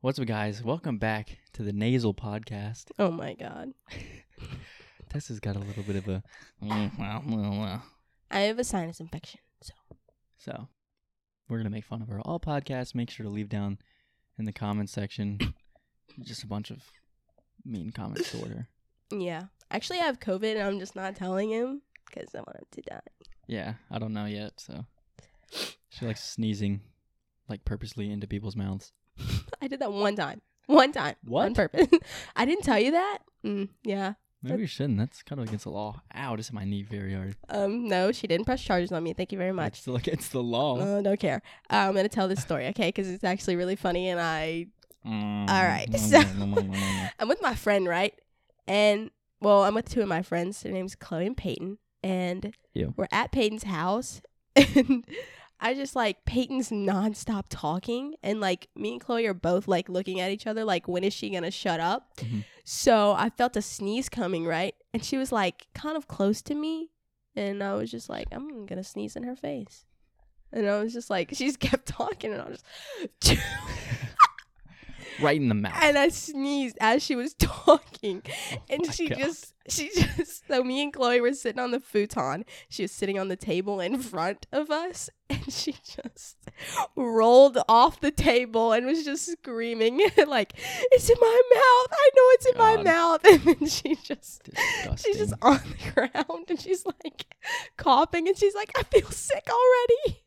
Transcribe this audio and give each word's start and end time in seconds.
What's 0.00 0.20
up, 0.20 0.26
guys? 0.26 0.62
Welcome 0.62 0.98
back 0.98 1.38
to 1.54 1.64
the 1.64 1.72
Nasal 1.72 2.14
Podcast. 2.14 2.92
Oh 3.00 3.10
my 3.10 3.34
god. 3.34 3.72
Tessa's 5.10 5.40
got 5.40 5.56
a 5.56 5.58
little 5.58 5.82
bit 5.82 5.96
of 5.96 6.06
a. 6.06 6.22
I 8.30 8.38
have 8.38 8.60
a 8.60 8.64
sinus 8.64 9.00
infection. 9.00 9.40
So 9.60 9.74
So, 10.36 10.68
we're 11.48 11.56
going 11.56 11.64
to 11.64 11.70
make 11.70 11.84
fun 11.84 12.00
of 12.00 12.06
her 12.06 12.20
all 12.20 12.38
podcasts. 12.38 12.94
Make 12.94 13.10
sure 13.10 13.24
to 13.24 13.30
leave 13.30 13.48
down 13.48 13.78
in 14.38 14.44
the 14.44 14.52
comments 14.52 14.92
section 14.92 15.40
just 16.22 16.44
a 16.44 16.46
bunch 16.46 16.70
of 16.70 16.78
mean 17.64 17.90
comments 17.90 18.30
toward 18.30 18.52
her. 18.52 18.68
yeah. 19.10 19.46
Actually 19.72 19.98
I 19.98 20.04
have 20.04 20.20
COVID 20.20 20.52
and 20.52 20.62
I'm 20.62 20.78
just 20.78 20.94
not 20.94 21.16
telling 21.16 21.50
him 21.50 21.82
because 22.06 22.36
I 22.36 22.38
want 22.38 22.56
him 22.56 22.66
to 22.70 22.82
die. 22.82 23.00
Yeah, 23.48 23.74
I 23.90 23.98
don't 23.98 24.12
know 24.12 24.26
yet, 24.26 24.52
so. 24.58 24.84
She 25.88 26.06
likes 26.06 26.22
sneezing, 26.22 26.82
like 27.48 27.64
purposely 27.64 28.12
into 28.12 28.28
people's 28.28 28.54
mouths. 28.54 28.92
I 29.62 29.68
did 29.68 29.80
that 29.80 29.92
one 29.92 30.16
time. 30.16 30.40
One 30.66 30.92
time. 30.92 31.14
On 31.30 31.54
purpose. 31.54 31.88
I 32.36 32.44
didn't 32.44 32.64
tell 32.64 32.78
you 32.78 32.90
that? 32.92 33.18
Mm, 33.44 33.68
yeah. 33.84 34.14
Maybe 34.42 34.60
you 34.62 34.66
shouldn't. 34.68 34.98
That's 34.98 35.22
kind 35.22 35.40
of 35.40 35.48
against 35.48 35.64
the 35.64 35.70
law. 35.70 36.02
Ow, 36.14 36.36
this 36.36 36.46
is 36.46 36.52
my 36.52 36.64
knee 36.64 36.82
very 36.82 37.12
hard. 37.14 37.36
Um 37.48 37.88
no, 37.88 38.12
she 38.12 38.26
didn't 38.26 38.44
press 38.46 38.62
charges 38.62 38.92
on 38.92 39.02
me. 39.02 39.12
Thank 39.12 39.32
you 39.32 39.38
very 39.38 39.50
It's 39.50 39.56
much. 39.56 39.80
still 39.80 39.96
against 39.96 40.30
the 40.32 40.42
law. 40.42 40.78
Uh, 40.78 41.02
don't 41.02 41.18
care. 41.18 41.42
Uh, 41.70 41.76
I'm 41.88 41.94
gonna 41.94 42.08
tell 42.08 42.28
this 42.28 42.40
story, 42.40 42.66
okay? 42.68 42.88
Because 42.88 43.08
it's 43.08 43.24
actually 43.24 43.56
really 43.56 43.76
funny, 43.76 44.08
and 44.08 44.20
I 44.20 44.66
all 45.04 45.46
right, 45.46 45.86
so- 45.98 46.18
I'm 47.18 47.28
with 47.28 47.40
my 47.42 47.54
friend, 47.54 47.88
right? 47.88 48.12
And 48.66 49.10
well, 49.40 49.64
I'm 49.64 49.74
with 49.74 49.88
two 49.88 50.02
of 50.02 50.08
my 50.08 50.22
friends. 50.22 50.60
Their 50.62 50.72
names 50.72 50.94
Chloe 50.94 51.26
and 51.26 51.36
Peyton, 51.36 51.78
and 52.02 52.54
we're 52.96 53.08
at 53.10 53.32
Peyton's 53.32 53.62
house, 53.64 54.20
and 54.54 55.04
I 55.60 55.74
just 55.74 55.96
like 55.96 56.24
Peyton's 56.24 56.70
nonstop 56.70 57.44
talking, 57.48 58.14
and 58.22 58.40
like 58.40 58.68
me 58.76 58.92
and 58.92 59.00
Chloe 59.00 59.26
are 59.26 59.34
both 59.34 59.66
like 59.66 59.88
looking 59.88 60.20
at 60.20 60.30
each 60.30 60.46
other, 60.46 60.64
like 60.64 60.86
when 60.86 61.02
is 61.04 61.12
she 61.12 61.30
gonna 61.30 61.50
shut 61.50 61.80
up? 61.80 62.16
Mhm. 62.18 62.44
So 62.64 63.12
I 63.18 63.30
felt 63.30 63.56
a 63.56 63.62
sneeze 63.62 64.08
coming, 64.08 64.46
right? 64.46 64.74
And 64.94 65.04
she 65.04 65.16
was 65.16 65.32
like 65.32 65.66
kind 65.74 65.96
of 65.96 66.06
close 66.06 66.42
to 66.42 66.54
me, 66.54 66.90
and 67.34 67.62
I 67.62 67.74
was 67.74 67.90
just 67.90 68.08
like, 68.08 68.28
I'm 68.32 68.66
gonna 68.66 68.84
sneeze 68.84 69.16
in 69.16 69.24
her 69.24 69.34
face. 69.36 69.84
And 70.52 70.66
I 70.68 70.78
was 70.80 70.92
just 70.94 71.10
like, 71.10 71.30
she's 71.34 71.56
kept 71.56 71.86
talking, 71.98 72.32
and 72.32 72.40
I 72.42 72.48
was 72.48 72.62
just, 73.20 73.42
right 75.20 75.40
in 75.40 75.48
the 75.48 75.54
mouth. 75.54 75.74
and 75.82 75.98
I 75.98 76.08
sneezed 76.08 76.76
as 76.80 77.02
she 77.02 77.14
was 77.16 77.34
talking, 77.38 78.22
Oh 78.52 78.56
and 78.70 78.92
she 78.94 79.08
God. 79.08 79.18
just, 79.18 79.54
she 79.68 79.90
just, 79.94 80.46
so 80.48 80.62
me 80.64 80.82
and 80.82 80.92
Chloe 80.92 81.20
were 81.20 81.32
sitting 81.34 81.60
on 81.60 81.70
the 81.72 81.80
futon. 81.80 82.44
She 82.68 82.82
was 82.82 82.92
sitting 82.92 83.18
on 83.18 83.28
the 83.28 83.36
table 83.36 83.80
in 83.80 83.98
front 84.00 84.46
of 84.52 84.70
us, 84.70 85.10
and 85.30 85.52
she 85.52 85.72
just 85.84 86.36
rolled 86.96 87.58
off 87.68 88.00
the 88.00 88.10
table 88.10 88.72
and 88.72 88.86
was 88.86 89.04
just 89.04 89.30
screaming, 89.30 90.00
like, 90.26 90.54
it's 90.92 91.08
in 91.10 91.16
my 91.20 91.42
mouth. 91.54 91.92
I 91.92 92.10
know 92.16 92.22
it's 92.32 92.46
in 92.46 92.58
my 92.58 92.82
mouth. 92.82 93.20
And 93.24 93.40
then 93.60 93.68
she 93.68 93.96
just, 93.96 94.44
Disgusting. 94.44 94.96
she's 95.12 95.18
just 95.18 95.34
on 95.42 95.60
the 95.64 95.90
ground 95.92 96.44
and 96.48 96.60
she's 96.60 96.84
like 96.86 97.26
coughing 97.76 98.26
and 98.28 98.36
she's 98.36 98.54
like, 98.54 98.70
I 98.76 98.82
feel 98.84 99.10
sick 99.10 99.46
already. 99.50 100.20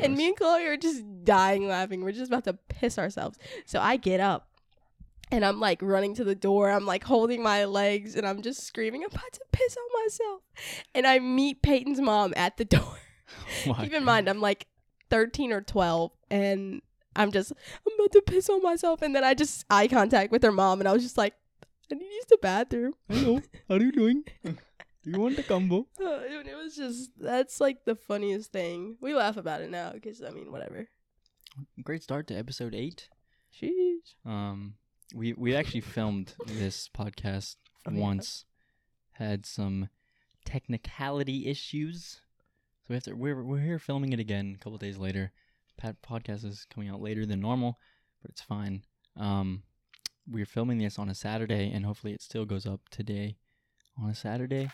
And 0.00 0.14
me 0.14 0.28
and 0.28 0.36
Chloe 0.36 0.66
are 0.66 0.76
just 0.76 1.02
dying 1.24 1.66
laughing. 1.68 2.02
We're 2.02 2.12
just 2.12 2.30
about 2.30 2.44
to 2.44 2.54
piss 2.68 2.98
ourselves. 2.98 3.38
So 3.64 3.80
I 3.80 3.96
get 3.96 4.20
up 4.20 4.48
and 5.30 5.44
I'm 5.44 5.58
like 5.60 5.80
running 5.82 6.14
to 6.16 6.24
the 6.24 6.34
door. 6.34 6.70
I'm 6.70 6.86
like 6.86 7.04
holding 7.04 7.42
my 7.42 7.64
legs 7.64 8.14
and 8.14 8.26
I'm 8.26 8.42
just 8.42 8.64
screaming, 8.64 9.02
I'm 9.02 9.10
about 9.10 9.32
to 9.32 9.40
piss 9.52 9.76
on 9.76 10.02
myself. 10.04 10.42
And 10.94 11.06
I 11.06 11.18
meet 11.18 11.62
Peyton's 11.62 12.00
mom 12.00 12.32
at 12.36 12.56
the 12.56 12.64
door. 12.76 12.98
Why? 13.64 13.84
Keep 13.84 13.94
in 13.94 14.04
mind, 14.04 14.28
I'm 14.28 14.40
like 14.40 14.66
13 15.10 15.52
or 15.52 15.60
12 15.60 16.12
and 16.30 16.82
I'm 17.14 17.32
just, 17.32 17.52
I'm 17.52 17.92
about 17.94 18.12
to 18.12 18.22
piss 18.22 18.48
on 18.48 18.62
myself. 18.62 19.02
And 19.02 19.14
then 19.14 19.24
I 19.24 19.34
just 19.34 19.64
eye 19.70 19.88
contact 19.88 20.30
with 20.30 20.42
her 20.42 20.52
mom 20.52 20.80
and 20.80 20.88
I 20.88 20.92
was 20.92 21.02
just 21.02 21.18
like, 21.18 21.34
I 21.90 21.94
need 21.94 22.00
to 22.08 22.14
use 22.14 22.24
the 22.28 22.38
bathroom. 22.42 22.94
Hello, 23.08 23.40
how 23.68 23.76
are 23.76 23.80
you 23.80 23.92
doing? 23.92 24.24
Do 25.06 25.12
you 25.12 25.20
want 25.20 25.36
the 25.36 25.44
combo? 25.44 25.86
Uh, 26.00 26.18
it 26.26 26.56
was 26.56 26.74
just, 26.76 27.10
that's 27.18 27.60
like 27.60 27.84
the 27.84 27.94
funniest 27.94 28.50
thing. 28.52 28.96
We 29.00 29.14
laugh 29.14 29.36
about 29.36 29.60
it 29.62 29.70
now 29.70 29.92
because, 29.92 30.20
I 30.20 30.30
mean, 30.30 30.50
whatever. 30.50 30.88
Great 31.82 32.02
start 32.02 32.26
to 32.28 32.34
episode 32.34 32.74
eight. 32.74 33.08
Sheesh. 33.54 34.14
Um, 34.24 34.74
we 35.14 35.32
we 35.32 35.54
actually 35.54 35.80
filmed 35.82 36.34
this 36.46 36.90
podcast 36.98 37.56
Oh, 37.86 37.92
yeah. 37.92 38.00
once. 38.00 38.44
Had 39.12 39.46
some 39.46 39.88
technicality 40.44 41.46
issues, 41.46 42.20
so 42.80 42.86
we 42.88 42.94
have 42.96 43.04
to. 43.04 43.14
We're 43.14 43.42
we're 43.44 43.60
here 43.60 43.78
filming 43.78 44.12
it 44.12 44.20
again 44.20 44.56
a 44.60 44.62
couple 44.62 44.76
days 44.78 44.98
later. 44.98 45.32
Pat 45.78 45.96
podcast 46.02 46.44
is 46.44 46.66
coming 46.72 46.88
out 46.90 47.00
later 47.00 47.24
than 47.24 47.40
normal, 47.40 47.78
but 48.20 48.30
it's 48.32 48.42
fine. 48.42 48.82
Um, 49.16 49.62
we're 50.28 50.46
filming 50.46 50.78
this 50.78 50.98
on 50.98 51.08
a 51.08 51.14
Saturday, 51.14 51.70
and 51.72 51.86
hopefully 51.86 52.12
it 52.12 52.20
still 52.22 52.44
goes 52.44 52.66
up 52.66 52.80
today 52.90 53.36
on 54.02 54.10
a 54.10 54.14
Saturday. 54.14 54.68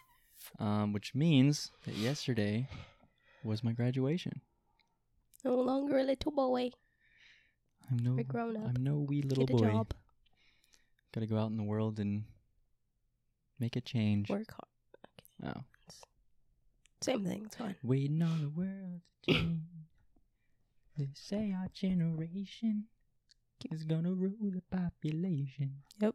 Um, 0.59 0.93
which 0.93 1.15
means 1.15 1.71
that 1.87 1.95
yesterday 1.95 2.69
was 3.45 3.63
my 3.65 3.73
graduation. 3.73 4.41
No 5.45 5.55
longer 5.57 5.99
a 5.99 6.05
little 6.05 6.33
boy. 6.33 6.71
I'm 7.91 7.99
no, 7.99 8.13
We're 8.13 8.25
grown 8.25 8.57
up. 8.57 8.71
I'm 8.77 8.83
no 8.83 8.99
wee 9.01 9.23
little 9.23 9.45
Get 9.47 9.55
a 9.55 9.59
boy. 9.59 9.71
job. 9.71 9.95
Gotta 11.13 11.27
go 11.27 11.37
out 11.39 11.51
in 11.51 11.57
the 11.57 11.63
world 11.65 11.99
and 11.99 12.25
make 13.59 13.77
a 13.77 13.81
change. 13.81 14.31
Work 14.31 14.53
hard. 14.53 15.57
Oh. 15.57 15.63
Same 17.03 17.25
thing. 17.25 17.43
It's 17.47 17.57
fine. 17.57 17.75
Waiting 17.83 18.23
on 18.23 18.41
the 18.43 18.49
world 18.49 19.01
to 19.27 19.33
change. 19.33 19.61
They 20.97 21.09
say 21.15 21.53
our 21.53 21.69
generation 21.75 22.85
is 23.71 23.83
gonna 23.85 24.13
rule 24.13 24.51
the 24.53 24.63
population. 24.71 25.83
Yep. 26.01 26.15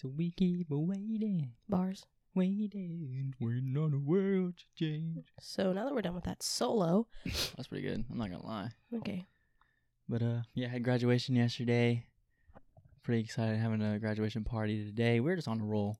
So 0.00 0.08
we 0.16 0.32
keep 0.32 0.66
waiting, 0.70 1.52
Bars. 1.68 2.04
Waiting, 2.34 3.34
waiting 3.40 3.76
on 3.76 3.90
the 3.90 3.98
world 3.98 4.54
to 4.56 4.64
change. 4.84 5.26
So 5.40 5.72
now 5.72 5.84
that 5.84 5.94
we're 5.94 6.02
done 6.02 6.14
with 6.14 6.24
that 6.24 6.42
solo, 6.42 7.06
That's 7.24 7.68
pretty 7.68 7.86
good. 7.86 8.04
I'm 8.10 8.18
not 8.18 8.30
gonna 8.30 8.44
lie. 8.46 8.70
okay. 8.96 9.26
But 10.08 10.22
uh, 10.22 10.40
yeah, 10.54 10.66
I 10.66 10.70
had 10.70 10.84
graduation 10.84 11.36
yesterday. 11.36 12.06
Pretty 13.02 13.20
excited 13.22 13.58
having 13.58 13.82
a 13.82 13.98
graduation 13.98 14.44
party 14.44 14.84
today. 14.84 15.20
We're 15.20 15.36
just 15.36 15.48
on 15.48 15.60
a 15.60 15.64
roll 15.64 15.98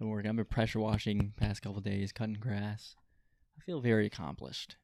at 0.00 0.06
work. 0.06 0.26
I've 0.26 0.36
been 0.36 0.44
pressure 0.44 0.80
washing 0.80 1.32
past 1.36 1.62
couple 1.62 1.80
days, 1.80 2.12
cutting 2.12 2.34
grass. 2.40 2.94
I 3.58 3.62
feel 3.64 3.80
very 3.80 4.06
accomplished, 4.06 4.76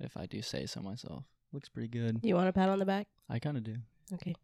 if 0.00 0.16
I 0.16 0.26
do 0.26 0.42
say 0.42 0.66
so 0.66 0.80
myself. 0.80 1.24
Looks 1.52 1.68
pretty 1.68 1.88
good. 1.88 2.20
You 2.22 2.34
want 2.34 2.48
a 2.48 2.52
pat 2.52 2.68
on 2.68 2.78
the 2.78 2.84
back? 2.86 3.06
I 3.28 3.38
kind 3.38 3.56
of 3.56 3.64
do. 3.64 3.76
Okay. 4.14 4.34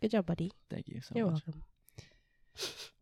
Good 0.00 0.10
job, 0.12 0.26
buddy. 0.26 0.52
Thank 0.70 0.88
you 0.88 1.00
so 1.00 1.12
You're 1.16 1.30
much. 1.30 1.42
welcome. 1.46 1.62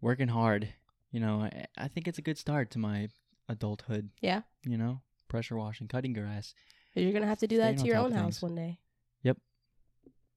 Working 0.00 0.28
hard. 0.28 0.68
You 1.14 1.20
know, 1.20 1.42
I, 1.42 1.66
I 1.78 1.86
think 1.86 2.08
it's 2.08 2.18
a 2.18 2.22
good 2.22 2.36
start 2.38 2.72
to 2.72 2.80
my 2.80 3.06
adulthood. 3.48 4.10
Yeah. 4.20 4.40
You 4.64 4.76
know, 4.76 5.00
pressure 5.28 5.56
washing, 5.56 5.86
cutting 5.86 6.12
grass. 6.12 6.54
You're 6.96 7.12
gonna 7.12 7.28
have 7.28 7.38
to 7.38 7.46
do 7.46 7.58
that 7.58 7.78
to 7.78 7.86
your 7.86 7.98
own 7.98 8.10
house 8.10 8.42
one 8.42 8.56
day. 8.56 8.80
Yep. 9.22 9.36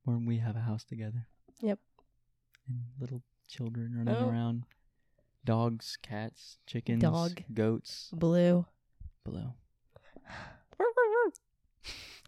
When 0.03 0.27
we 0.27 0.37
have 0.37 0.55
a 0.55 0.59
house 0.59 0.83
together. 0.83 1.25
Yep. 1.61 1.79
And 2.69 2.81
little 2.99 3.23
children 3.47 3.95
running 3.97 4.23
Oh. 4.23 4.29
around. 4.29 4.65
Dogs, 5.43 5.97
cats, 6.03 6.59
chickens, 6.67 7.01
Dog. 7.01 7.41
goats. 7.51 8.11
Blue. 8.13 8.67
blue. 9.23 9.53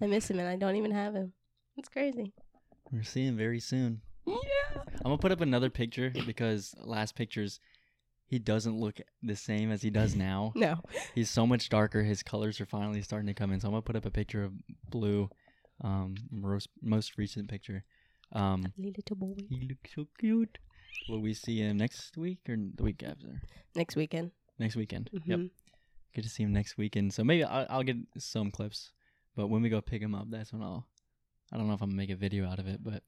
I 0.01 0.07
miss 0.07 0.27
him 0.29 0.39
and 0.39 0.47
I 0.47 0.55
don't 0.55 0.75
even 0.75 0.91
have 0.91 1.13
him. 1.13 1.33
It's 1.77 1.89
crazy. 1.89 2.33
We're 2.91 3.03
seeing 3.03 3.37
very 3.37 3.59
soon. 3.59 4.01
Yeah. 4.25 4.33
I'm 4.75 5.03
gonna 5.03 5.17
put 5.19 5.31
up 5.31 5.41
another 5.41 5.69
picture 5.69 6.11
because 6.25 6.73
last 6.79 7.15
pictures 7.15 7.59
he 8.29 8.39
doesn't 8.39 8.77
look 8.79 8.99
the 9.23 9.35
same 9.35 9.71
as 9.71 9.81
he 9.81 9.89
does 9.89 10.15
now. 10.29 10.53
No. 10.55 10.79
He's 11.15 11.29
so 11.29 11.45
much 11.45 11.67
darker. 11.69 12.03
His 12.03 12.23
colors 12.23 12.61
are 12.61 12.65
finally 12.65 13.01
starting 13.01 13.27
to 13.27 13.33
come 13.33 13.51
in. 13.51 13.59
So 13.59 13.67
I'm 13.67 13.73
gonna 13.73 13.81
put 13.81 13.95
up 13.95 14.05
a 14.05 14.11
picture 14.11 14.43
of 14.43 14.53
blue, 14.89 15.29
um, 15.83 16.15
most 16.31 16.69
most 16.81 17.17
recent 17.17 17.49
picture. 17.49 17.83
Um, 18.31 18.71
Little 18.77 19.15
boy. 19.15 19.35
he 19.49 19.67
looks 19.67 19.89
so 19.95 20.05
cute. 20.19 20.57
Will 21.09 21.19
we 21.21 21.33
see 21.33 21.59
him 21.59 21.77
next 21.77 22.15
week 22.17 22.39
or 22.47 22.55
the 22.75 22.83
week 22.83 23.01
after? 23.03 23.41
Next 23.75 23.95
weekend. 23.95 24.31
Next 24.59 24.75
weekend. 24.75 25.09
Yep. 25.25 25.39
Mhm. 25.39 25.49
Get 26.13 26.23
to 26.23 26.29
see 26.29 26.43
him 26.43 26.53
next 26.53 26.77
weekend. 26.77 27.13
So 27.13 27.23
maybe 27.23 27.43
I'll, 27.43 27.65
I'll 27.69 27.83
get 27.83 27.97
some 28.17 28.51
clips. 28.51 28.91
But 29.35 29.47
when 29.47 29.61
we 29.61 29.69
go 29.69 29.81
pick 29.81 30.01
him 30.01 30.13
up, 30.15 30.27
that's 30.29 30.51
when 30.53 30.61
I'll. 30.61 30.85
I 31.51 31.57
don't 31.57 31.67
know 31.67 31.73
if 31.73 31.81
I'm 31.81 31.89
gonna 31.89 31.97
make 31.97 32.11
a 32.11 32.15
video 32.15 32.47
out 32.47 32.59
of 32.59 32.67
it, 32.67 32.83
but 32.83 33.01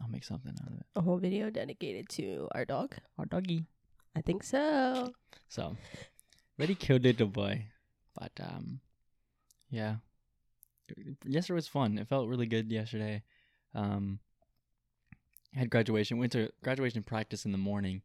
I'll 0.00 0.08
make 0.08 0.24
something 0.24 0.54
out 0.60 0.72
of 0.72 0.78
it. 0.78 0.86
A 0.96 1.00
whole 1.00 1.18
video 1.18 1.50
dedicated 1.50 2.08
to 2.10 2.48
our 2.52 2.64
dog. 2.64 2.96
Our 3.18 3.26
doggy. 3.26 3.66
I 4.14 4.20
think 4.20 4.44
so. 4.44 5.12
So, 5.48 5.76
very 6.58 6.74
cute 6.74 7.02
little 7.02 7.28
boy. 7.28 7.66
But 8.18 8.32
um, 8.40 8.80
yeah. 9.70 9.96
Yesterday 11.24 11.54
was 11.54 11.68
fun. 11.68 11.98
It 11.98 12.08
felt 12.08 12.28
really 12.28 12.46
good 12.46 12.70
yesterday. 12.70 13.22
Um, 13.74 14.18
I 15.54 15.60
had 15.60 15.70
graduation. 15.70 16.18
Went 16.18 16.32
to 16.32 16.50
graduation 16.62 17.02
practice 17.02 17.44
in 17.44 17.52
the 17.52 17.58
morning, 17.58 18.02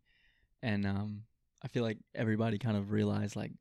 and 0.62 0.86
um, 0.86 1.24
I 1.64 1.68
feel 1.68 1.84
like 1.84 1.98
everybody 2.16 2.58
kind 2.58 2.78
of 2.78 2.92
realized 2.92 3.36
like 3.36 3.52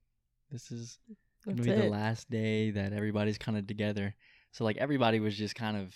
this 0.51 0.71
is 0.71 0.99
gonna 1.45 1.57
That's 1.57 1.69
be 1.69 1.83
the 1.83 1.91
last 1.91 2.31
day 2.31 2.71
that 2.73 2.93
everybody's 2.93 3.39
kind 3.39 3.59
of 3.59 3.67
together. 3.67 4.15
So 4.53 4.65
like 4.65 4.77
everybody 4.77 5.21
was 5.21 5.37
just 5.37 5.55
kind 5.55 5.77
of, 5.77 5.95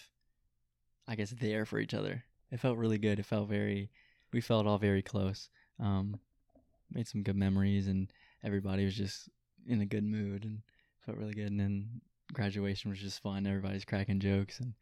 I 1.07 1.15
guess 1.15 1.31
there 1.31 1.65
for 1.65 1.79
each 1.79 1.95
other. 1.95 2.25
It 2.51 2.61
felt 2.61 2.79
really 2.79 2.99
good. 2.99 3.19
It 3.19 3.27
felt 3.27 3.49
very 3.49 3.91
we 4.33 4.41
felt 4.41 4.67
all 4.67 4.79
very 4.79 5.03
close. 5.03 5.49
Um 5.79 6.19
made 6.93 7.09
some 7.09 7.23
good 7.23 7.37
memories 7.37 7.87
and 7.87 8.13
everybody 8.45 8.85
was 8.85 8.97
just 8.97 9.29
in 9.67 9.81
a 9.81 9.87
good 9.87 10.05
mood 10.05 10.45
and 10.45 10.63
felt 11.05 11.19
really 11.19 11.35
good 11.35 11.51
and 11.51 11.61
then 11.61 12.01
graduation 12.33 12.91
was 12.91 13.01
just 13.01 13.23
fun. 13.23 13.47
Everybody's 13.47 13.85
cracking 13.85 14.21
jokes 14.21 14.61
and 14.61 14.75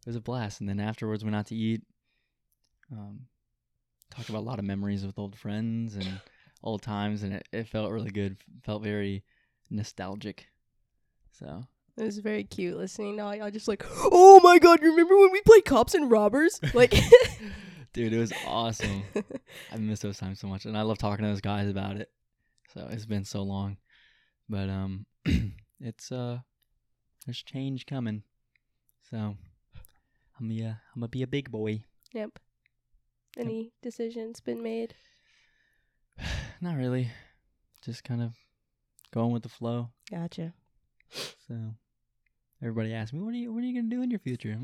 it 0.00 0.06
was 0.06 0.16
a 0.16 0.20
blast. 0.20 0.60
And 0.60 0.68
then 0.68 0.80
afterwards 0.80 1.24
went 1.24 1.36
out 1.36 1.46
to 1.46 1.54
eat. 1.56 1.82
Um 2.92 3.26
talked 4.10 4.28
about 4.28 4.40
a 4.40 4.50
lot 4.50 4.58
of 4.58 4.64
memories 4.64 5.06
with 5.06 5.18
old 5.18 5.36
friends 5.36 5.94
and 5.94 6.20
old 6.62 6.82
times 6.82 7.22
and 7.22 7.34
it, 7.34 7.48
it 7.52 7.68
felt 7.68 7.92
really 7.92 8.10
good. 8.10 8.36
Felt 8.64 8.82
very 8.82 9.24
nostalgic. 9.70 10.48
So 11.32 11.64
It 11.96 12.04
was 12.04 12.18
very 12.18 12.44
cute 12.44 12.76
listening 12.76 13.16
to 13.16 13.22
all 13.22 13.34
y'all 13.36 13.50
just 13.50 13.68
like, 13.68 13.84
oh 13.88 14.40
my 14.42 14.58
god, 14.58 14.80
you 14.82 14.90
remember 14.90 15.18
when 15.18 15.32
we 15.32 15.40
played 15.42 15.64
cops 15.64 15.94
and 15.94 16.10
robbers? 16.10 16.60
Like, 16.74 16.94
Dude, 17.92 18.12
it 18.12 18.18
was 18.18 18.32
awesome. 18.46 19.02
I 19.72 19.76
miss 19.76 20.00
those 20.00 20.18
times 20.18 20.38
so 20.38 20.46
much, 20.46 20.64
and 20.64 20.78
I 20.78 20.82
love 20.82 20.98
talking 20.98 21.24
to 21.24 21.30
those 21.30 21.40
guys 21.40 21.68
about 21.68 21.96
it. 21.96 22.08
So 22.72 22.86
it's 22.90 23.06
been 23.06 23.24
so 23.24 23.42
long, 23.42 23.78
but 24.48 24.68
um, 24.68 25.06
it's 25.80 26.12
uh, 26.12 26.38
there's 27.26 27.42
change 27.42 27.86
coming. 27.86 28.22
So 29.10 29.16
I'm 30.38 30.48
gonna 30.48 30.80
I'm 30.94 31.00
gonna 31.00 31.08
be 31.08 31.22
a 31.22 31.26
big 31.26 31.50
boy. 31.50 31.82
yep. 32.12 32.38
Any 33.36 33.72
decisions 33.82 34.40
been 34.40 34.62
made? 34.62 34.94
Not 36.60 36.76
really, 36.76 37.10
just 37.84 38.04
kind 38.04 38.22
of 38.22 38.34
going 39.12 39.32
with 39.32 39.42
the 39.42 39.48
flow. 39.48 39.90
Gotcha. 40.10 40.52
So 41.48 41.74
everybody 42.62 42.94
asks 42.94 43.12
me, 43.12 43.20
"What 43.20 43.34
are 43.34 43.36
you 43.36 43.52
What 43.52 43.64
are 43.64 43.66
you 43.66 43.74
gonna 43.74 43.92
do 43.92 44.02
in 44.02 44.10
your 44.10 44.20
future?" 44.20 44.56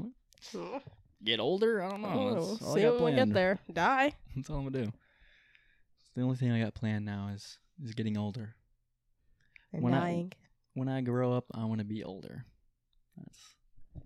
I'm 1.20 1.24
like, 1.24 1.26
Get 1.26 1.40
older? 1.40 1.82
I 1.82 1.90
don't 1.90 2.02
know. 2.02 2.08
Oh, 2.08 2.34
That's 2.34 2.62
all 2.62 2.72
I 2.72 2.74
see 2.76 2.82
got 2.82 3.00
when 3.00 3.14
we 3.14 3.18
get 3.24 3.32
there. 3.32 3.58
Die. 3.72 4.12
That's 4.34 4.50
all 4.50 4.58
I'm 4.58 4.64
gonna 4.70 4.84
do. 4.86 4.92
The 6.14 6.22
only 6.22 6.36
thing 6.36 6.50
I 6.52 6.60
got 6.60 6.74
planned 6.74 7.04
now 7.04 7.30
is 7.34 7.58
is 7.84 7.94
getting 7.94 8.16
older. 8.16 8.54
And 9.72 9.82
When 9.82 9.94
I- 9.94 10.00
dying. 10.00 10.32
when 10.74 10.88
I 10.88 11.00
grow 11.02 11.32
up, 11.32 11.44
I 11.54 11.64
want 11.64 11.78
to 11.80 11.84
be 11.84 12.04
older. 12.04 12.44
That's 13.16 13.38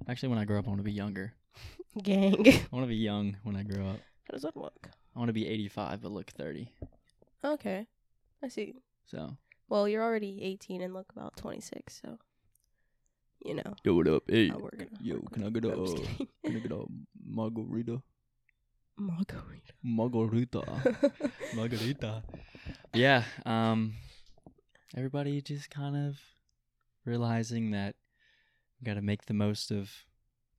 actually 0.09 0.31
when 0.31 0.39
I 0.39 0.45
grow 0.45 0.59
up, 0.59 0.67
I 0.67 0.69
want 0.71 0.81
to 0.81 0.85
be 0.85 0.93
younger. 0.93 1.35
Gang. 2.03 2.35
I 2.49 2.67
want 2.71 2.85
to 2.85 2.89
be 2.89 2.97
young 2.97 3.37
when 3.43 3.57
I 3.57 3.63
grow 3.63 3.87
up. 3.87 3.99
How 4.25 4.33
does 4.33 4.43
that 4.43 4.57
look? 4.57 4.89
I 5.15 5.19
want 5.19 5.29
to 5.29 5.33
be 5.33 5.47
85 5.49 6.03
but 6.03 6.13
look 6.13 6.31
30. 6.31 6.71
Okay. 7.45 7.87
I 8.43 8.49
see. 8.49 8.75
So 9.07 9.37
Well, 9.69 9.89
you're 9.89 10.03
already 10.03 10.41
18 10.43 10.81
and 10.83 10.95
look 10.95 11.11
about 11.13 11.37
26, 11.37 12.01
so 12.03 12.19
you 13.45 13.55
know. 13.55 13.75
yo, 13.85 13.95
what 13.95 14.09
up? 14.09 14.23
Hey, 14.29 14.49
gonna, 14.49 14.71
yo, 15.01 15.21
can 15.33 15.47
I 15.47 15.51
get 15.51 15.65
a 15.65 15.73
uh, 15.73 15.97
can 16.45 16.57
I 16.57 16.59
get 16.61 16.73
a 16.73 16.85
margarita? 17.25 18.03
Margarita. 18.97 19.73
Margarita, 19.83 20.63
margarita. 21.55 22.23
Yeah. 22.93 23.25
Um, 23.47 23.95
everybody 24.95 25.41
just 25.41 25.71
kind 25.71 25.97
of 25.97 26.19
realizing 27.05 27.71
that 27.71 27.95
we 28.81 28.85
got 28.85 28.95
to 28.95 29.03
make 29.03 29.27
the 29.27 29.35
most 29.35 29.71
of 29.71 29.91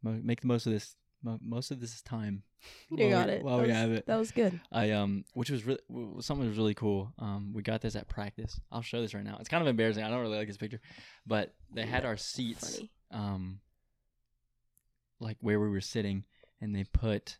make 0.02 0.42
the 0.42 0.48
most 0.48 0.66
of 0.66 0.74
this 0.74 0.96
mo- 1.24 1.40
most 1.42 1.72
of 1.72 1.80
this 1.80 2.02
time. 2.02 2.44
You 2.90 3.10
got 3.10 3.28
we- 3.28 3.34
it. 3.34 3.44
While 3.44 3.58
that 3.58 3.64
we 3.64 3.68
was, 3.70 3.78
have 3.78 3.92
it. 3.92 4.06
That 4.08 4.20
was 4.20 4.32
good. 4.32 4.60
I 4.72 4.92
um, 4.92 5.26
which 5.34 5.50
was 5.50 5.66
really 5.66 5.80
something 6.20 6.48
was 6.48 6.58
really 6.58 6.74
cool. 6.76 7.12
Um, 7.20 7.52
we 7.54 7.62
got 7.64 7.82
this 7.82 7.96
at 7.96 8.08
practice. 8.08 8.60
I'll 8.72 8.82
show 8.82 9.02
this 9.02 9.14
right 9.14 9.24
now. 9.24 9.38
It's 9.40 9.50
kind 9.50 9.62
of 9.62 9.68
embarrassing. 9.68 10.04
I 10.04 10.10
don't 10.10 10.22
really 10.22 10.38
like 10.38 10.48
this 10.48 10.58
picture, 10.58 10.82
but 11.26 11.54
they 11.74 11.86
had 11.86 12.06
our 12.06 12.18
seats, 12.18 12.76
Funny. 12.78 12.92
um, 13.12 13.60
like 15.20 15.38
where 15.42 15.60
we 15.60 15.70
were 15.70 15.82
sitting, 15.82 16.24
and 16.60 16.76
they 16.76 16.84
put 16.84 17.38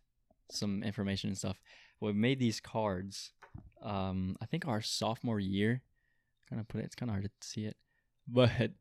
some 0.50 0.84
information 0.84 1.30
and 1.30 1.38
stuff. 1.38 1.60
We 2.00 2.14
made 2.14 2.40
these 2.40 2.60
cards. 2.60 3.32
Um, 3.84 4.38
I 4.42 4.46
think 4.46 4.68
our 4.68 4.82
sophomore 4.82 5.40
year. 5.40 5.82
Kind 6.50 6.60
of 6.60 6.68
put 6.68 6.82
it. 6.82 6.86
It's 6.86 6.96
kind 6.96 7.10
of 7.10 7.14
hard 7.14 7.24
to 7.26 7.48
see 7.48 7.66
it, 7.66 7.78
but 8.28 8.72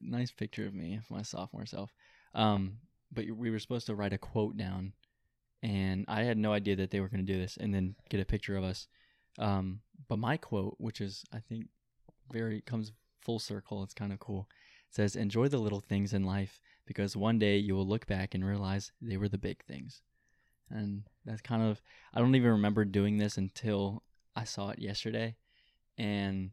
nice 0.00 0.30
picture 0.30 0.66
of 0.66 0.74
me, 0.74 0.96
of 0.96 1.10
my 1.10 1.22
sophomore 1.22 1.66
self. 1.66 1.92
Um, 2.34 2.78
but 3.12 3.30
we 3.30 3.50
were 3.50 3.58
supposed 3.58 3.86
to 3.86 3.94
write 3.94 4.12
a 4.12 4.18
quote 4.18 4.56
down 4.56 4.92
and 5.62 6.04
I 6.08 6.22
had 6.22 6.38
no 6.38 6.52
idea 6.52 6.76
that 6.76 6.90
they 6.90 7.00
were 7.00 7.08
going 7.08 7.24
to 7.24 7.32
do 7.32 7.38
this 7.38 7.56
and 7.56 7.74
then 7.74 7.96
get 8.08 8.20
a 8.20 8.24
picture 8.24 8.56
of 8.56 8.64
us. 8.64 8.86
Um, 9.38 9.80
but 10.08 10.18
my 10.18 10.36
quote, 10.36 10.76
which 10.78 11.00
is 11.00 11.24
I 11.32 11.40
think 11.40 11.66
very 12.32 12.60
comes 12.60 12.92
full 13.20 13.38
circle, 13.38 13.82
it's 13.82 13.94
kind 13.94 14.12
of 14.12 14.20
cool. 14.20 14.48
Says, 14.90 15.16
"Enjoy 15.16 15.48
the 15.48 15.58
little 15.58 15.80
things 15.80 16.14
in 16.14 16.22
life 16.22 16.60
because 16.86 17.16
one 17.16 17.38
day 17.38 17.58
you 17.58 17.74
will 17.74 17.86
look 17.86 18.06
back 18.06 18.34
and 18.34 18.44
realize 18.44 18.92
they 19.02 19.16
were 19.16 19.28
the 19.28 19.38
big 19.38 19.64
things." 19.64 20.02
And 20.70 21.04
that's 21.24 21.42
kind 21.42 21.62
of 21.62 21.82
I 22.14 22.20
don't 22.20 22.34
even 22.34 22.50
remember 22.50 22.84
doing 22.84 23.18
this 23.18 23.36
until 23.36 24.02
I 24.36 24.44
saw 24.44 24.70
it 24.70 24.78
yesterday, 24.78 25.36
and 25.96 26.50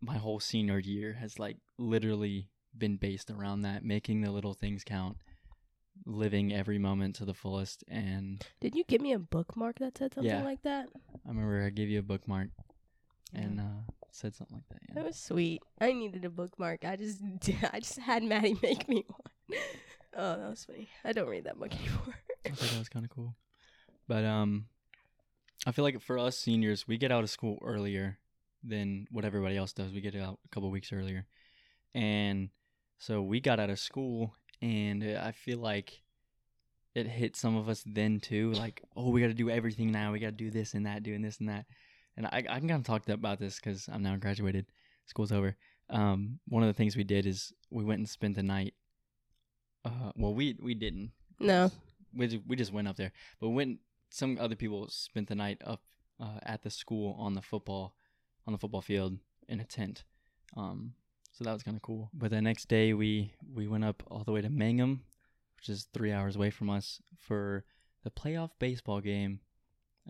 my 0.00 0.16
whole 0.16 0.40
senior 0.40 0.78
year 0.78 1.14
has 1.14 1.38
like 1.38 1.58
literally 1.78 2.50
been 2.76 2.96
based 2.96 3.30
around 3.30 3.62
that, 3.62 3.84
making 3.84 4.20
the 4.20 4.30
little 4.30 4.54
things 4.54 4.84
count 4.84 5.16
living 6.04 6.52
every 6.52 6.78
moment 6.78 7.16
to 7.16 7.24
the 7.24 7.34
fullest 7.34 7.82
and 7.88 8.44
Did 8.60 8.74
you 8.74 8.84
give 8.84 9.00
me 9.00 9.12
a 9.12 9.18
bookmark 9.18 9.78
that 9.80 9.96
said 9.98 10.14
something 10.14 10.30
Yeah. 10.30 10.42
like 10.44 10.62
that? 10.62 10.88
i 11.24 11.28
remember 11.28 11.64
i 11.64 11.70
gave 11.70 11.88
you 11.88 11.98
a 11.98 12.02
bookmark 12.02 12.48
and 13.34 13.60
uh 13.60 13.92
said 14.10 14.34
something 14.34 14.56
like 14.56 14.68
that 14.70 14.78
yeah. 14.88 14.94
That 14.94 15.04
was 15.04 15.16
sweet. 15.16 15.62
I 15.80 15.92
needed 15.92 16.24
a 16.24 16.30
bookmark. 16.30 16.84
I 16.86 16.96
just 16.96 17.20
I 17.72 17.80
just 17.80 17.98
had 17.98 18.22
Maddie 18.22 18.56
make 18.62 18.88
me 18.88 19.04
one. 19.08 19.60
Oh, 20.18 20.34
that 20.38 20.48
was 20.48 20.64
funny. 20.64 20.88
I 21.04 21.12
don't 21.12 21.28
read 21.28 21.44
that 21.44 21.58
book 21.58 21.74
anymore. 21.74 22.14
i 22.46 22.48
thought 22.48 22.70
that 22.70 22.78
was 22.78 22.88
kind 22.88 23.04
of 23.04 23.10
cool 23.10 23.34
but 24.08 24.24
um 24.24 24.66
i 25.66 25.72
feel 25.72 25.84
like 25.84 26.00
for 26.00 26.18
us 26.18 26.38
seniors 26.38 26.88
we 26.88 26.96
get 26.96 27.12
out 27.12 27.22
of 27.24 27.28
school 27.28 27.58
earlier 27.62 28.16
than 28.64 29.06
what 29.10 29.26
everybody 29.26 29.56
else 29.58 29.74
does 29.74 29.92
we 29.92 30.00
get 30.00 30.16
out 30.16 30.38
a 30.46 30.48
couple 30.48 30.70
weeks 30.70 30.90
earlier 30.92 31.26
and 31.94 32.48
so 32.98 33.20
we 33.20 33.40
got 33.40 33.60
out 33.60 33.68
of 33.68 33.78
school 33.78 34.32
and 34.62 35.02
uh, 35.02 35.20
i 35.22 35.32
feel 35.32 35.58
like 35.58 36.02
it 36.96 37.06
hit 37.06 37.36
some 37.36 37.56
of 37.56 37.68
us 37.68 37.84
then 37.86 38.18
too 38.18 38.52
like 38.52 38.82
oh 38.96 39.10
we 39.10 39.20
got 39.20 39.26
to 39.26 39.34
do 39.34 39.50
everything 39.50 39.92
now. 39.92 40.12
We 40.12 40.18
got 40.18 40.28
to 40.28 40.32
do 40.32 40.50
this 40.50 40.72
and 40.72 40.86
that 40.86 41.02
doing 41.02 41.20
this 41.20 41.40
and 41.40 41.48
that. 41.50 41.66
And 42.16 42.24
i, 42.26 42.38
I 42.48 42.58
can 42.58 42.68
kind 42.68 42.80
of 42.80 42.84
talk 42.84 43.06
about 43.08 43.38
this 43.38 43.56
because 43.56 43.86
i'm 43.92 44.02
now 44.02 44.16
graduated. 44.16 44.66
School's 45.04 45.30
over. 45.30 45.56
Um, 45.90 46.40
one 46.48 46.62
of 46.62 46.68
the 46.68 46.72
things 46.72 46.96
we 46.96 47.04
did 47.04 47.26
is 47.26 47.52
we 47.70 47.84
went 47.84 47.98
and 47.98 48.08
spent 48.08 48.34
the 48.34 48.42
night 48.42 48.72
uh, 49.84 50.10
well 50.16 50.34
we 50.34 50.56
we 50.60 50.74
didn't. 50.74 51.12
No. 51.38 51.70
we 52.14 52.42
we 52.46 52.56
just 52.56 52.72
went 52.72 52.88
up 52.88 52.96
there. 52.96 53.12
But 53.40 53.50
when 53.50 53.78
some 54.08 54.38
other 54.40 54.56
people 54.56 54.88
spent 54.88 55.28
the 55.28 55.34
night 55.34 55.60
up 55.64 55.82
uh, 56.18 56.38
at 56.44 56.62
the 56.62 56.70
school 56.70 57.14
on 57.18 57.34
the 57.34 57.42
football 57.42 57.94
on 58.46 58.54
the 58.54 58.58
football 58.58 58.80
field 58.80 59.18
in 59.48 59.60
a 59.60 59.64
tent, 59.64 60.04
um, 60.56 60.94
so 61.36 61.44
that 61.44 61.52
was 61.52 61.62
kind 61.62 61.76
of 61.76 61.82
cool. 61.82 62.10
But 62.14 62.30
the 62.30 62.40
next 62.40 62.68
day 62.68 62.94
we 62.94 63.32
we 63.54 63.66
went 63.68 63.84
up 63.84 64.02
all 64.10 64.24
the 64.24 64.32
way 64.32 64.40
to 64.40 64.48
Mangum, 64.48 65.02
which 65.56 65.68
is 65.68 65.86
three 65.92 66.12
hours 66.12 66.36
away 66.36 66.50
from 66.50 66.70
us, 66.70 67.00
for 67.18 67.64
the 68.04 68.10
playoff 68.10 68.50
baseball 68.58 69.00
game. 69.00 69.40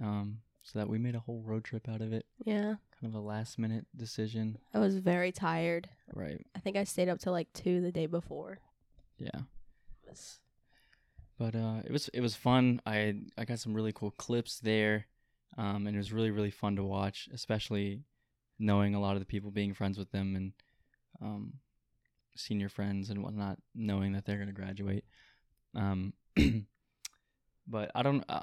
Um, 0.00 0.38
so 0.62 0.78
that 0.80 0.88
we 0.88 0.98
made 0.98 1.14
a 1.14 1.20
whole 1.20 1.42
road 1.42 1.64
trip 1.64 1.88
out 1.88 2.00
of 2.00 2.12
it. 2.12 2.26
Yeah. 2.44 2.74
Kind 3.00 3.14
of 3.14 3.14
a 3.14 3.20
last 3.20 3.58
minute 3.58 3.86
decision, 3.96 4.58
I 4.74 4.78
was 4.78 4.96
very 4.96 5.30
tired. 5.30 5.88
right? 6.14 6.44
I 6.56 6.58
think 6.60 6.76
I 6.76 6.84
stayed 6.84 7.08
up 7.08 7.18
till 7.20 7.32
like 7.32 7.52
two 7.52 7.80
the 7.80 7.92
day 7.92 8.06
before. 8.06 8.58
Yeah. 9.18 9.42
But 11.38 11.54
uh, 11.54 11.82
it 11.84 11.92
was 11.92 12.08
it 12.08 12.20
was 12.20 12.34
fun. 12.34 12.80
I 12.86 13.14
I 13.36 13.44
got 13.44 13.58
some 13.58 13.74
really 13.74 13.92
cool 13.92 14.12
clips 14.12 14.58
there, 14.60 15.06
um, 15.58 15.86
and 15.86 15.94
it 15.94 15.98
was 15.98 16.12
really 16.12 16.30
really 16.30 16.50
fun 16.50 16.76
to 16.76 16.84
watch, 16.84 17.28
especially 17.32 18.00
knowing 18.58 18.94
a 18.94 19.00
lot 19.00 19.14
of 19.14 19.20
the 19.20 19.26
people, 19.26 19.50
being 19.50 19.74
friends 19.74 19.98
with 19.98 20.10
them, 20.12 20.34
and 20.34 20.52
um, 21.20 21.54
senior 22.36 22.68
friends 22.68 23.10
and 23.10 23.22
whatnot, 23.22 23.58
knowing 23.74 24.12
that 24.12 24.24
they're 24.24 24.38
gonna 24.38 24.52
graduate. 24.52 25.04
Um, 25.74 26.12
but 27.66 27.90
I 27.94 28.02
don't. 28.02 28.24
I, 28.28 28.42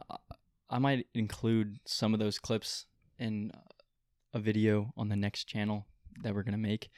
I 0.70 0.80
might 0.80 1.08
include 1.14 1.80
some 1.86 2.14
of 2.14 2.20
those 2.20 2.40
clips 2.40 2.86
in 3.20 3.52
a 4.34 4.40
video 4.40 4.92
on 4.98 5.10
the 5.10 5.16
next 5.16 5.46
channel 5.46 5.86
that 6.24 6.34
we're 6.34 6.44
gonna 6.44 6.58
make 6.58 6.90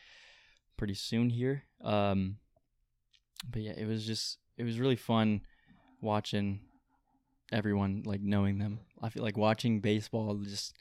pretty 0.77 0.93
soon 0.93 1.29
here. 1.29 1.63
Um, 1.83 2.37
but 3.49 3.61
yeah, 3.61 3.73
it 3.77 3.87
was 3.87 4.05
just 4.05 4.37
it 4.57 4.63
was 4.63 4.79
really 4.79 4.95
fun 4.95 5.41
watching 6.01 6.61
everyone 7.51 8.03
like 8.05 8.21
knowing 8.21 8.57
them. 8.57 8.79
I 9.01 9.09
feel 9.09 9.23
like 9.23 9.37
watching 9.37 9.81
baseball 9.81 10.35
just 10.35 10.75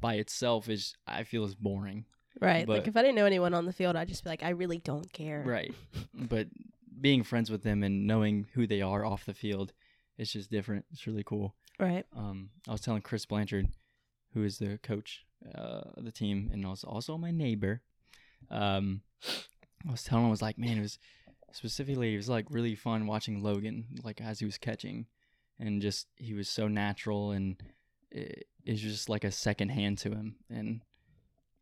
by 0.00 0.14
itself 0.14 0.68
is 0.68 0.94
I 1.06 1.24
feel 1.24 1.44
is 1.44 1.54
boring. 1.54 2.04
Right. 2.42 2.68
like 2.68 2.88
if 2.88 2.96
I 2.96 3.02
didn't 3.02 3.16
know 3.16 3.26
anyone 3.26 3.54
on 3.54 3.66
the 3.66 3.72
field, 3.72 3.96
I'd 3.96 4.08
just 4.08 4.24
be 4.24 4.30
like, 4.30 4.42
I 4.42 4.50
really 4.50 4.78
don't 4.78 5.10
care. 5.12 5.42
Right. 5.44 5.74
but 6.14 6.48
being 7.00 7.22
friends 7.22 7.50
with 7.50 7.62
them 7.62 7.82
and 7.82 8.06
knowing 8.06 8.46
who 8.54 8.66
they 8.66 8.82
are 8.82 9.04
off 9.04 9.24
the 9.24 9.34
field, 9.34 9.72
it's 10.18 10.32
just 10.32 10.50
different. 10.50 10.84
It's 10.92 11.06
really 11.06 11.24
cool. 11.24 11.54
Right. 11.78 12.04
Um, 12.16 12.50
I 12.68 12.72
was 12.72 12.80
telling 12.80 13.02
Chris 13.02 13.26
Blanchard, 13.26 13.68
who 14.34 14.44
is 14.44 14.58
the 14.58 14.78
coach 14.82 15.24
uh, 15.54 15.82
of 15.96 16.04
the 16.04 16.12
team 16.12 16.50
and 16.52 16.64
also 16.64 16.86
also 16.88 17.18
my 17.18 17.30
neighbor. 17.30 17.82
Um, 18.50 19.02
I 19.86 19.90
was 19.90 20.02
telling 20.02 20.24
him 20.24 20.28
I 20.28 20.30
was 20.30 20.42
like, 20.42 20.58
man, 20.58 20.78
it 20.78 20.82
was 20.82 20.98
specifically, 21.52 22.14
it 22.14 22.16
was 22.16 22.28
like 22.28 22.46
really 22.50 22.74
fun 22.74 23.06
watching 23.06 23.42
Logan, 23.42 23.86
like 24.02 24.20
as 24.20 24.38
he 24.38 24.44
was 24.44 24.58
catching, 24.58 25.06
and 25.58 25.82
just 25.82 26.06
he 26.16 26.34
was 26.34 26.48
so 26.48 26.68
natural 26.68 27.32
and 27.32 27.62
it, 28.10 28.46
it's 28.64 28.80
just 28.80 29.08
like 29.08 29.24
a 29.24 29.32
second 29.32 29.70
hand 29.70 29.98
to 29.98 30.10
him 30.10 30.36
and 30.50 30.82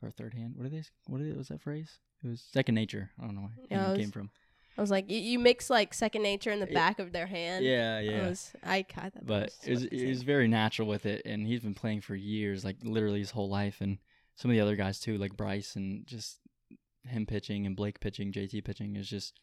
or 0.02 0.10
third 0.10 0.34
hand. 0.34 0.54
What 0.56 0.66
are 0.66 0.70
they? 0.70 0.82
What 1.06 1.20
is, 1.20 1.34
was 1.36 1.48
that 1.48 1.60
phrase? 1.60 1.98
It 2.24 2.28
was 2.28 2.42
second 2.52 2.74
nature. 2.74 3.10
I 3.20 3.24
don't 3.24 3.34
know 3.34 3.42
where 3.42 3.52
Yeah, 3.70 3.90
it 3.90 3.94
it 3.94 4.00
came 4.00 4.10
from. 4.10 4.30
I 4.78 4.80
was 4.80 4.90
like, 4.90 5.10
you, 5.10 5.18
you 5.18 5.38
mix 5.38 5.68
like 5.68 5.92
second 5.92 6.22
nature 6.22 6.50
in 6.50 6.60
the 6.60 6.66
Yeah. 6.66 6.74
back 6.74 6.98
of 6.98 7.12
their 7.12 7.26
hand. 7.26 7.64
Yeah, 7.64 7.96
I 7.96 8.00
yeah. 8.00 8.28
was, 8.28 8.52
I 8.62 8.82
caught 8.82 9.12
that. 9.14 9.26
but 9.26 9.52
it 9.64 9.70
was, 9.70 9.84
it 9.84 10.08
was 10.08 10.22
very 10.22 10.48
natural 10.48 10.88
with 10.88 11.06
it 11.06 11.22
and 11.24 11.46
he's 11.46 11.60
been 11.60 11.74
playing 11.74 12.00
for 12.00 12.14
years 12.14 12.64
like 12.64 12.76
literally 12.82 13.18
his 13.18 13.30
whole 13.32 13.48
life 13.48 13.80
and 13.80 13.98
some 14.36 14.50
of 14.50 14.54
the 14.54 14.60
other 14.60 14.76
guys 14.76 14.98
too 15.00 15.18
like 15.18 15.36
bryce 15.36 15.76
and 15.76 16.06
just 16.06 16.38
him 17.04 17.26
pitching 17.26 17.66
and 17.66 17.76
blake 17.76 18.00
pitching 18.00 18.32
jt 18.32 18.64
pitching 18.64 18.96
is 18.96 19.08
just 19.08 19.38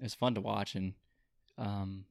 it's 0.00 0.14
fun 0.14 0.34
to 0.34 0.40
watch 0.40 0.74
and 0.74 0.94
um 1.58 2.04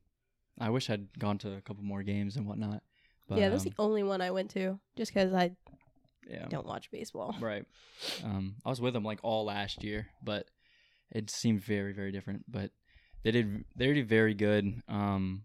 i 0.59 0.69
wish 0.69 0.89
i'd 0.89 1.17
gone 1.19 1.37
to 1.37 1.53
a 1.55 1.61
couple 1.61 1.83
more 1.83 2.03
games 2.03 2.35
and 2.37 2.47
whatnot 2.47 2.81
but 3.27 3.39
yeah, 3.39 3.49
that's 3.49 3.65
um, 3.65 3.69
the 3.69 3.75
only 3.81 4.03
one 4.03 4.21
I 4.21 4.31
went 4.31 4.49
to, 4.51 4.79
just 4.97 5.13
because 5.13 5.33
I 5.33 5.51
yeah. 6.29 6.45
don't 6.49 6.65
watch 6.65 6.89
baseball. 6.91 7.35
right. 7.41 7.65
Um 8.23 8.55
i 8.65 8.69
was 8.69 8.81
with 8.81 8.93
them 8.93 9.03
like 9.03 9.19
all 9.23 9.45
last 9.45 9.83
year 9.83 10.07
but 10.23 10.47
it 11.11 11.29
seemed 11.29 11.61
very 11.61 11.93
very 11.93 12.11
different 12.11 12.43
but 12.49 12.71
they 13.23 13.31
did 13.31 13.63
they 13.75 13.93
did 13.93 14.07
very 14.07 14.33
good. 14.33 14.81
Um 14.87 15.43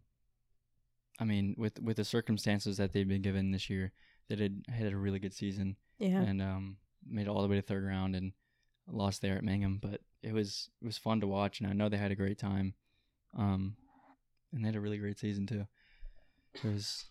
i 1.20 1.24
mean 1.24 1.54
with 1.58 1.80
with 1.80 1.96
the 1.96 2.04
circumstances 2.04 2.76
that 2.76 2.92
they've 2.92 3.08
been 3.08 3.22
given 3.22 3.50
this 3.50 3.68
year 3.68 3.92
they 4.28 4.36
did 4.36 4.64
had 4.68 4.92
a 4.92 4.96
really 4.96 5.18
good 5.18 5.34
season 5.34 5.76
Yeah, 5.98 6.20
and 6.22 6.40
um 6.42 6.76
made 7.06 7.22
it 7.22 7.28
all 7.28 7.42
the 7.42 7.48
way 7.48 7.56
to 7.56 7.62
third 7.62 7.84
round 7.84 8.14
and 8.14 8.32
lost 8.90 9.20
there 9.22 9.36
at 9.36 9.44
Mangum 9.44 9.78
but 9.80 10.00
it 10.22 10.32
was 10.32 10.70
it 10.82 10.86
was 10.86 10.98
fun 10.98 11.20
to 11.20 11.26
watch 11.26 11.60
and 11.60 11.68
I 11.68 11.72
know 11.72 11.88
they 11.88 11.96
had 11.96 12.10
a 12.12 12.16
great 12.16 12.38
time. 12.38 12.74
Um 13.36 13.76
and 14.52 14.64
they 14.64 14.68
had 14.68 14.76
a 14.76 14.80
really 14.80 14.98
great 14.98 15.18
season 15.18 15.46
too. 15.46 15.66
It 16.54 16.64
was 16.64 17.04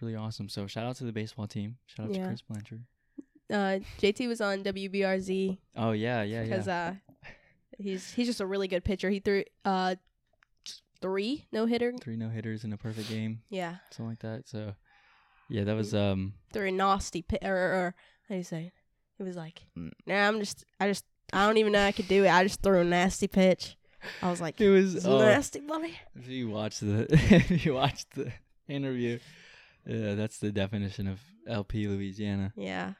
really 0.00 0.16
awesome 0.16 0.48
so 0.48 0.66
shout 0.66 0.86
out 0.86 0.96
to 0.96 1.04
the 1.04 1.12
baseball 1.12 1.46
team 1.46 1.76
shout 1.86 2.06
out 2.06 2.14
Yeah. 2.14 2.22
to 2.22 2.28
Chris 2.28 2.42
Blanchard 2.42 2.82
uh, 3.50 3.80
JT 3.98 4.28
was 4.28 4.40
on 4.40 4.62
WBRZ 4.62 5.58
oh 5.76 5.90
yeah 5.92 6.22
yeah 6.22 6.42
because 6.44 6.66
yeah 6.68 6.94
uh, 7.24 7.28
he's 7.78 8.12
he's 8.12 8.26
just 8.28 8.40
a 8.40 8.46
really 8.46 8.68
good 8.68 8.84
pitcher. 8.84 9.10
He 9.10 9.18
threw 9.20 9.42
uh 9.64 9.96
three 11.00 11.46
no 11.50 11.66
hitter. 11.66 11.92
three 12.00 12.16
no 12.16 12.28
hitters 12.28 12.62
in 12.64 12.72
a 12.72 12.76
perfect 12.76 13.08
game 13.08 13.40
Yeah, 13.48 13.76
something 13.90 14.10
like 14.10 14.18
that 14.20 14.48
so 14.48 14.74
yeah 15.48 15.64
that 15.64 15.74
was 15.74 15.94
um 15.94 16.34
threw 16.52 16.68
a 16.68 16.70
nasty 16.70 17.22
pit 17.22 17.40
or, 17.42 17.56
or 17.56 17.94
how 18.28 18.34
do 18.34 18.38
you 18.38 18.44
say? 18.44 18.70
It? 19.18 19.22
Was 19.24 19.36
like, 19.36 19.66
Mm. 19.76 19.90
nah, 20.06 20.28
I'm 20.28 20.40
just, 20.40 20.64
I 20.80 20.86
just, 20.88 21.04
I 21.32 21.44
don't 21.46 21.58
even 21.58 21.72
know 21.72 21.84
I 21.84 21.92
could 21.92 22.08
do 22.08 22.24
it. 22.24 22.28
I 22.30 22.42
just 22.42 22.62
threw 22.62 22.80
a 22.80 22.84
nasty 22.84 23.28
pitch. 23.28 23.76
I 24.22 24.30
was 24.30 24.40
like, 24.40 24.58
it 24.58 24.70
was 24.70 24.94
"It's 24.94 25.04
oh, 25.04 25.18
nasty, 25.18 25.60
buddy. 25.60 25.92
If 26.14 26.26
you 26.28 26.48
watch 26.48 26.78
the 26.80 27.06
if 27.10 27.66
you 27.66 27.74
watch 27.74 28.06
the 28.14 28.32
interview, 28.66 29.18
yeah, 29.90 30.14
that's 30.14 30.38
the 30.38 30.52
definition 30.52 31.06
of 31.08 31.20
LP 31.48 31.88
Louisiana. 31.88 32.52
Yeah, 32.56 32.92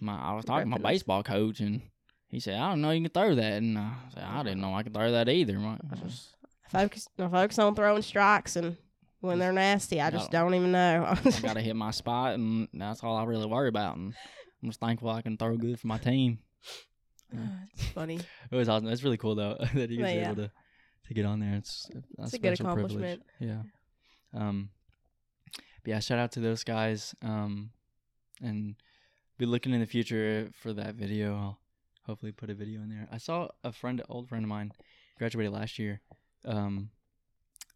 My, 0.00 0.18
I 0.18 0.32
was 0.34 0.44
talking 0.44 0.70
to 0.72 0.78
my 0.78 0.90
baseball 0.90 1.22
coach, 1.22 1.60
and 1.60 1.82
he 2.28 2.40
said, 2.40 2.58
"I 2.58 2.70
don't 2.70 2.80
know 2.80 2.90
you 2.90 3.02
can 3.02 3.10
throw 3.10 3.34
that," 3.34 3.52
and 3.54 3.78
uh, 3.78 3.80
I 3.80 3.96
said, 4.14 4.22
"I 4.24 4.42
didn't 4.42 4.60
know 4.60 4.74
I 4.74 4.82
could 4.82 4.94
throw 4.94 5.12
that 5.12 5.28
either." 5.28 5.58
My- 5.58 5.78
I 5.90 5.96
just 6.04 6.34
focus, 6.70 7.08
I 7.18 7.28
focus 7.28 7.58
on 7.58 7.74
throwing 7.74 8.02
strikes, 8.02 8.56
and 8.56 8.76
when 9.20 9.38
they're 9.38 9.52
nasty, 9.52 10.00
I 10.00 10.10
just 10.10 10.32
No. 10.32 10.40
don't 10.40 10.54
even 10.54 10.72
know. 10.72 11.04
I 11.06 11.40
gotta 11.40 11.60
hit 11.60 11.76
my 11.76 11.90
spot, 11.90 12.34
and 12.34 12.68
that's 12.74 13.02
all 13.02 13.16
I 13.16 13.24
really 13.24 13.46
worry 13.46 13.68
about. 13.68 13.96
And 13.96 14.14
I'm 14.62 14.68
just 14.70 14.80
thankful 14.80 15.08
I 15.10 15.22
can 15.22 15.36
throw 15.36 15.56
good 15.56 15.78
for 15.80 15.86
my 15.86 15.98
team. 15.98 16.38
it's 17.32 17.86
funny. 17.92 18.20
It 18.50 18.54
was 18.56 18.68
awesome. 18.68 18.88
It's 18.88 19.02
really 19.02 19.16
cool 19.16 19.34
though 19.34 19.56
that 19.74 19.90
he 19.90 19.98
was 19.98 20.06
But 20.06 20.14
yeah. 20.14 20.26
able 20.30 20.36
to 20.36 20.50
to 21.08 21.14
get 21.14 21.24
on 21.24 21.38
there. 21.40 21.54
It's 21.54 21.88
a, 21.94 22.22
It's 22.24 22.32
a 22.34 22.38
good 22.38 22.56
special 22.56 22.74
privilege. 22.74 23.20
Yeah. 23.40 23.62
Um. 24.34 24.70
But 25.86 25.90
yeah, 25.92 26.00
shout 26.00 26.18
out 26.18 26.32
to 26.32 26.40
those 26.40 26.64
guys. 26.64 27.14
Um, 27.22 27.70
and 28.42 28.74
be 29.38 29.46
looking 29.46 29.72
in 29.72 29.78
the 29.78 29.86
future 29.86 30.50
for 30.60 30.72
that 30.72 30.96
video. 30.96 31.36
I'll 31.36 31.58
hopefully 32.02 32.32
put 32.32 32.50
a 32.50 32.54
video 32.54 32.80
in 32.80 32.88
there. 32.88 33.06
I 33.12 33.18
saw 33.18 33.46
a 33.62 33.70
friend, 33.70 34.02
old 34.08 34.28
friend 34.28 34.44
of 34.44 34.48
mine, 34.48 34.72
graduated 35.16 35.52
last 35.52 35.78
year. 35.78 36.00
Um, 36.44 36.90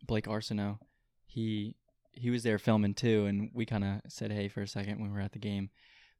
Blake 0.04 0.26
Arsenault. 0.26 0.80
He 1.24 1.76
he 2.10 2.30
was 2.30 2.42
there 2.42 2.58
filming 2.58 2.94
too, 2.94 3.26
and 3.26 3.50
we 3.54 3.64
kind 3.64 3.84
of 3.84 4.00
said 4.08 4.32
hey 4.32 4.48
for 4.48 4.62
a 4.62 4.66
second 4.66 4.98
when 4.98 5.12
we 5.12 5.16
were 5.16 5.22
at 5.22 5.30
the 5.30 5.38
game. 5.38 5.70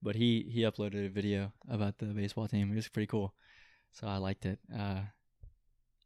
But 0.00 0.14
he 0.14 0.48
he 0.48 0.60
uploaded 0.60 1.04
a 1.04 1.10
video 1.10 1.52
about 1.68 1.98
the 1.98 2.06
baseball 2.06 2.46
team. 2.46 2.70
It 2.70 2.76
was 2.76 2.86
pretty 2.86 3.08
cool, 3.08 3.34
so 3.90 4.06
I 4.06 4.18
liked 4.18 4.46
it. 4.46 4.60
Uh, 4.72 5.00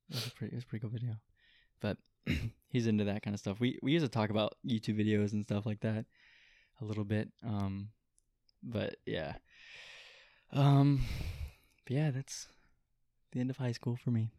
it 0.09 0.15
was 0.15 0.29
a 0.29 0.31
pretty 0.31 0.55
it 0.55 0.57
was 0.57 0.65
a 0.65 0.67
pretty 0.67 0.81
cool 0.81 0.91
video. 0.91 1.17
But 1.83 1.99
he's 2.69 2.87
into 2.87 3.05
that 3.05 3.23
kind 3.23 3.35
of 3.35 3.41
stuff. 3.41 3.61
We 3.61 3.79
we 3.83 3.93
used 3.93 4.05
to 4.05 4.11
talk 4.11 4.31
about 4.31 4.55
YouTube 4.67 4.99
videos 5.01 5.33
and 5.33 5.45
stuff 5.45 5.67
like 5.67 5.81
that 5.81 6.05
a 6.81 6.85
little 6.85 7.05
bit. 7.05 7.29
Um, 7.47 7.89
but 8.63 8.97
yeah. 9.07 9.35
Um, 10.53 11.03
but 11.85 11.95
yeah, 11.97 12.11
that's 12.11 12.49
the 13.33 13.41
end 13.41 13.51
of 13.51 13.57
high 13.57 13.73
school 13.73 13.97
for 13.97 14.11
me. 14.11 14.31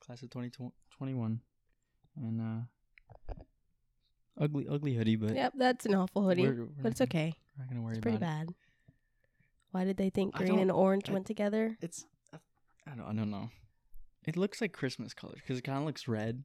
Class 0.00 0.22
of 0.22 0.30
2021. 0.30 1.40
And 2.16 2.40
uh 2.40 3.34
ugly 4.40 4.66
ugly 4.70 4.94
hoodie, 4.94 5.16
but 5.16 5.34
Yep, 5.34 5.52
that's 5.56 5.86
an 5.86 5.94
awful 5.94 6.22
hoodie, 6.22 6.42
we're, 6.42 6.54
we're 6.54 6.82
but 6.82 6.90
it's 6.92 7.00
gonna- 7.00 7.08
okay. 7.08 7.34
We're 7.56 7.64
not 7.64 7.68
gonna 7.70 7.82
worry 7.82 7.92
It's 7.94 8.00
pretty 8.00 8.16
about 8.16 8.42
it. 8.42 8.46
bad. 8.46 8.54
Why 9.72 9.84
did 9.84 9.96
they 9.96 10.10
think 10.10 10.34
green 10.34 10.58
and 10.58 10.70
orange 10.70 11.08
I- 11.10 11.12
went 11.12 11.26
together? 11.26 11.76
It's 11.80 12.04
I 12.86 12.94
don't 12.96 13.06
I 13.06 13.12
don't 13.14 13.30
know. 13.30 13.50
It 14.26 14.36
looks 14.36 14.60
like 14.60 14.72
Christmas 14.72 15.12
colors 15.14 15.38
because 15.40 15.58
it 15.58 15.62
kind 15.62 15.78
of 15.78 15.84
looks 15.84 16.08
red. 16.08 16.44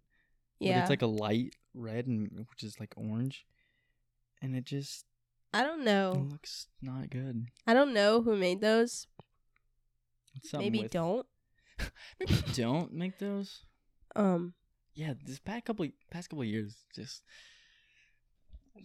But 0.59 0.67
Yeah, 0.67 0.81
it's 0.81 0.89
like 0.89 1.01
a 1.01 1.07
light 1.07 1.55
red 1.74 2.07
and 2.07 2.29
which 2.50 2.63
is 2.63 2.79
like 2.79 2.93
orange, 2.98 3.45
and 4.41 4.55
it 4.55 4.65
just 4.65 5.05
I 5.53 5.63
don't 5.63 5.81
it 5.81 5.86
know. 5.86 6.27
looks 6.29 6.67
not 6.81 7.09
good. 7.09 7.45
I 7.65 7.74
don't 7.74 7.93
know 7.93 8.21
who 8.21 8.36
made 8.36 8.62
those. 8.62 9.07
Maybe 10.53 10.83
with- 10.83 10.91
don't. 10.91 11.25
Maybe 12.19 12.36
don't 12.53 12.93
make 12.93 13.19
those. 13.19 13.62
Um, 14.15 14.53
Yeah, 14.95 15.13
this 15.25 15.39
past 15.39 15.65
couple 15.65 15.88
past 16.12 16.29
couple 16.29 16.43
years, 16.43 16.75
just 16.93 17.24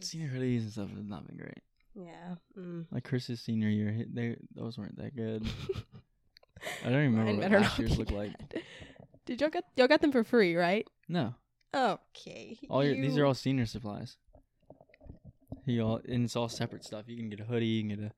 senior 0.01 0.29
hoodies 0.29 0.61
and 0.63 0.73
stuff 0.73 0.91
has 0.91 1.05
not 1.07 1.27
been 1.27 1.37
great. 1.37 1.63
yeah. 1.95 2.35
Mm. 2.59 2.87
Like 2.91 3.05
Chris's 3.05 3.41
senior 3.41 3.69
year, 3.69 4.05
they 4.13 4.37
those 4.55 4.79
weren't 4.79 4.97
that 4.99 5.17
good. 5.17 5.47
I 6.85 6.90
don't 6.90 6.99
even 7.04 7.12
Mine 7.12 7.21
remember 7.26 7.42
what 7.42 7.50
better 7.50 7.61
last 7.61 7.71
not 7.71 7.78
year's 7.78 7.92
be 7.92 7.97
looked 7.99 8.11
like. 8.12 8.38
bad. 8.50 8.62
Did 9.26 9.40
y'all 9.40 9.50
got 9.50 9.64
y'all 9.76 9.88
got 9.88 10.00
them 10.00 10.12
for 10.12 10.23
free, 10.25 10.54
right? 10.54 10.87
No, 11.09 11.35
Okay. 11.75 12.59
all 12.71 12.85
your, 12.85 12.94
these 13.00 13.16
you- 13.16 13.23
are 13.23 13.26
all 13.26 13.35
senior 13.35 13.66
supplies. 13.66 14.16
He 15.66 15.80
all 15.80 16.00
and 16.06 16.25
it's 16.25 16.37
all 16.37 16.49
separate 16.49 16.85
stuff. 16.85 17.04
You 17.09 17.16
can 17.16 17.30
get 17.30 17.40
a 17.40 17.44
hoodie, 17.44 17.66
you 17.66 17.83
can 17.83 17.88
get 17.88 18.11
a 18.11 18.12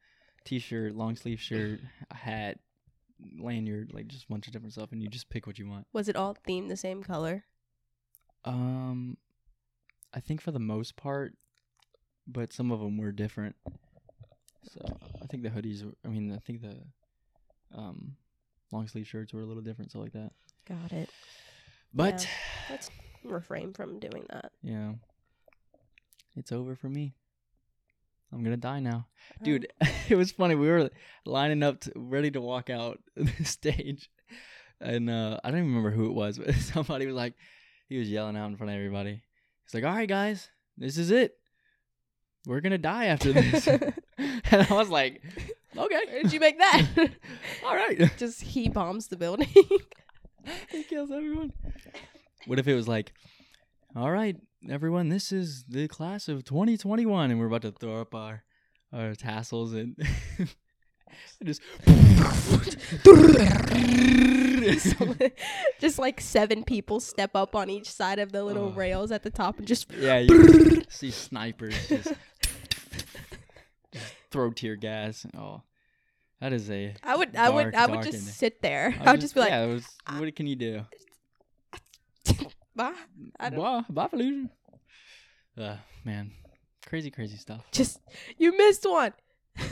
t-shirt, 0.45 0.95
long 0.97 1.15
sleeve 1.17 1.41
shirt, 1.41 1.79
a 2.11 2.15
hat, 2.17 2.59
lanyard, 3.39 3.93
like 3.95 4.09
just 4.09 4.25
a 4.25 4.29
bunch 4.29 4.47
of 4.49 4.53
different 4.53 4.73
stuff, 4.73 4.91
and 4.93 5.01
you 5.03 5.09
just 5.09 5.31
pick 5.31 5.47
what 5.47 5.59
you 5.59 5.69
want. 5.69 5.87
Was 5.93 6.09
it 6.09 6.17
all 6.17 6.37
themed 6.49 6.69
the 6.69 6.77
same 6.77 7.03
color? 7.05 7.45
Um, 8.45 9.17
I 10.13 10.19
think 10.21 10.41
for 10.41 10.51
the 10.51 10.59
most 10.59 10.97
part, 10.97 11.35
but 12.27 12.53
some 12.53 12.73
of 12.73 12.81
them 12.81 12.97
were 12.99 13.13
different. 13.13 13.55
So 14.65 14.81
I 15.23 15.27
think 15.27 15.45
the 15.45 15.51
hoodies. 15.51 15.85
Were, 15.85 15.93
I 16.05 16.09
mean, 16.09 16.33
I 16.33 16.39
think 16.39 16.63
the 16.63 16.77
um 17.77 18.17
long 18.73 18.89
sleeve 18.89 19.07
shirts 19.07 19.33
were 19.33 19.41
a 19.41 19.47
little 19.47 19.63
different, 19.63 19.93
so 19.93 19.99
like 20.01 20.13
that. 20.13 20.33
Got 20.69 20.93
it. 20.93 21.11
But 21.95 22.29
Let's 22.71 22.91
refrain 23.25 23.73
from 23.73 23.99
doing 23.99 24.25
that. 24.31 24.53
yeah, 24.63 24.93
it's 26.37 26.53
over 26.53 26.75
for 26.77 26.89
me. 26.89 27.15
I'm 28.33 28.43
gonna 28.43 28.57
die 28.57 28.81
now, 28.81 29.07
Um, 29.41 29.45
dude. 29.45 29.69
it 30.09 30.17
was 30.17 30.33
funny. 30.33 30.55
We 30.57 30.69
were 30.69 30.91
lining 31.25 31.63
up, 31.63 31.81
to, 31.83 31.93
ready 31.95 32.31
to 32.33 32.41
walk 32.41 32.69
out 32.71 33.01
the 33.17 33.45
stage, 33.45 34.11
and 34.81 35.09
uh 35.09 35.39
I 35.45 35.51
don't 35.51 35.61
even 35.61 35.71
remember 35.71 35.91
who 35.93 36.07
it 36.07 36.13
was, 36.15 36.39
but 36.39 36.55
somebody 36.75 37.07
was 37.07 37.15
like, 37.15 37.35
he 37.89 37.99
was 37.99 38.11
yelling 38.11 38.37
out 38.37 38.47
in 38.51 38.57
front 38.57 38.71
of 38.71 38.77
everybody. 38.77 39.23
He's 39.65 39.75
like, 39.75 39.85
"All 39.85 39.97
right, 39.97 40.09
guys, 40.09 40.51
this 40.77 40.99
is 40.99 41.11
it. 41.11 41.37
We're 42.47 42.61
gonna 42.61 42.79
die 42.79 43.07
after 43.07 43.33
this." 43.33 43.67
and 43.69 43.95
I 44.69 44.75
was 44.75 44.89
like, 44.91 45.23
Where 45.77 45.87
"Okay, 45.87 46.23
did 46.23 46.33
you 46.33 46.41
make 46.41 46.59
that? 46.59 46.87
all 47.65 47.75
right." 47.75 48.11
Just 48.19 48.43
he 48.43 48.69
bombs 48.69 49.09
the 49.09 49.17
building. 49.17 49.49
he 50.71 50.83
kills 50.85 51.11
everyone. 51.11 51.53
What 52.47 52.59
if 52.59 52.67
it 52.69 52.75
was 52.75 52.89
like, 52.89 53.13
"All 53.95 54.11
right, 54.11 54.37
everyone, 54.71 55.09
this 55.09 55.33
is 55.33 55.65
the 55.69 55.89
class 55.89 56.29
of 56.29 56.45
2021, 56.45 57.31
and 57.31 57.39
we're 57.41 57.47
about 57.47 57.63
to 57.63 57.73
throw 57.73 58.01
up 58.01 58.15
our 58.15 58.45
our 58.93 59.15
tassels 59.15 59.73
and." 59.75 59.97
and 60.39 60.49
just 61.47 61.61
just 65.79 65.99
like 65.99 66.21
seven 66.21 66.65
people 66.65 67.01
step 67.01 67.31
up 67.35 67.55
on 67.55 67.71
each 67.71 67.91
side 67.91 68.19
of 68.19 68.33
the 68.33 68.43
little 68.45 68.67
Oh. 68.67 68.71
rails 68.71 69.13
at 69.13 69.23
the 69.23 69.31
top 69.31 69.59
and 69.59 69.67
just 69.67 69.91
Yeah, 69.93 70.19
you 70.19 70.83
see 70.89 71.11
snipers 71.11 71.75
just 71.89 72.13
throw 74.37 74.51
tear 74.51 74.77
gas. 74.77 75.25
Oh, 75.37 75.63
That 76.43 76.53
is 76.53 76.71
a. 76.71 76.95
I 77.03 77.17
would, 77.17 77.35
I 77.35 77.49
would, 77.49 77.75
I 77.75 77.87
would 77.87 78.03
just 78.03 78.19
in 78.19 78.25
there. 78.25 78.35
sit 78.35 78.61
there. 78.61 78.95
I 79.01 79.05
I 79.09 79.13
would 79.13 79.21
just 79.23 79.35
be 79.35 79.41
like, 79.41 79.49
yeah, 79.49 79.65
was, 79.65 79.87
what 80.19 80.37
can 80.37 80.47
you 80.47 80.57
do? 80.57 80.83
bye. 82.77 82.93
Bye, 83.39 83.51
bye, 83.89 84.09
Fallujah. 84.09 84.51
Uh, 85.59 85.77
man, 86.05 86.33
crazy, 86.87 87.11
crazy 87.11 87.39
stuff. 87.39 87.65
Just, 87.73 87.99
you 88.37 88.57
missed 88.57 88.85
one. 88.89 89.13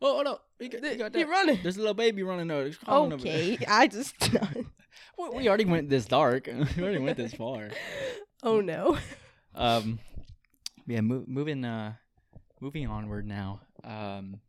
Oh, 0.00 0.22
no, 0.22 0.38
you 0.60 0.68
got, 0.68 0.80
you 0.84 0.96
got 0.96 1.12
You're 1.16 1.28
running. 1.28 1.58
There's 1.60 1.76
a 1.76 1.80
little 1.80 1.92
baby 1.92 2.22
running 2.22 2.52
over. 2.52 2.62
There's 2.62 2.78
over 2.86 3.16
there. 3.16 3.32
Okay, 3.32 3.58
I 3.66 3.88
just. 3.88 4.14
We, 5.18 5.28
we 5.30 5.48
already 5.48 5.64
went 5.64 5.88
this 5.88 6.04
dark. 6.06 6.46
we 6.46 6.82
already 6.84 7.00
went 7.00 7.16
this 7.16 7.34
far. 7.34 7.70
oh 8.44 8.60
no. 8.60 8.96
Um, 9.56 9.98
yeah, 10.86 11.00
mo- 11.00 11.24
moving, 11.26 11.64
uh, 11.64 11.94
moving 12.60 12.86
onward 12.86 13.26
now. 13.26 13.60
Um, 13.84 14.40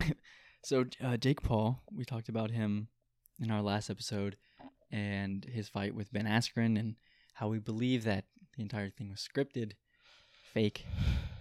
so 0.62 0.84
uh, 1.02 1.16
Jake 1.16 1.42
Paul, 1.42 1.80
we 1.92 2.04
talked 2.04 2.28
about 2.28 2.50
him 2.50 2.88
in 3.40 3.50
our 3.50 3.62
last 3.62 3.90
episode, 3.90 4.36
and 4.90 5.44
his 5.44 5.68
fight 5.68 5.94
with 5.94 6.12
Ben 6.12 6.26
Askren, 6.26 6.78
and 6.78 6.96
how 7.34 7.48
we 7.48 7.58
believe 7.58 8.04
that 8.04 8.24
the 8.56 8.62
entire 8.62 8.90
thing 8.90 9.10
was 9.10 9.26
scripted, 9.26 9.72
fake. 10.52 10.84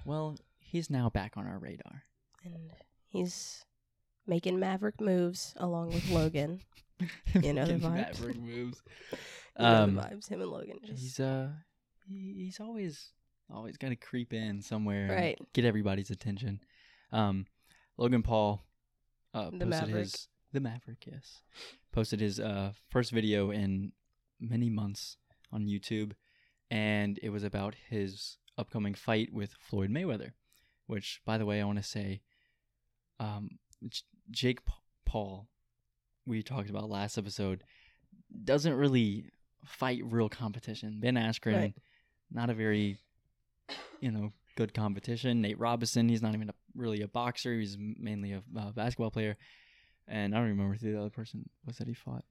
Well, 0.06 0.38
he's 0.60 0.90
now 0.90 1.10
back 1.10 1.34
on 1.36 1.46
our 1.48 1.58
radar. 1.60 2.04
And 2.46 2.72
he's 3.08 3.66
making 4.28 4.60
maverick 4.60 5.02
moves 5.02 5.54
along 5.58 5.90
with 5.90 6.10
Logan. 6.10 6.62
You 7.42 7.54
know 7.54 7.66
the 7.66 7.74
Making 7.78 7.90
vibes. 7.92 7.94
Maverick 7.94 8.38
moves. 8.38 8.82
You 9.58 9.66
know 9.66 9.74
Um, 9.84 9.96
the 9.96 10.02
vibes. 10.02 10.28
Him 10.28 10.42
and 10.42 10.52
Logan. 10.52 10.80
Just, 10.86 11.02
he's 11.02 11.20
uh, 11.22 11.48
he, 12.08 12.34
he's 12.46 12.60
always 12.60 13.12
always 13.54 13.78
got 13.78 13.90
to 13.90 13.96
creep 13.96 14.34
in 14.34 14.62
somewhere, 14.62 15.08
Right. 15.10 15.40
Get 15.54 15.66
everybody's 15.66 16.10
attention. 16.12 16.62
Um, 17.12 17.46
Logan 17.98 18.24
Paul, 18.24 18.64
uh, 19.34 19.46
The 19.46 19.52
posted 19.52 19.68
Maverick. 19.70 19.96
his 19.96 20.28
the 20.52 20.60
Maverick, 20.60 21.06
yes, 21.06 21.42
posted 21.92 22.20
his 22.20 22.40
uh 22.40 22.74
first 22.90 23.12
video 23.12 23.52
in 23.52 23.92
many 24.40 24.70
months 24.70 25.18
on 25.52 25.66
YouTube, 25.68 26.14
and 26.72 27.20
it 27.22 27.30
was 27.30 27.44
about 27.44 27.76
his 27.90 28.38
upcoming 28.58 28.94
fight 28.96 29.32
with 29.34 29.54
Floyd 29.60 29.90
Mayweather, 29.92 30.32
which, 30.88 31.22
by 31.26 31.38
the 31.38 31.46
way, 31.46 31.62
I 31.62 31.66
want 31.66 31.78
to 31.78 31.84
say, 31.84 32.22
um, 33.20 33.60
J- 33.88 34.02
Jake 34.32 34.66
Pa- 34.66 34.82
Paul, 35.06 35.48
we 36.26 36.42
talked 36.44 36.70
about 36.70 36.90
last 36.90 37.18
episode, 37.18 37.64
doesn't 38.44 38.74
really 38.74 39.32
fight 39.66 40.02
real 40.06 40.30
competition. 40.30 41.00
Ben 41.00 41.16
Askren, 41.16 41.56
Right. 41.56 41.76
not 42.32 42.50
a 42.50 42.54
very, 42.54 43.00
you 44.00 44.12
know, 44.12 44.32
good 44.56 44.74
competition. 44.74 45.42
Nate 45.42 45.60
Robinson, 45.60 46.10
he's 46.10 46.22
not 46.22 46.34
even 46.36 46.50
a, 46.50 46.54
really 46.76 47.02
a 47.02 47.08
boxer. 47.08 47.54
He's 47.58 47.78
mainly 47.80 48.34
a 48.34 48.44
uh, 48.58 48.72
basketball 48.72 49.12
player. 49.12 49.38
And 50.08 50.34
I 50.34 50.40
don't 50.40 50.50
remember 50.50 50.76
who 50.76 50.92
the 50.92 51.00
other 51.00 51.10
person 51.10 51.48
was 51.66 51.78
that 51.78 51.88
he 51.88 51.94
fought. 51.94 52.26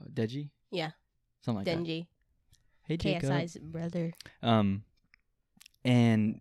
Uh, 0.00 0.06
Deji? 0.12 0.50
Yeah. 0.70 0.90
Something 1.42 1.64
like 1.64 1.66
that. 1.66 1.78
Denji. 1.78 2.06
Hey, 2.84 2.96
Jacob. 2.96 3.30
KSI's 3.30 3.58
brother. 3.58 4.12
Um, 4.42 4.84
and 5.84 6.40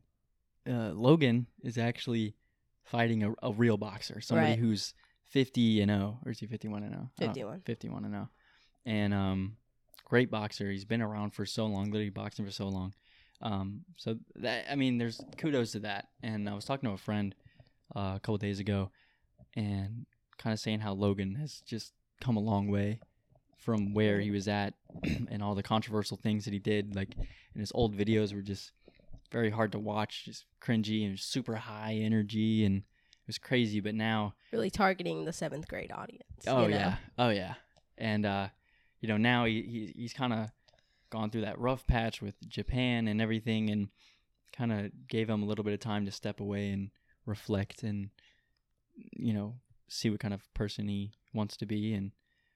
uh, 0.67 0.91
Logan 0.93 1.48
is 1.63 1.77
actually 1.77 2.36
fighting 2.84 3.24
a, 3.24 3.34
a 3.43 3.51
real 3.51 3.77
boxer, 3.77 4.22
somebody 4.22 4.51
Right. 4.51 4.60
who's 4.60 4.93
50 5.29 5.81
and 5.81 5.91
0, 5.91 6.19
or 6.25 6.31
is 6.31 6.39
he 6.39 6.48
51 6.48 6.84
and 6.84 6.93
0? 6.93 7.10
51. 7.19 7.62
51 7.62 8.05
and 8.05 8.13
0. 8.13 8.29
And 8.86 9.13
um, 9.13 9.58
great 10.05 10.31
boxer. 10.31 10.72
He's 10.72 10.86
been 10.86 11.01
around 11.01 11.31
for 11.31 11.46
so 11.46 11.65
long, 11.65 11.86
literally 11.86 12.10
boxing 12.10 12.46
for 12.46 12.51
so 12.51 12.67
long. 12.67 12.93
Um, 13.41 13.81
so 13.98 14.17
that 14.36 14.65
I 14.69 14.75
mean, 14.75 14.98
there's 14.98 15.22
kudos 15.38 15.72
to 15.74 15.79
that. 15.79 16.08
And 16.22 16.50
I 16.50 16.53
was 16.53 16.65
talking 16.65 16.89
to 16.89 16.93
a 16.93 16.98
friend 16.98 17.34
uh, 17.96 18.13
a 18.15 18.19
couple 18.19 18.38
days 18.38 18.60
ago, 18.60 18.91
and 19.55 20.05
kind 20.38 20.53
of 20.53 20.60
saying 20.60 20.79
how 20.79 20.93
Logan 20.93 21.36
has 21.36 21.62
just 21.65 21.93
come 22.22 22.38
a 22.38 22.41
long 22.41 22.67
way 22.67 23.00
from 23.58 23.93
where 23.93 24.19
he 24.19 24.31
was 24.31 24.48
at, 24.48 24.74
and 25.29 25.43
all 25.43 25.55
the 25.55 25.63
controversial 25.63 26.17
things 26.17 26.46
that 26.46 26.53
he 26.53 26.60
did. 26.60 26.96
Like, 26.96 27.15
and 27.15 27.60
his 27.60 27.72
old 27.74 27.96
videos 27.96 28.34
were 28.34 28.41
just 28.41 28.72
very 29.31 29.50
hard 29.50 29.72
to 29.74 29.79
watch, 29.79 30.25
just 30.25 30.46
cringy 30.62 31.05
and 31.05 31.19
super 31.19 31.55
high 31.55 31.93
energy, 31.93 32.66
and 32.66 32.77
it 32.77 33.27
was 33.27 33.37
crazy. 33.37 33.79
But 33.79 33.96
now 33.96 34.33
Really 34.51 34.70
targeting 34.70 35.25
the 35.25 35.33
seventh 35.33 35.68
grade 35.68 35.92
audience. 35.92 36.46
Oh 36.48 36.64
you 36.64 36.70
know? 36.70 36.77
yeah, 36.77 36.96
oh 37.18 37.29
yeah, 37.29 37.53
and 37.98 38.25
uh, 38.25 38.48
you 39.01 39.07
know 39.07 39.18
now 39.18 39.46
he, 39.46 39.61
he 39.61 39.94
he's 40.01 40.14
kind 40.14 40.33
of 40.33 40.50
gone 41.09 41.29
through 41.29 41.41
that 41.41 41.59
rough 41.59 41.85
patch 41.87 42.22
with 42.22 42.35
Japan 42.48 43.07
and 43.07 43.22
everything, 43.22 43.69
and 43.69 43.89
kind 44.55 44.72
of 44.72 45.07
gave 45.07 45.29
him 45.29 45.43
a 45.43 45.45
little 45.45 45.63
bit 45.63 45.74
of 45.74 45.79
time 45.79 46.05
to 46.05 46.11
step 46.11 46.39
away 46.39 46.69
and 46.69 46.91
reflect, 47.25 47.83
and 47.83 48.09
you 48.95 49.33
know 49.33 49.55
see 49.87 50.09
what 50.09 50.19
kind 50.19 50.33
of 50.33 50.53
person 50.53 50.87
he 50.87 51.13
wants 51.33 51.57
to 51.57 51.65
be. 51.65 51.93
And 51.93 52.11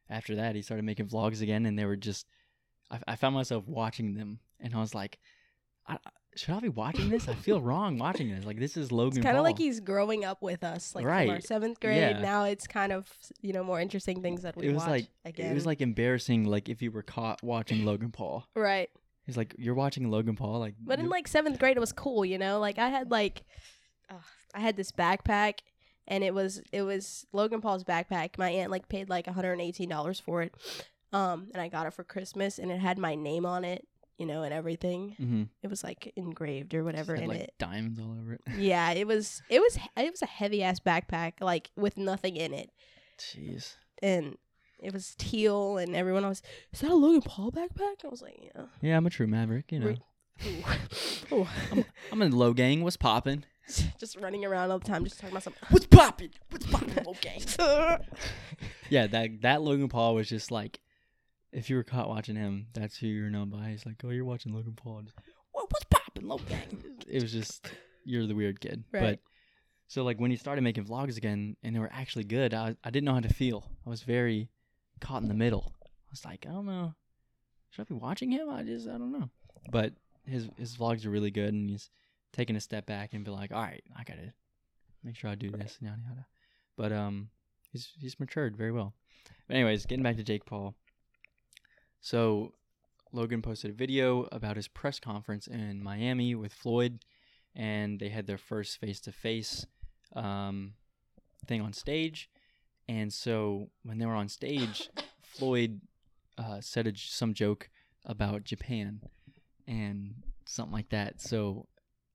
after 0.09 0.35
that, 0.35 0.55
he 0.55 0.61
started 0.61 0.85
making 0.85 1.07
vlogs 1.07 1.41
again, 1.41 1.65
and 1.65 1.77
they 1.77 1.85
were 1.85 1.95
just 1.95 2.27
I, 2.91 2.99
I 3.07 3.15
found 3.15 3.35
myself 3.35 3.67
watching 3.67 4.15
them, 4.15 4.39
and 4.59 4.73
I 4.75 4.79
was 4.79 4.93
like, 4.95 5.19
I, 5.87 5.97
should 6.35 6.55
I 6.55 6.59
be 6.59 6.69
watching 6.69 7.09
this? 7.15 7.27
I 7.27 7.33
feel 7.33 7.61
wrong 7.61 7.97
watching 7.97 8.33
this. 8.33 8.45
Like 8.45 8.59
this 8.59 8.75
is 8.77 8.91
Logan. 8.91 9.17
It's 9.19 9.25
kind 9.25 9.37
of 9.37 9.43
like 9.43 9.57
he's 9.57 9.79
growing 9.79 10.25
up 10.25 10.41
with 10.41 10.63
us, 10.63 10.93
like 10.95 11.03
from 11.05 11.29
our 11.29 11.41
seventh 11.41 11.79
grade. 11.79 11.97
Yeah. 11.97 12.19
Now 12.21 12.43
it's 12.45 12.67
kind 12.67 12.91
of 12.91 13.11
you 13.41 13.53
know 13.53 13.63
more 13.63 13.79
interesting 13.79 14.21
things 14.21 14.41
that 14.43 14.55
we 14.55 14.67
It 14.67 14.73
was 14.73 14.81
watch 14.83 14.89
like- 14.89 15.07
again. 15.25 15.51
It 15.51 15.53
was 15.55 15.65
like 15.65 15.81
embarrassing, 15.81 16.45
like 16.45 16.69
if 16.69 16.81
you 16.81 16.91
were 16.91 17.03
caught 17.03 17.41
watching 17.43 17.85
Logan 17.85 18.11
Paul. 18.11 18.45
right, 18.55 18.89
He's 19.25 19.37
like, 19.37 19.55
you're 19.57 19.73
watching 19.75 20.11
Logan 20.11 20.35
Paul, 20.35 20.59
like. 20.59 20.75
but 20.81 20.99
in 20.99 21.07
like 21.07 21.27
seventh 21.29 21.57
grade, 21.57 21.77
it 21.77 21.79
was 21.79 21.93
cool. 21.93 22.25
You 22.25 22.37
know, 22.37 22.59
like 22.59 22.77
I 22.77 22.89
had 22.89 23.09
like, 23.09 23.43
uh, 24.09 24.15
I 24.53 24.59
had 24.59 24.75
this 24.75 24.91
backpack, 24.91 25.59
and 26.07 26.23
it 26.25 26.33
was 26.33 26.61
it 26.73 26.81
was 26.81 27.25
Logan 27.31 27.61
Paul's 27.61 27.83
backpack. 27.85 28.37
My 28.37 28.49
aunt 28.49 28.69
like 28.71 28.89
paid 28.89 29.07
like 29.09 29.25
118 29.27 29.87
dollars 29.87 30.19
for 30.19 30.41
it, 30.41 30.53
um, 31.13 31.47
and 31.53 31.61
I 31.61 31.69
got 31.69 31.87
it 31.87 31.93
for 31.93 32.03
Christmas, 32.03 32.59
and 32.59 32.69
it 32.69 32.79
had 32.79 32.97
my 32.97 33.15
name 33.15 33.45
on 33.45 33.63
it, 33.63 33.87
you 34.23 34.27
know, 34.33 34.43
and 34.43 34.53
everything. 34.53 35.15
Mhm. 35.19 35.49
It 35.61 35.69
was 35.69 35.83
like 35.83 36.13
engraved 36.15 36.73
or 36.73 36.83
whatever 36.85 37.13
in 37.15 37.27
like 37.27 37.41
it. 37.41 37.53
diamonds 37.59 37.99
all 37.99 38.15
over 38.19 38.33
it. 38.33 38.41
Yeah, 38.57 38.91
it 38.91 39.05
was 39.05 39.41
it 39.49 39.59
was 39.59 39.77
it 39.97 40.11
was 40.11 40.21
a 40.21 40.25
heavy 40.25 40.63
ass 40.63 40.79
backpack, 40.79 41.33
like 41.41 41.71
with 41.75 41.97
nothing 41.97 42.37
in 42.37 42.53
it. 42.53 42.71
Jeez. 43.19 43.75
and 44.01 44.37
it 44.79 44.93
was 44.93 45.15
teal, 45.17 45.77
and 45.77 45.95
everyone 45.95 46.25
was, 46.27 46.41
"Is 46.73 46.79
that 46.81 46.91
a 46.91 46.95
Logan 46.95 47.21
Paul 47.21 47.51
backpack?" 47.51 48.03
I 48.03 48.07
was 48.09 48.21
like, 48.21 48.37
"Yeah." 48.55 48.65
Yeah, 48.81 48.97
I'm 48.97 49.05
a 49.05 49.09
true 49.09 49.27
maverick. 49.27 49.71
You 49.71 49.79
know, 49.79 49.87
Re- 49.87 50.01
Ooh. 51.31 51.31
Ooh. 51.35 51.47
I'm 52.11 52.21
in 52.21 52.33
Logang. 52.33 52.81
What's 52.81 52.97
popping? 52.97 53.45
just 53.99 54.17
running 54.19 54.43
around 54.43 54.71
all 54.71 54.79
the 54.79 54.85
time, 54.85 55.03
just 55.05 55.17
talking 55.19 55.31
about 55.33 55.43
something. 55.43 55.61
What's 55.69 55.85
popping? 55.85 56.31
What's 56.49 56.65
popping? 56.65 56.89
Logang. 57.05 57.99
yeah, 58.89 59.07
that 59.07 59.41
that 59.41 59.61
Logan 59.61 59.87
Paul 59.89 60.15
was 60.15 60.27
just 60.27 60.51
like, 60.51 60.79
if 61.53 61.69
you 61.69 61.75
were 61.75 61.83
caught 61.83 62.09
watching 62.09 62.35
him, 62.35 62.67
that's 62.73 62.97
who 62.97 63.07
you're 63.07 63.29
known 63.29 63.49
by. 63.49 63.69
He's 63.69 63.85
like, 63.85 63.95
oh, 64.03 64.09
you're 64.09 64.25
watching 64.25 64.53
Logan 64.53 64.73
Paul. 64.75 65.01
Just, 65.03 65.17
what, 65.51 65.71
what's 65.71 65.85
popping? 65.85 66.23
Logang. 66.23 67.05
It 67.07 67.21
was 67.21 67.31
just 67.31 67.69
you're 68.05 68.27
the 68.27 68.35
weird 68.35 68.59
kid. 68.59 68.83
But 68.91 69.01
Right. 69.01 69.19
so 69.87 70.03
like 70.03 70.19
when 70.19 70.31
he 70.31 70.37
started 70.37 70.63
making 70.63 70.85
vlogs 70.85 71.17
again, 71.17 71.55
and 71.63 71.75
they 71.75 71.79
were 71.79 71.91
actually 71.93 72.23
good, 72.25 72.53
I 72.53 72.75
I 72.83 72.89
didn't 72.89 73.05
know 73.05 73.13
how 73.13 73.19
to 73.21 73.33
feel. 73.33 73.69
I 73.85 73.89
was 73.89 74.01
very 74.03 74.49
caught 74.99 75.21
in 75.21 75.27
the 75.27 75.33
middle. 75.33 75.73
I 75.85 76.09
was 76.11 76.25
like, 76.25 76.45
I 76.47 76.51
don't 76.51 76.65
know. 76.65 76.95
Should 77.69 77.81
I 77.83 77.85
be 77.85 77.93
watching 77.95 78.31
him? 78.31 78.49
I 78.49 78.63
just 78.63 78.87
I 78.87 78.91
don't 78.97 79.11
know. 79.11 79.29
But 79.71 79.93
his 80.25 80.49
his 80.57 80.75
vlogs 80.77 81.05
are 81.05 81.09
really 81.11 81.31
good, 81.31 81.53
and 81.53 81.69
he's 81.69 81.89
taking 82.31 82.55
a 82.55 82.61
step 82.61 82.85
back 82.85 83.13
and 83.13 83.23
be 83.23 83.31
like, 83.31 83.51
all 83.51 83.61
right, 83.61 83.83
I 83.95 84.03
gotta 84.03 84.33
make 85.03 85.15
sure 85.15 85.29
I 85.29 85.35
do 85.35 85.49
this, 85.51 85.77
yada 85.81 85.97
yada. 86.07 86.25
But 86.77 86.91
um, 86.91 87.29
he's 87.71 87.91
he's 87.99 88.19
matured 88.19 88.55
very 88.57 88.71
well. 88.71 88.93
But 89.47 89.55
anyways, 89.55 89.85
getting 89.85 90.03
back 90.03 90.15
to 90.17 90.23
Jake 90.23 90.45
Paul. 90.45 90.75
So 92.03 92.51
Logan 93.13 93.41
posted 93.41 93.71
a 93.71 93.73
video 93.73 94.27
about 94.33 94.57
his 94.57 94.67
press 94.67 94.99
conference 94.99 95.47
in 95.47 95.81
Miami 95.81 96.35
with 96.35 96.51
Floyd, 96.51 96.99
and 97.55 97.97
they 97.97 98.09
had 98.09 98.27
their 98.27 98.37
first 98.37 98.77
face 98.77 98.99
to 99.01 99.11
face 99.11 99.65
um 100.13 100.73
thing 101.47 101.61
on 101.61 101.71
stage. 101.71 102.29
And 102.89 103.11
so 103.11 103.69
when 103.83 103.99
they 103.99 104.05
were 104.05 104.15
on 104.15 104.27
stage, 104.27 104.89
Floyd 105.23 105.79
uh, 106.37 106.59
said 106.59 106.93
j 106.93 107.01
some 107.07 107.33
joke 107.33 107.69
about 108.05 108.43
Japan 108.43 108.99
and 109.65 110.13
something 110.45 110.73
like 110.73 110.89
that. 110.89 111.21
So 111.21 111.67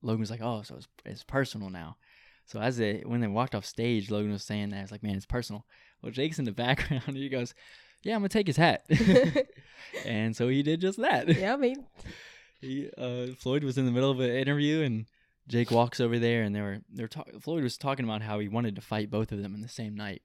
Logan 0.02 0.20
was 0.20 0.30
like, 0.30 0.42
"Oh, 0.42 0.60
so 0.62 0.76
it's, 0.76 0.88
it's 1.06 1.24
personal 1.24 1.70
now." 1.70 1.96
So 2.44 2.60
as 2.60 2.76
they 2.76 3.04
when 3.06 3.22
they 3.22 3.26
walked 3.26 3.54
off 3.54 3.64
stage, 3.64 4.10
Logan 4.10 4.32
was 4.32 4.44
saying 4.44 4.68
that 4.70 4.82
it's 4.82 4.92
like, 4.92 5.02
"Man, 5.02 5.16
it's 5.16 5.24
personal." 5.24 5.64
Well, 6.02 6.12
Jake's 6.12 6.38
in 6.38 6.44
the 6.44 6.52
background. 6.66 7.04
and 7.06 7.16
He 7.16 7.30
goes, 7.30 7.54
"Yeah, 8.02 8.14
I'm 8.14 8.20
gonna 8.20 8.28
take 8.28 8.46
his 8.46 8.56
hat," 8.56 8.84
and 10.04 10.36
so 10.36 10.48
he 10.48 10.62
did 10.62 10.80
just 10.80 10.98
that. 11.00 11.28
yeah, 11.28 11.54
I 11.54 11.56
mean, 11.56 11.86
He, 12.60 12.90
uh, 12.98 13.28
Floyd 13.38 13.62
was 13.62 13.78
in 13.78 13.86
the 13.86 13.92
middle 13.92 14.10
of 14.10 14.18
an 14.18 14.30
interview, 14.30 14.82
and 14.82 15.06
Jake 15.46 15.70
walks 15.70 16.00
over 16.00 16.18
there, 16.18 16.42
and 16.42 16.54
they 16.54 16.60
were 16.60 16.78
they 16.92 17.02
were 17.04 17.08
ta- 17.08 17.24
Floyd 17.40 17.62
was 17.62 17.78
talking 17.78 18.04
about 18.04 18.22
how 18.22 18.38
he 18.40 18.48
wanted 18.48 18.74
to 18.76 18.80
fight 18.82 19.10
both 19.10 19.30
of 19.30 19.40
them 19.40 19.54
in 19.54 19.60
the 19.60 19.68
same 19.68 19.94
night, 19.94 20.22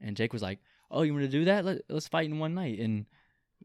and 0.00 0.16
Jake 0.16 0.32
was 0.32 0.42
like, 0.42 0.58
"Oh, 0.90 1.02
you 1.02 1.12
want 1.12 1.24
to 1.24 1.30
do 1.30 1.44
that? 1.44 1.64
Let, 1.64 1.82
let's 1.88 2.08
fight 2.08 2.28
in 2.28 2.38
one 2.40 2.54
night." 2.54 2.80
And 2.80 3.06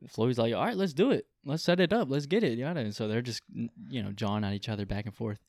Floyd's 0.07 0.37
like, 0.37 0.53
"All 0.53 0.63
right, 0.63 0.77
let's 0.77 0.93
do 0.93 1.09
it. 1.11 1.25
Let's 1.45 1.63
set 1.63 1.79
it 1.79 1.91
up. 1.91 2.11
Let's 2.11 2.27
get 2.27 2.43
it." 2.43 2.59
Yada. 2.59 2.81
And 2.81 2.95
so 2.95 3.07
they're 3.07 3.23
just 3.23 3.41
you 3.89 4.03
know 4.03 4.11
jawing 4.11 4.43
at 4.43 4.53
each 4.53 4.69
other 4.69 4.85
back 4.85 5.07
and 5.07 5.15
forth, 5.15 5.39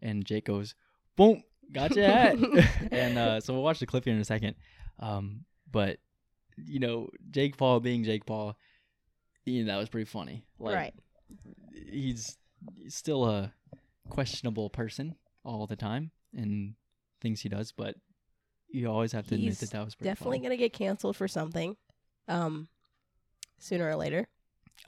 and 0.00 0.24
Jake 0.24 0.46
goes, 0.46 0.74
"Boom." 1.16 1.42
got 1.72 1.96
your 1.96 2.06
hat. 2.06 2.36
and 2.92 3.16
uh, 3.18 3.40
so 3.40 3.54
we'll 3.54 3.62
watch 3.62 3.78
the 3.78 3.86
clip 3.86 4.04
here 4.04 4.14
in 4.14 4.20
a 4.20 4.24
second. 4.24 4.54
Um, 4.98 5.44
but 5.70 5.98
you 6.56 6.78
know, 6.80 7.08
Jake 7.30 7.56
Paul 7.56 7.80
being 7.80 8.04
Jake 8.04 8.26
Paul, 8.26 8.56
you 9.44 9.64
know, 9.64 9.72
that 9.72 9.78
was 9.78 9.88
pretty 9.88 10.04
funny. 10.06 10.44
Like, 10.58 10.74
right. 10.74 10.94
He's 11.90 12.36
still 12.88 13.24
a 13.24 13.52
questionable 14.08 14.70
person 14.70 15.16
all 15.44 15.66
the 15.66 15.76
time 15.76 16.10
and 16.36 16.74
things 17.20 17.40
he 17.40 17.48
does, 17.48 17.72
but 17.72 17.96
you 18.68 18.88
always 18.90 19.12
have 19.12 19.26
to 19.28 19.34
admit 19.34 19.58
that 19.58 19.70
that 19.70 19.84
was 19.84 19.94
pretty 19.94 20.10
Definitely 20.10 20.38
funny. 20.38 20.48
gonna 20.48 20.56
get 20.56 20.72
canceled 20.72 21.16
for 21.16 21.28
something. 21.28 21.76
Um, 22.28 22.68
sooner 23.58 23.88
or 23.88 23.96
later. 23.96 24.28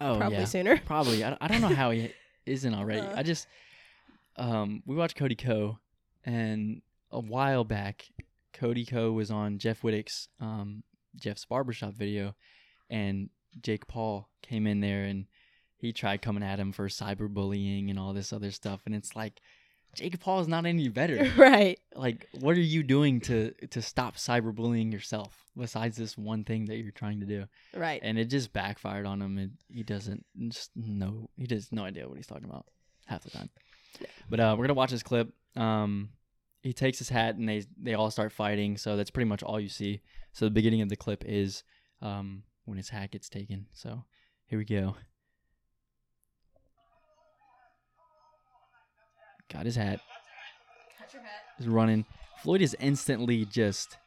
Oh 0.01 0.17
Probably 0.19 0.39
yeah, 0.39 0.45
sooner. 0.45 0.77
probably. 0.87 1.23
I, 1.25 1.37
I 1.41 1.49
don't 1.49 1.61
know 1.61 1.69
how 1.69 1.91
he 1.91 2.13
isn't 2.47 2.75
already. 2.75 3.01
Uh. 3.01 3.17
I 3.17 3.23
just 3.23 3.47
um 4.37 4.83
we 4.87 4.97
watched 4.97 5.17
Cody 5.17 5.37
Ko 5.37 5.79
and 6.25 6.83
a 7.11 7.21
while 7.21 7.65
back 7.65 8.07
Cody 8.53 8.85
Ko 8.85 9.13
was 9.13 9.31
on 9.31 9.59
Jeff 9.59 9.83
Wittek's 9.83 10.29
um 10.41 10.83
Jeff's 11.17 11.45
barbershop 11.45 11.95
video 11.95 12.35
and 12.91 13.31
Jake 13.63 13.87
Paul 13.87 14.29
came 14.43 14.67
in 14.67 14.81
there 14.81 15.05
and 15.05 15.27
he 15.77 15.93
tried 15.93 16.23
coming 16.23 16.43
at 16.43 16.59
him 16.59 16.73
for 16.73 16.89
cyberbullying 16.89 17.91
and 17.91 17.99
all 17.99 18.13
this 18.13 18.33
other 18.33 18.51
stuff 18.51 18.83
and 18.87 18.95
it's 18.95 19.15
like 19.15 19.41
Jake 19.95 20.19
Paul 20.19 20.41
is 20.41 20.49
not 20.49 20.67
any 20.67 20.89
better. 20.89 21.31
right. 21.37 21.79
like 21.95 22.29
what 22.41 22.57
are 22.57 22.61
you 22.61 22.83
doing 22.83 23.21
to 23.23 23.53
to 23.71 23.81
stop 23.81 24.17
cyberbullying 24.17 24.93
yourself 24.93 25.45
besides 25.57 25.97
this 25.97 26.19
one 26.19 26.43
thing 26.43 26.65
that 26.67 26.77
you're 26.79 26.91
trying 26.91 27.21
to 27.21 27.27
do? 27.27 27.45
Right. 27.75 28.01
and 28.03 28.19
it 28.19 28.27
just 28.27 28.53
backfired 28.53 29.07
on 29.07 29.23
him 29.23 29.39
and 29.39 29.53
he 29.69 29.83
doesn't 29.83 30.25
just 30.49 30.71
no 30.75 31.31
he 31.37 31.47
has 31.51 31.71
no 31.71 31.85
idea 31.85 32.09
what 32.09 32.17
he's 32.17 32.27
talking 32.27 32.49
about 32.49 32.67
half 33.07 33.23
the 33.23 33.31
time 33.31 33.51
but 34.29 34.41
uh 34.41 34.55
we're 34.59 34.65
gonna 34.65 34.75
watch 34.75 34.91
this 34.91 35.03
clip 35.03 35.33
um 35.57 36.09
he 36.65 36.73
takes 36.73 36.99
his 36.99 37.11
hat 37.11 37.37
and 37.37 37.47
they 37.49 37.65
they 37.81 37.95
all 37.95 38.11
start 38.11 38.33
fighting. 38.33 38.77
So 38.79 38.97
that's 38.97 39.11
pretty 39.11 39.29
much 39.29 39.43
all 39.43 39.61
you 39.61 39.69
see. 39.69 40.01
So 40.33 40.47
the 40.47 40.51
beginning 40.51 40.81
of 40.81 40.89
the 40.89 40.97
clip 40.97 41.23
is 41.27 41.63
um 42.01 42.43
when 42.65 42.79
his 42.79 42.89
hat 42.89 43.13
gets 43.13 43.29
taken. 43.29 43.67
So 43.73 44.03
here 44.47 44.59
we 44.59 44.65
go. 44.65 44.97
Got 49.53 49.67
his 49.67 49.77
hat. 49.77 50.01
Is 51.59 51.69
running. 51.69 52.05
Floyd 52.43 52.63
is 52.63 52.75
instantly 52.81 53.45
just 53.45 53.99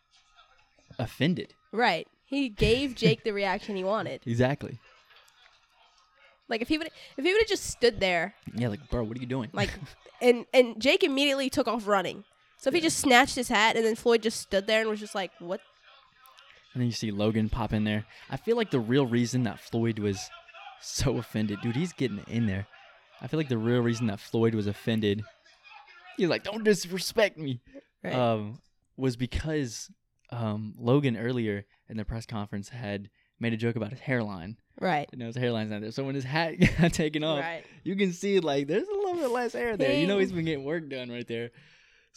offended. 0.99 1.53
Right. 1.71 2.07
He 2.25 2.49
gave 2.49 2.95
Jake 2.95 3.23
the 3.23 3.31
reaction 3.31 3.75
he 3.77 3.83
wanted. 3.83 4.21
exactly. 4.25 4.79
Like 6.49 6.61
if 6.61 6.67
he 6.69 6.77
would 6.77 6.87
if 6.87 7.23
he 7.23 7.31
would 7.31 7.41
have 7.41 7.47
just 7.47 7.65
stood 7.65 7.99
there. 7.99 8.33
Yeah, 8.55 8.69
like, 8.69 8.89
bro, 8.89 9.03
what 9.03 9.15
are 9.17 9.21
you 9.21 9.27
doing? 9.27 9.49
like 9.53 9.69
and 10.21 10.45
and 10.53 10.81
Jake 10.81 11.03
immediately 11.03 11.49
took 11.51 11.67
off 11.67 11.87
running. 11.87 12.23
So 12.57 12.69
if 12.69 12.73
he 12.73 12.81
just 12.81 12.99
snatched 12.99 13.35
his 13.35 13.49
hat 13.49 13.75
and 13.75 13.85
then 13.85 13.95
Floyd 13.95 14.21
just 14.23 14.41
stood 14.41 14.65
there 14.67 14.81
and 14.81 14.89
was 14.89 14.99
just 14.99 15.15
like, 15.15 15.31
"What?" 15.39 15.61
and 16.73 16.81
then 16.81 16.87
you 16.87 16.91
see 16.93 17.11
Logan 17.11 17.49
pop 17.49 17.73
in 17.73 17.83
there. 17.83 18.05
I 18.29 18.37
feel 18.37 18.57
like 18.57 18.71
the 18.71 18.79
real 18.79 19.05
reason 19.05 19.43
that 19.43 19.59
Floyd 19.59 19.99
was 19.99 20.19
so 20.81 21.17
offended, 21.17 21.59
dude, 21.61 21.75
he's 21.75 21.93
getting 21.93 22.19
in 22.27 22.45
there. 22.45 22.67
I 23.21 23.27
feel 23.27 23.39
like 23.39 23.49
the 23.49 23.57
real 23.57 23.81
reason 23.81 24.07
that 24.07 24.19
Floyd 24.19 24.53
was 24.53 24.67
offended, 24.67 25.23
he's 26.17 26.29
like, 26.29 26.43
don't 26.43 26.63
disrespect 26.63 27.37
me, 27.37 27.61
Right. 28.03 28.13
um, 28.13 28.59
was 28.95 29.15
because 29.15 29.89
um, 30.31 30.75
Logan 30.77 31.17
earlier 31.17 31.65
in 31.89 31.97
the 31.97 32.05
press 32.05 32.25
conference 32.27 32.69
had 32.69 33.09
made 33.39 33.53
a 33.53 33.57
joke 33.57 33.75
about 33.75 33.89
his 33.91 33.99
hairline. 34.01 34.57
right. 34.79 35.07
And 35.11 35.21
his 35.21 35.35
hairline's 35.35 35.71
not 35.71 35.81
there. 35.81 35.91
So 35.91 36.03
when 36.03 36.13
his 36.15 36.23
hat 36.25 36.53
got 36.81 36.93
taken 36.93 37.23
off, 37.23 37.39
Right. 37.39 37.63
you 37.83 37.95
can 37.95 38.13
see 38.13 38.39
like 38.39 38.67
there's 38.67 38.87
a 38.87 38.93
little 38.93 39.15
bit 39.15 39.29
less 39.31 39.53
hair 39.53 39.77
there. 39.77 39.93
You 39.99 40.05
know 40.05 40.19
he's 40.19 40.31
been 40.31 40.45
getting 40.45 40.63
work 40.65 40.89
done 40.89 41.09
right 41.09 41.27
there. 41.27 41.49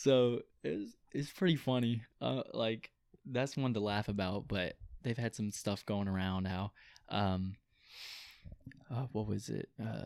So 0.03 0.41
it's 0.65 0.95
it's 1.13 1.31
pretty 1.31 1.57
funny. 1.57 2.03
Uh, 2.23 2.43
like 2.55 2.91
that's 3.27 3.55
one 3.57 3.75
to 3.75 3.81
laugh 3.81 4.09
about. 4.09 4.49
But 4.49 4.77
they've 5.03 5.19
had 5.19 5.35
some 5.35 5.51
stuff 5.51 5.85
going 5.85 6.09
around 6.09 6.47
how, 6.47 6.73
um, 7.11 7.55
uh, 8.91 9.07
what 9.13 9.27
was 9.27 9.51
it? 9.51 9.69
Uh, 9.79 10.05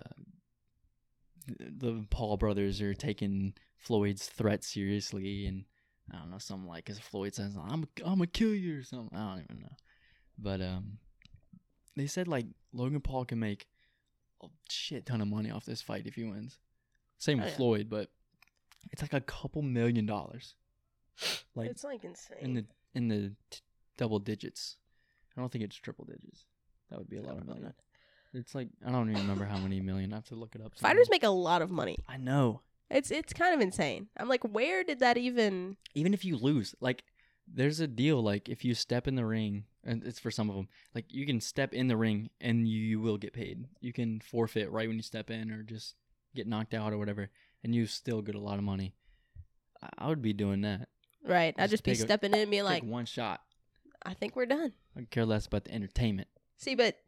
the 1.47 2.05
Paul 2.11 2.37
brothers 2.37 2.81
are 2.81 2.95
taking 2.95 3.55
Floyd's 3.77 4.27
threat 4.27 4.65
seriously, 4.65 5.47
and 5.47 5.65
I 6.13 6.17
don't 6.19 6.31
know 6.33 6.39
something 6.39 6.69
like 6.69 6.87
because 6.87 6.99
Floyd 6.99 7.35
says 7.37 7.55
I'm 7.57 7.87
I'm 8.05 8.17
gonna 8.17 8.27
kill 8.27 8.55
you 8.55 8.81
or 8.81 8.83
something. 8.83 9.17
I 9.17 9.35
don't 9.37 9.45
even 9.49 9.61
know. 9.63 9.77
But 10.39 10.61
um, 10.61 10.99
they 11.97 12.09
said 12.09 12.27
like 12.27 12.47
Logan 12.73 13.01
Paul 13.01 13.27
can 13.27 13.39
make 13.39 13.69
a 14.43 14.49
shit 14.69 15.07
ton 15.07 15.21
of 15.21 15.29
money 15.29 15.53
off 15.53 15.65
this 15.65 15.83
fight 15.83 16.07
if 16.09 16.17
he 16.17 16.25
wins. 16.25 16.59
Same 17.19 17.39
Oh, 17.39 17.45
with 17.45 17.53
yeah. 17.53 17.57
Floyd, 17.57 17.87
but 17.89 18.11
it's 18.93 19.03
like 19.03 19.13
a 19.13 19.21
couple 19.21 19.63
million 19.63 20.07
dollars. 20.07 20.55
Like 21.57 21.71
it's 21.71 21.85
like 21.85 22.03
insane. 22.03 22.39
in 22.41 22.55
the 22.55 22.65
in 22.95 23.09
the 23.09 23.33
t- 23.49 23.61
double 23.97 24.19
digits. 24.19 24.77
I 25.37 25.41
don't 25.41 25.53
think 25.53 25.63
it's 25.63 25.77
triple 25.77 26.05
digits. 26.05 26.47
That 26.91 26.99
would 26.99 27.09
be 27.09 27.19
a 27.19 27.23
lot 27.23 27.39
of 27.39 27.47
million. 27.47 27.73
It's 28.33 28.57
like 28.57 28.69
I 28.85 28.91
don't 28.91 29.09
even 29.09 29.23
remember 29.23 29.45
how 29.45 29.59
many 29.59 29.81
million. 29.81 30.13
I 30.13 30.17
have 30.17 30.25
to 30.27 30.35
look 30.35 30.57
it 30.57 30.61
up. 30.61 30.75
Fighters 30.79 31.09
make 31.11 31.23
a 31.23 31.29
lot 31.29 31.63
of 31.63 31.71
money. 31.71 31.99
I 32.09 32.17
know. 32.17 32.63
It's 32.91 33.13
it's 33.13 33.33
kind 33.33 33.55
of 33.55 33.61
insane. 33.61 34.09
I'm 34.17 34.29
like, 34.29 34.43
where 34.43 34.83
did 34.83 34.99
that 34.99 35.17
even? 35.17 35.77
Even 35.95 36.13
if 36.13 36.25
you 36.25 36.37
lose, 36.37 36.75
like 36.81 37.05
there's 37.47 37.79
a 37.79 37.87
deal. 37.87 38.21
Like 38.21 38.49
if 38.49 38.65
you 38.65 38.75
step 38.75 39.07
in 39.07 39.15
the 39.15 39.25
ring, 39.25 39.65
and 39.85 40.03
it's 40.05 40.19
for 40.19 40.31
some 40.31 40.51
of 40.51 40.57
them. 40.57 40.69
Like 40.95 41.07
you 41.09 41.27
can 41.27 41.41
step 41.41 41.73
in 41.73 41.89
the 41.89 41.97
ring 41.97 42.31
and 42.41 42.67
you, 42.69 42.81
you 42.81 43.01
will 43.01 43.17
get 43.19 43.33
paid. 43.33 43.67
You 43.81 43.93
can 43.93 44.21
forfeit 44.21 44.71
right 44.71 44.89
when 44.89 44.97
you 44.97 45.03
step 45.03 45.31
in, 45.31 45.51
or 45.51 45.63
just 45.63 45.95
get 46.35 46.47
knocked 46.47 46.75
out 46.75 46.93
or 46.93 46.99
whatever, 46.99 47.31
and 47.65 47.75
you 47.75 47.87
still 47.87 48.23
get 48.23 48.35
a 48.35 48.41
lot 48.41 48.59
of 48.59 48.65
money. 48.65 48.95
I- 49.99 50.07
would 50.09 50.23
be 50.23 50.33
doing 50.33 50.61
that. 50.63 50.89
Right. 51.25 51.55
I'd 51.59 51.71
Just 51.71 51.83
be 51.85 51.93
a- 51.93 51.97
stepping 51.97 52.33
in 52.33 52.41
and 52.41 52.51
being 52.51 52.65
Like 52.65 52.85
one 52.85 53.07
shot. 53.07 53.41
I 54.07 54.15
think 54.15 54.37
we're 54.37 54.47
done. 54.47 54.73
I 54.97 55.03
care 55.11 55.25
less 55.25 55.47
about 55.47 55.65
the 55.65 55.73
entertainment. 55.75 56.29
See, 56.59 56.75
but 56.75 57.01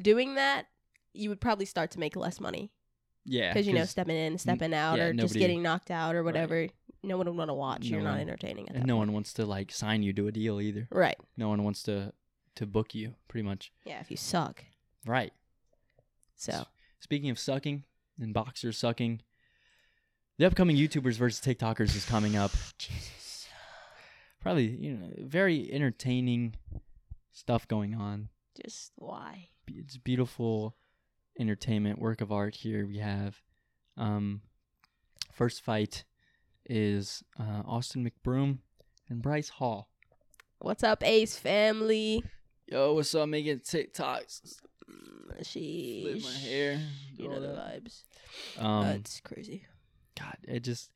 doing 0.00 0.36
that, 0.36 0.66
you 1.12 1.28
would 1.28 1.40
probably 1.40 1.66
start 1.66 1.90
to 1.92 2.00
make 2.00 2.14
less 2.16 2.40
money 2.40 2.70
Yeah, 3.24 3.52
because 3.52 3.66
you 3.66 3.72
know 3.74 3.84
stepping 3.84 4.16
in, 4.16 4.38
stepping 4.38 4.72
out, 4.72 4.98
yeah, 4.98 5.06
or 5.06 5.12
just 5.12 5.34
getting 5.34 5.62
knocked 5.62 5.90
out 5.90 6.14
or 6.14 6.22
whatever. 6.22 6.68
No 7.02 7.16
one 7.18 7.26
would 7.26 7.36
want 7.36 7.50
to 7.50 7.54
watch. 7.54 7.90
No 7.90 7.96
You're 7.96 8.04
not 8.04 8.18
entertaining. 8.20 8.68
At 8.68 8.76
and 8.76 8.86
no 8.86 8.94
point. 8.94 9.08
one 9.08 9.12
wants 9.14 9.32
to 9.34 9.44
like 9.46 9.70
sign 9.72 10.02
you 10.02 10.12
to 10.14 10.26
a 10.28 10.32
deal 10.32 10.60
either. 10.60 10.88
Right. 10.90 11.16
No 11.36 11.48
one 11.48 11.62
wants 11.64 11.82
to 11.84 12.12
to 12.56 12.66
book 12.66 12.94
you, 12.94 13.14
pretty 13.28 13.42
much. 13.44 13.72
Yeah. 13.84 14.00
If 14.00 14.10
you 14.10 14.16
suck. 14.16 14.64
Right. 15.04 15.32
So. 16.36 16.64
Speaking 17.00 17.30
of 17.30 17.38
sucking 17.38 17.84
and 18.18 18.32
boxers 18.32 18.78
sucking, 18.78 19.20
the 20.38 20.46
upcoming 20.46 20.76
YouTubers 20.76 21.14
versus 21.14 21.40
TikTokers 21.40 21.94
is 21.96 22.04
coming 22.04 22.36
up. 22.36 22.50
Jesus. 22.78 23.46
Probably, 24.40 24.66
you 24.66 24.94
know, 24.94 25.08
very 25.18 25.70
entertaining 25.72 26.54
stuff 27.32 27.66
going 27.68 27.94
on. 27.94 28.28
Just 28.62 28.92
why? 28.96 29.48
It's 29.68 29.96
beautiful 29.96 30.76
entertainment, 31.38 31.98
work 31.98 32.20
of 32.20 32.30
art 32.30 32.54
here 32.54 32.86
we 32.86 32.98
have. 32.98 33.40
Um, 33.96 34.42
first 35.32 35.62
fight 35.62 36.04
is 36.66 37.22
uh, 37.38 37.62
Austin 37.66 38.08
McBroom 38.08 38.58
and 39.08 39.22
Bryce 39.22 39.48
Hall. 39.48 39.88
What's 40.58 40.82
up, 40.82 41.02
Ace 41.04 41.36
family? 41.36 42.22
Yo, 42.66 42.94
what's 42.94 43.14
up? 43.14 43.28
Making 43.28 43.60
TikToks. 43.60 44.56
Mm, 44.90 45.46
She. 45.46 46.20
Flip 46.20 46.24
my 46.24 46.38
hair. 46.38 46.80
You 47.16 47.28
know 47.28 47.40
the 47.40 47.48
vibes. 47.48 48.02
Um, 48.58 48.84
That's 48.84 49.20
crazy. 49.20 49.66
God, 50.18 50.36
it 50.44 50.60
just 50.60 50.90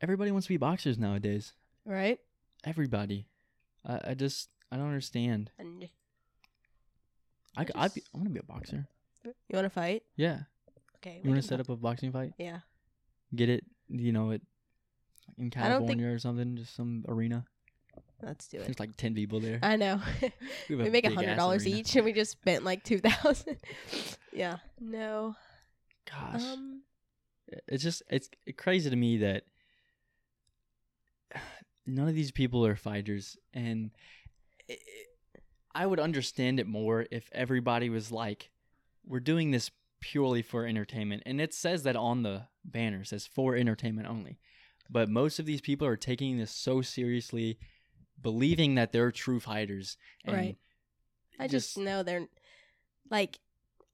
everybody 0.00 0.30
wants 0.30 0.46
to 0.46 0.52
be 0.52 0.56
boxers 0.56 0.98
nowadays. 0.98 1.52
Right. 1.84 2.18
Everybody. 2.64 3.26
I, 3.86 4.00
I 4.08 4.14
just 4.14 4.48
I 4.70 4.76
don't 4.76 4.86
understand. 4.86 5.50
And 5.58 5.88
I, 7.56 7.62
I 7.62 7.64
c- 7.64 7.72
I'd 7.74 7.94
be, 7.94 8.00
just- 8.00 8.10
I 8.14 8.18
want 8.18 8.28
to 8.28 8.32
be 8.34 8.40
a 8.40 8.42
boxer. 8.42 8.86
you 9.24 9.32
want 9.54 9.64
to 9.66 9.70
fight? 9.70 10.02
Yeah. 10.16 10.40
Okay. 10.96 11.20
You 11.22 11.30
want 11.30 11.42
to 11.42 11.46
set 11.48 11.60
up 11.60 11.68
a 11.68 11.76
boxing 11.76 12.12
fight? 12.12 12.32
Yeah. 12.38 12.58
Get 13.34 13.48
it? 13.48 13.64
You 13.88 14.12
know 14.12 14.30
it 14.30 14.42
in 15.38 15.52
I 15.56 15.68
don't 15.68 15.86
think- 15.86 16.00
California 16.00 16.08
or 16.14 16.18
something, 16.18 16.56
just 16.56 16.74
some 16.74 17.04
arena. 17.08 17.44
Let's 18.22 18.48
do 18.48 18.58
it. 18.58 18.64
There's 18.66 18.78
like 18.78 18.96
ten 18.96 19.14
people 19.14 19.40
there. 19.40 19.58
I 19.62 19.76
know. 19.76 19.96
have 20.20 20.32
we 20.68 20.90
make 20.90 21.06
a 21.06 21.10
hundred 21.10 21.36
dollars 21.36 21.66
each, 21.66 21.96
and 21.96 22.04
we 22.04 22.12
just 22.12 22.30
spent 22.32 22.64
like 22.64 22.84
two 22.84 22.98
thousand. 23.00 23.56
yeah. 24.32 24.58
No. 24.78 25.34
Gosh, 26.08 26.42
Um. 26.42 26.69
It's 27.66 27.82
just 27.82 28.02
it's 28.10 28.28
crazy 28.56 28.90
to 28.90 28.96
me 28.96 29.18
that 29.18 29.44
none 31.86 32.08
of 32.08 32.14
these 32.14 32.32
people 32.32 32.64
are 32.66 32.76
fighters, 32.76 33.36
and 33.52 33.90
it, 34.68 34.78
I 35.74 35.86
would 35.86 36.00
understand 36.00 36.60
it 36.60 36.66
more 36.66 37.06
if 37.10 37.28
everybody 37.32 37.88
was 37.90 38.10
like, 38.10 38.50
"We're 39.04 39.20
doing 39.20 39.50
this 39.50 39.70
purely 40.00 40.42
for 40.42 40.66
entertainment," 40.66 41.22
and 41.26 41.40
it 41.40 41.54
says 41.54 41.82
that 41.84 41.96
on 41.96 42.22
the 42.22 42.48
banner 42.64 43.00
it 43.02 43.08
says 43.08 43.26
for 43.26 43.56
entertainment 43.56 44.08
only. 44.08 44.38
But 44.88 45.08
most 45.08 45.38
of 45.38 45.46
these 45.46 45.60
people 45.60 45.86
are 45.86 45.96
taking 45.96 46.36
this 46.36 46.50
so 46.50 46.82
seriously, 46.82 47.58
believing 48.20 48.74
that 48.74 48.92
they're 48.92 49.12
true 49.12 49.38
fighters. 49.38 49.96
And 50.24 50.36
Right. 50.36 50.56
I 51.38 51.46
just, 51.46 51.78
know 51.78 52.02
they're 52.02 52.26
like, 53.08 53.38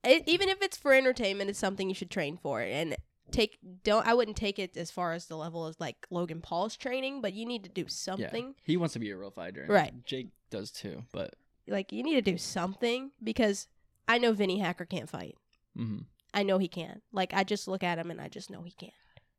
it, 0.03 0.23
even 0.25 0.49
if 0.49 0.61
it's 0.61 0.75
for 0.75 0.93
entertainment, 0.93 1.49
it's 1.49 1.59
something 1.59 1.87
you 1.87 1.95
should 1.95 2.09
train 2.09 2.37
for. 2.37 2.61
And 2.61 2.97
take 3.31 3.57
don't 3.83 4.05
I 4.07 4.13
wouldn't 4.13 4.37
take 4.37 4.59
it 4.59 4.75
as 4.77 4.91
far 4.91 5.13
as 5.13 5.25
the 5.27 5.35
level 5.37 5.65
as 5.67 5.79
like 5.79 5.97
Logan 6.09 6.41
Paul's 6.41 6.75
training, 6.77 7.21
but 7.21 7.33
you 7.33 7.45
need 7.45 7.63
to 7.63 7.69
do 7.69 7.85
something. 7.87 8.45
Yeah. 8.47 8.53
He 8.63 8.77
wants 8.77 8.93
to 8.93 8.99
be 8.99 9.11
a 9.11 9.17
real 9.17 9.31
fighter. 9.31 9.65
Right. 9.67 9.93
Jake 10.05 10.29
does 10.49 10.71
too, 10.71 11.03
but 11.11 11.33
Like 11.67 11.91
you 11.91 12.03
need 12.03 12.15
to 12.15 12.21
do 12.21 12.37
something 12.37 13.11
because 13.23 13.67
I 14.07 14.17
know 14.17 14.31
Vinnie 14.33 14.59
Hacker 14.59 14.85
can't 14.85 15.09
fight. 15.09 15.35
mhm. 15.77 16.05
I 16.33 16.43
know 16.43 16.57
he 16.57 16.67
can. 16.67 17.01
Like 17.11 17.33
I 17.33 17.43
just 17.43 17.67
look 17.67 17.83
at 17.83 17.97
him 17.97 18.11
and 18.11 18.21
I 18.21 18.27
just 18.27 18.49
know 18.51 18.61
he 18.63 18.71
can. 18.71 18.91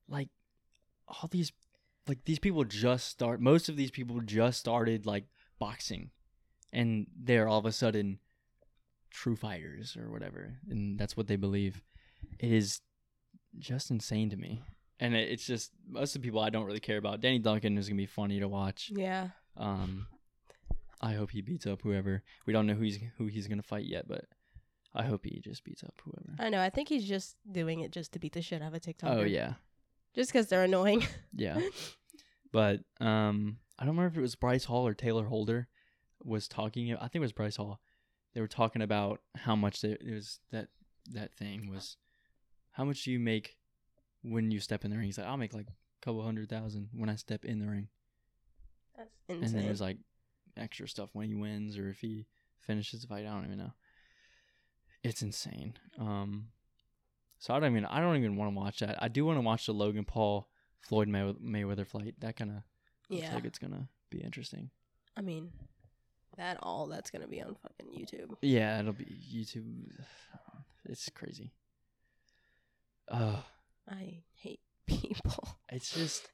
like 0.09 0.29
all 1.07 1.29
these 1.31 1.53
like 2.07 2.25
these 2.25 2.39
people 2.39 2.65
just 2.65 3.07
start 3.09 3.41
most 3.41 3.69
of 3.69 3.77
these 3.77 3.91
people 3.91 4.21
just 4.21 4.59
started 4.59 5.07
like 5.07 5.25
boxing 5.59 6.11
and 6.73 7.07
they're 7.19 7.49
all 7.49 7.59
of 7.59 7.67
a 7.67 7.73
sudden 7.73 8.19
true 9.11 9.37
fighters 9.37 9.97
or 9.97 10.11
whatever 10.11 10.59
and 10.71 10.99
that's 10.99 11.17
what 11.17 11.27
they 11.27 11.37
believe 11.37 11.83
it 12.39 12.51
is 12.53 12.81
just 13.59 13.91
insane 13.91 14.31
to 14.31 14.37
me 14.37 14.63
and 15.01 15.15
it, 15.15 15.29
it's 15.31 15.47
just 15.47 15.71
most 15.89 16.15
of 16.17 16.23
the 16.23 16.27
people 16.27 16.41
i 16.41 16.51
don't 16.51 16.65
really 16.67 16.81
care 16.81 16.99
about 16.99 17.21
danny 17.21 17.39
duncan 17.39 17.79
is 17.79 17.89
gonna 17.89 17.97
be 17.97 18.07
funny 18.07 18.41
to 18.41 18.49
watch 18.49 18.91
Yeah. 18.95 19.29
um 19.57 20.07
i 21.01 21.15
hope 21.15 21.31
he 21.31 21.41
beats 21.41 21.67
up 21.67 21.83
whoever 21.83 22.23
we 22.47 22.53
don't 22.53 22.67
know 22.67 22.75
who 22.75 22.83
he's 22.83 22.99
who 23.17 23.27
he's 23.27 23.47
gonna 23.49 23.63
fight 23.63 23.85
yet 23.87 24.07
but 24.09 24.25
i 24.95 25.05
hope 25.05 25.25
he 25.25 25.41
just 25.41 25.65
beats 25.65 25.83
up 25.85 25.95
whoever 26.05 26.35
I 26.41 26.51
know. 26.51 26.61
I 26.61 26.71
think 26.71 26.89
he's 26.89 27.05
just 27.05 27.37
doing 27.51 27.81
it 27.81 27.91
just 27.93 28.13
to 28.13 28.19
beat 28.19 28.33
the 28.33 28.43
shit 28.43 28.63
out 28.63 28.69
of 28.69 28.75
a 28.75 28.81
TikToker. 28.81 29.17
oh 29.19 29.25
yeah 29.25 29.55
Just 30.15 30.33
because 30.33 30.49
they're 30.49 30.65
annoying. 30.65 31.07
Yeah. 31.35 31.61
but 32.53 32.81
um 33.01 33.59
I 33.79 33.85
don't 33.85 33.97
remember 33.97 34.13
if 34.13 34.19
it 34.19 34.23
was 34.23 34.35
Bryce 34.35 34.65
Hall 34.65 34.87
or 34.87 34.95
Taylor 34.95 35.25
Holder 35.27 35.69
was 36.25 36.49
talking 36.49 36.93
I 36.95 37.01
think 37.03 37.17
it 37.17 37.21
was 37.21 37.33
Bryce 37.33 37.57
Hall. 37.57 37.81
They 38.35 38.41
were 38.41 38.49
talking 38.49 38.83
about 38.83 39.21
how 39.37 39.55
much 39.57 39.83
it 39.85 40.03
was 40.05 40.41
that 40.53 40.69
that 41.13 41.33
thing 41.35 41.69
was 41.71 41.97
how 42.79 42.85
much 42.85 43.03
do 43.03 43.11
you 43.11 43.19
make 43.19 43.57
when 44.23 44.53
you 44.53 44.61
step 44.61 44.85
in 44.85 44.93
the 44.93 44.97
ring? 44.97 45.07
He's 45.07 45.19
like, 45.19 45.27
I'll 45.27 45.37
make 45.37 45.53
like 45.53 45.67
a 45.67 46.05
couple 46.05 46.23
hundred 46.23 46.49
thousand 46.49 46.91
when 46.93 47.11
I 47.11 47.17
step 47.17 47.45
in 47.45 47.59
the 47.59 47.67
ring. 47.67 47.89
That's 48.97 49.11
insane. 49.29 49.45
And 49.45 49.55
then 49.55 49.65
there's 49.67 49.81
like 49.81 49.99
extra 50.57 50.89
stuff 50.89 51.11
when 51.13 51.27
he 51.27 51.35
wins 51.35 51.77
or 51.77 51.89
if 51.89 51.99
he 52.01 52.27
finishes 52.61 53.03
the 53.03 53.09
fight. 53.09 53.27
I 53.27 53.31
don't 53.31 53.47
even 53.47 53.59
know. 53.59 53.73
It's 55.03 55.23
insane. 55.23 55.75
Um, 55.99 56.51
so 57.41 57.53
I 57.53 57.59
don't 57.59 57.73
even 57.73 57.85
I 57.85 58.01
don't 58.01 58.17
even 58.17 58.37
want 58.37 58.53
to 58.53 58.57
watch 58.57 58.79
that. 58.79 59.03
I 59.03 59.09
do 59.09 59.25
want 59.25 59.39
to 59.39 59.43
watch 59.43 59.67
the 59.67 59.75
Logan 59.75 60.05
Paul 60.05 60.49
Floyd 60.81 61.09
May- 61.09 61.35
Mayweather 61.45 61.87
fight. 61.87 62.15
That 62.21 62.37
kind 62.37 62.51
of 62.51 62.57
looks 63.11 63.25
yeah. 63.25 63.35
like 63.35 63.45
it's 63.45 63.59
gonna 63.59 63.89
be 64.09 64.19
interesting. 64.19 64.71
I 65.17 65.21
mean, 65.21 65.51
that 66.37 66.59
all 66.63 66.87
that's 66.87 67.11
gonna 67.11 67.27
be 67.27 67.43
on 67.43 67.57
fucking 67.61 67.93
YouTube. 67.93 68.37
Yeah, 68.41 68.79
it'll 68.79 68.93
be 68.93 69.19
YouTube. 69.35 69.65
It's 70.85 71.09
crazy. 71.11 71.51
Uh, 73.11 73.37
I 73.89 74.23
hate 74.35 74.61
people. 74.87 75.57
it's 75.71 75.93
just, 75.93 76.29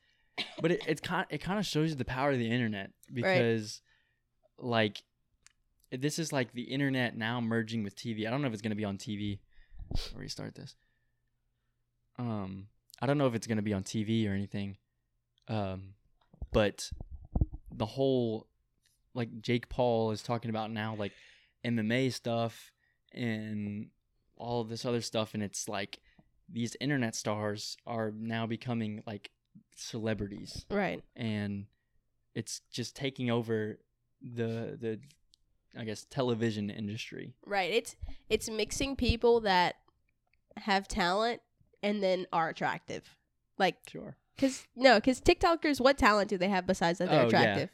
but 0.60 0.72
it 0.72 0.82
it's 0.86 1.00
kind 1.00 1.26
it 1.30 1.38
kind 1.38 1.58
of 1.58 1.66
shows 1.66 1.90
you 1.90 1.96
the 1.96 2.04
power 2.04 2.32
of 2.32 2.38
the 2.38 2.50
internet 2.50 2.90
because, 3.12 3.80
like, 4.58 5.02
this 5.92 6.18
is 6.18 6.32
like 6.32 6.52
the 6.52 6.62
internet 6.62 7.16
now 7.16 7.40
merging 7.40 7.84
with 7.84 7.96
TV. 7.96 8.26
I 8.26 8.30
don't 8.30 8.42
know 8.42 8.48
if 8.48 8.52
it's 8.52 8.62
gonna 8.62 8.74
be 8.74 8.84
on 8.84 8.98
TV. 8.98 9.38
I'll 9.92 10.20
restart 10.20 10.54
this. 10.54 10.74
Um, 12.18 12.68
I 13.00 13.06
don't 13.06 13.18
know 13.18 13.26
if 13.26 13.34
it's 13.34 13.46
gonna 13.46 13.62
be 13.62 13.72
on 13.72 13.82
TV 13.84 14.28
or 14.28 14.32
anything. 14.34 14.76
Um, 15.48 15.94
but 16.52 16.90
the 17.70 17.86
whole 17.86 18.46
like 19.14 19.40
Jake 19.40 19.68
Paul 19.68 20.10
is 20.10 20.22
talking 20.22 20.50
about 20.50 20.70
now, 20.70 20.94
like 20.96 21.12
MMA 21.64 22.12
stuff 22.12 22.72
and 23.12 23.88
all 24.36 24.60
of 24.60 24.68
this 24.68 24.84
other 24.84 25.00
stuff, 25.00 25.34
and 25.34 25.42
it's 25.42 25.68
like 25.68 25.98
these 26.54 26.76
internet 26.80 27.14
stars 27.14 27.76
are 27.86 28.12
now 28.16 28.46
becoming 28.46 29.02
like 29.06 29.30
celebrities 29.76 30.64
Right. 30.70 31.02
and 31.16 31.66
it's 32.34 32.60
just 32.70 32.96
taking 32.96 33.30
over 33.30 33.78
the 34.22 34.78
the 34.80 35.00
I 35.76 35.84
guess 35.84 36.04
television 36.08 36.70
industry. 36.70 37.34
Right. 37.44 37.70
It's 37.72 37.96
it's 38.30 38.48
mixing 38.48 38.94
people 38.96 39.40
that 39.40 39.74
have 40.56 40.86
talent 40.86 41.40
and 41.82 42.00
then 42.02 42.26
are 42.32 42.48
attractive. 42.48 43.02
Like, 43.58 43.76
Sure. 43.88 44.16
cause 44.38 44.66
no, 44.76 45.00
cause 45.00 45.20
TikTokers, 45.20 45.80
what 45.80 45.98
talent 45.98 46.30
do 46.30 46.38
they 46.38 46.48
have 46.48 46.66
besides 46.66 46.98
that 47.00 47.10
they're 47.10 47.22
Oh, 47.24 47.28
yeah. 47.30 47.40
attractive? 47.42 47.70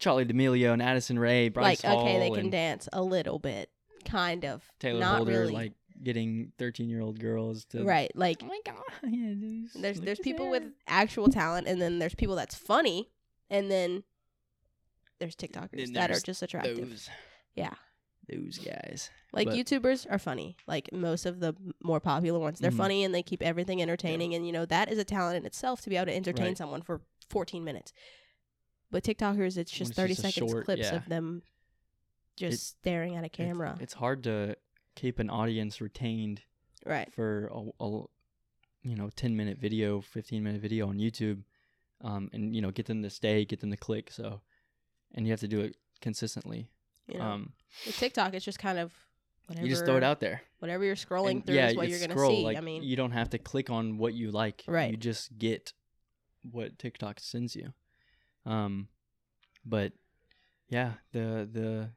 Charli 0.00 0.26
D'Amelio 0.26 0.72
and 0.72 0.80
Addison 0.80 1.18
Rae, 1.18 1.50
Bryce 1.50 1.84
like, 1.84 1.94
okay, 1.98 2.18
they 2.18 2.30
can 2.30 2.48
dance 2.48 2.88
a 2.90 3.02
little 3.02 3.38
bit, 3.38 3.68
kind 4.06 4.46
of. 4.46 4.66
Taylor 4.78 4.98
Not 5.00 5.16
Holder, 5.18 5.32
really. 5.40 5.52
like 5.52 5.72
getting 6.02 6.52
thirteen-year-old 6.58 7.18
girls 7.20 7.64
to 7.66 7.84
right. 7.84 8.10
Like, 8.14 8.38
Oh 8.42 8.46
my 8.46 8.60
god! 8.64 8.76
Yeah, 9.04 9.66
there's 9.74 10.00
there's 10.00 10.18
people 10.20 10.46
hair. 10.46 10.60
with 10.60 10.72
actual 10.86 11.28
talent, 11.28 11.66
and 11.66 11.80
then 11.80 11.98
there's 11.98 12.14
people 12.14 12.36
that's 12.36 12.54
funny, 12.54 13.10
and 13.50 13.70
then 13.70 14.02
there's 15.18 15.36
TikTokers 15.36 15.76
Then 15.76 15.92
that 15.94 16.10
are 16.10 16.20
just 16.20 16.42
attractive. 16.42 16.88
those, 16.88 17.10
Yeah. 17.54 17.74
those 18.28 18.56
guys. 18.58 19.10
Like 19.32 19.48
But- 19.48 19.56
YouTubers 19.56 20.06
are 20.10 20.18
funny. 20.18 20.56
Like 20.66 20.90
most 20.92 21.26
of 21.26 21.40
the 21.40 21.54
more 21.82 22.00
popular 22.00 22.38
ones, 22.38 22.58
they're 22.58 22.70
Mhm. 22.70 22.76
funny 22.78 23.04
and 23.04 23.14
they 23.14 23.22
keep 23.22 23.42
everything 23.42 23.82
entertaining. 23.82 24.34
And 24.34 24.46
you 24.46 24.52
know 24.52 24.64
that 24.66 24.90
is 24.90 24.98
a 24.98 25.04
talent 25.04 25.36
in 25.36 25.44
itself 25.44 25.82
to 25.82 25.90
be 25.90 25.96
able 25.96 26.06
to 26.06 26.14
entertain 26.16 26.46
Right. 26.46 26.56
someone 26.58 26.80
for 26.82 27.02
14 27.28 27.64
minutes. 27.64 27.92
But 28.90 29.04
TikTokers, 29.04 29.56
it's 29.58 29.70
just 29.70 29.90
it's 29.90 29.96
30 29.96 30.14
just 30.14 30.22
seconds 30.22 30.50
short- 30.50 30.64
clips 30.64 30.82
yeah. 30.90 30.96
of 30.96 31.08
them 31.10 31.42
just 32.36 32.54
It- 32.54 32.78
staring 32.80 33.14
at 33.16 33.22
a 33.24 33.26
It's- 33.26 33.36
camera. 33.46 33.76
It's, 33.80 33.92
hard 33.92 34.22
to 34.24 34.56
keep 35.00 35.18
an 35.18 35.30
audience 35.30 35.80
retained 35.80 36.42
right. 36.84 37.12
for 37.12 37.50
a, 37.52 37.84
a 37.84 38.02
you 38.82 38.94
know 38.94 39.10
ten 39.16 39.36
minute 39.36 39.58
video, 39.58 40.00
fifteen 40.00 40.42
minute 40.42 40.60
video 40.60 40.88
on 40.88 40.98
YouTube, 40.98 41.42
um, 42.02 42.28
and 42.32 42.54
you 42.54 42.60
know 42.60 42.70
get 42.70 42.86
them 42.86 43.02
to 43.02 43.10
stay, 43.10 43.44
get 43.44 43.60
them 43.60 43.70
to 43.70 43.76
click. 43.76 44.10
So, 44.10 44.40
and 45.14 45.26
you 45.26 45.32
have 45.32 45.40
to 45.40 45.48
do 45.48 45.60
it 45.60 45.76
consistently. 46.00 46.68
You 47.08 47.18
know, 47.18 47.24
um, 47.24 47.52
with 47.86 47.96
TikTok, 47.96 48.34
it's 48.34 48.44
just 48.44 48.58
kind 48.58 48.78
of 48.78 48.92
whatever. 49.46 49.66
you 49.66 49.72
just 49.72 49.86
throw 49.86 49.96
it 49.96 50.04
out 50.04 50.20
there. 50.20 50.42
Whatever 50.58 50.84
you're 50.84 50.96
scrolling 50.96 51.30
And, 51.30 51.46
through 51.46 51.56
yeah, 51.56 51.68
is 51.70 51.76
what 51.76 51.88
you're 51.88 52.00
gonna 52.00 52.14
scroll, 52.14 52.36
see. 52.36 52.44
Like, 52.44 52.58
I 52.58 52.60
mean, 52.60 52.82
you 52.82 52.96
don't 52.96 53.12
have 53.12 53.30
to 53.30 53.38
click 53.38 53.70
on 53.70 53.96
what 53.96 54.12
you 54.12 54.30
like. 54.30 54.64
Right. 54.68 54.90
You 54.90 54.96
just 54.96 55.38
get 55.38 55.72
what 56.42 56.78
TikTok 56.78 57.20
sends 57.20 57.56
you. 57.56 57.72
Um, 58.44 58.88
but 59.64 59.92
yeah, 60.68 60.92
the 61.12 61.48
the 61.50 61.90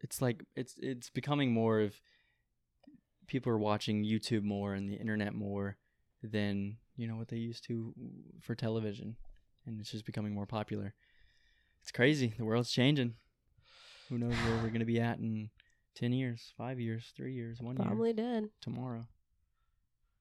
it's 0.00 0.20
like 0.20 0.44
it's 0.56 0.74
it's 0.78 1.10
becoming 1.10 1.52
more 1.52 1.80
of 1.80 2.00
people 3.26 3.52
are 3.52 3.58
watching 3.58 4.04
YouTube 4.04 4.42
more 4.42 4.74
and 4.74 4.88
the 4.88 4.96
internet 4.96 5.34
more 5.34 5.76
than 6.22 6.76
you 6.96 7.06
know 7.06 7.16
what 7.16 7.28
they 7.28 7.36
used 7.36 7.64
to 7.64 7.92
for 8.40 8.54
television, 8.54 9.16
and 9.66 9.80
it's 9.80 9.90
just 9.90 10.06
becoming 10.06 10.34
more 10.34 10.46
popular. 10.46 10.94
It's 11.82 11.90
crazy. 11.92 12.32
The 12.38 12.44
world's 12.44 12.70
changing. 12.70 13.14
Who 14.08 14.18
knows 14.18 14.34
where 14.34 14.62
we're 14.62 14.70
gonna 14.70 14.84
be 14.84 15.00
at 15.00 15.18
in 15.18 15.50
ten 15.94 16.12
years, 16.12 16.52
five 16.56 16.78
years, 16.80 17.12
three 17.16 17.34
years, 17.34 17.60
one 17.60 17.76
year 17.76 17.86
probably 17.86 18.12
dead 18.12 18.48
tomorrow. 18.60 19.06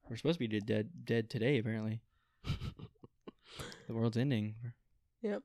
We're 0.09 0.17
supposed 0.17 0.39
to 0.39 0.47
be 0.47 0.59
dead 0.59 0.89
dead 1.05 1.29
today, 1.29 1.59
apparently. 1.59 2.01
the 3.87 3.93
world's 3.93 4.17
ending. 4.17 4.55
Yep. 5.21 5.41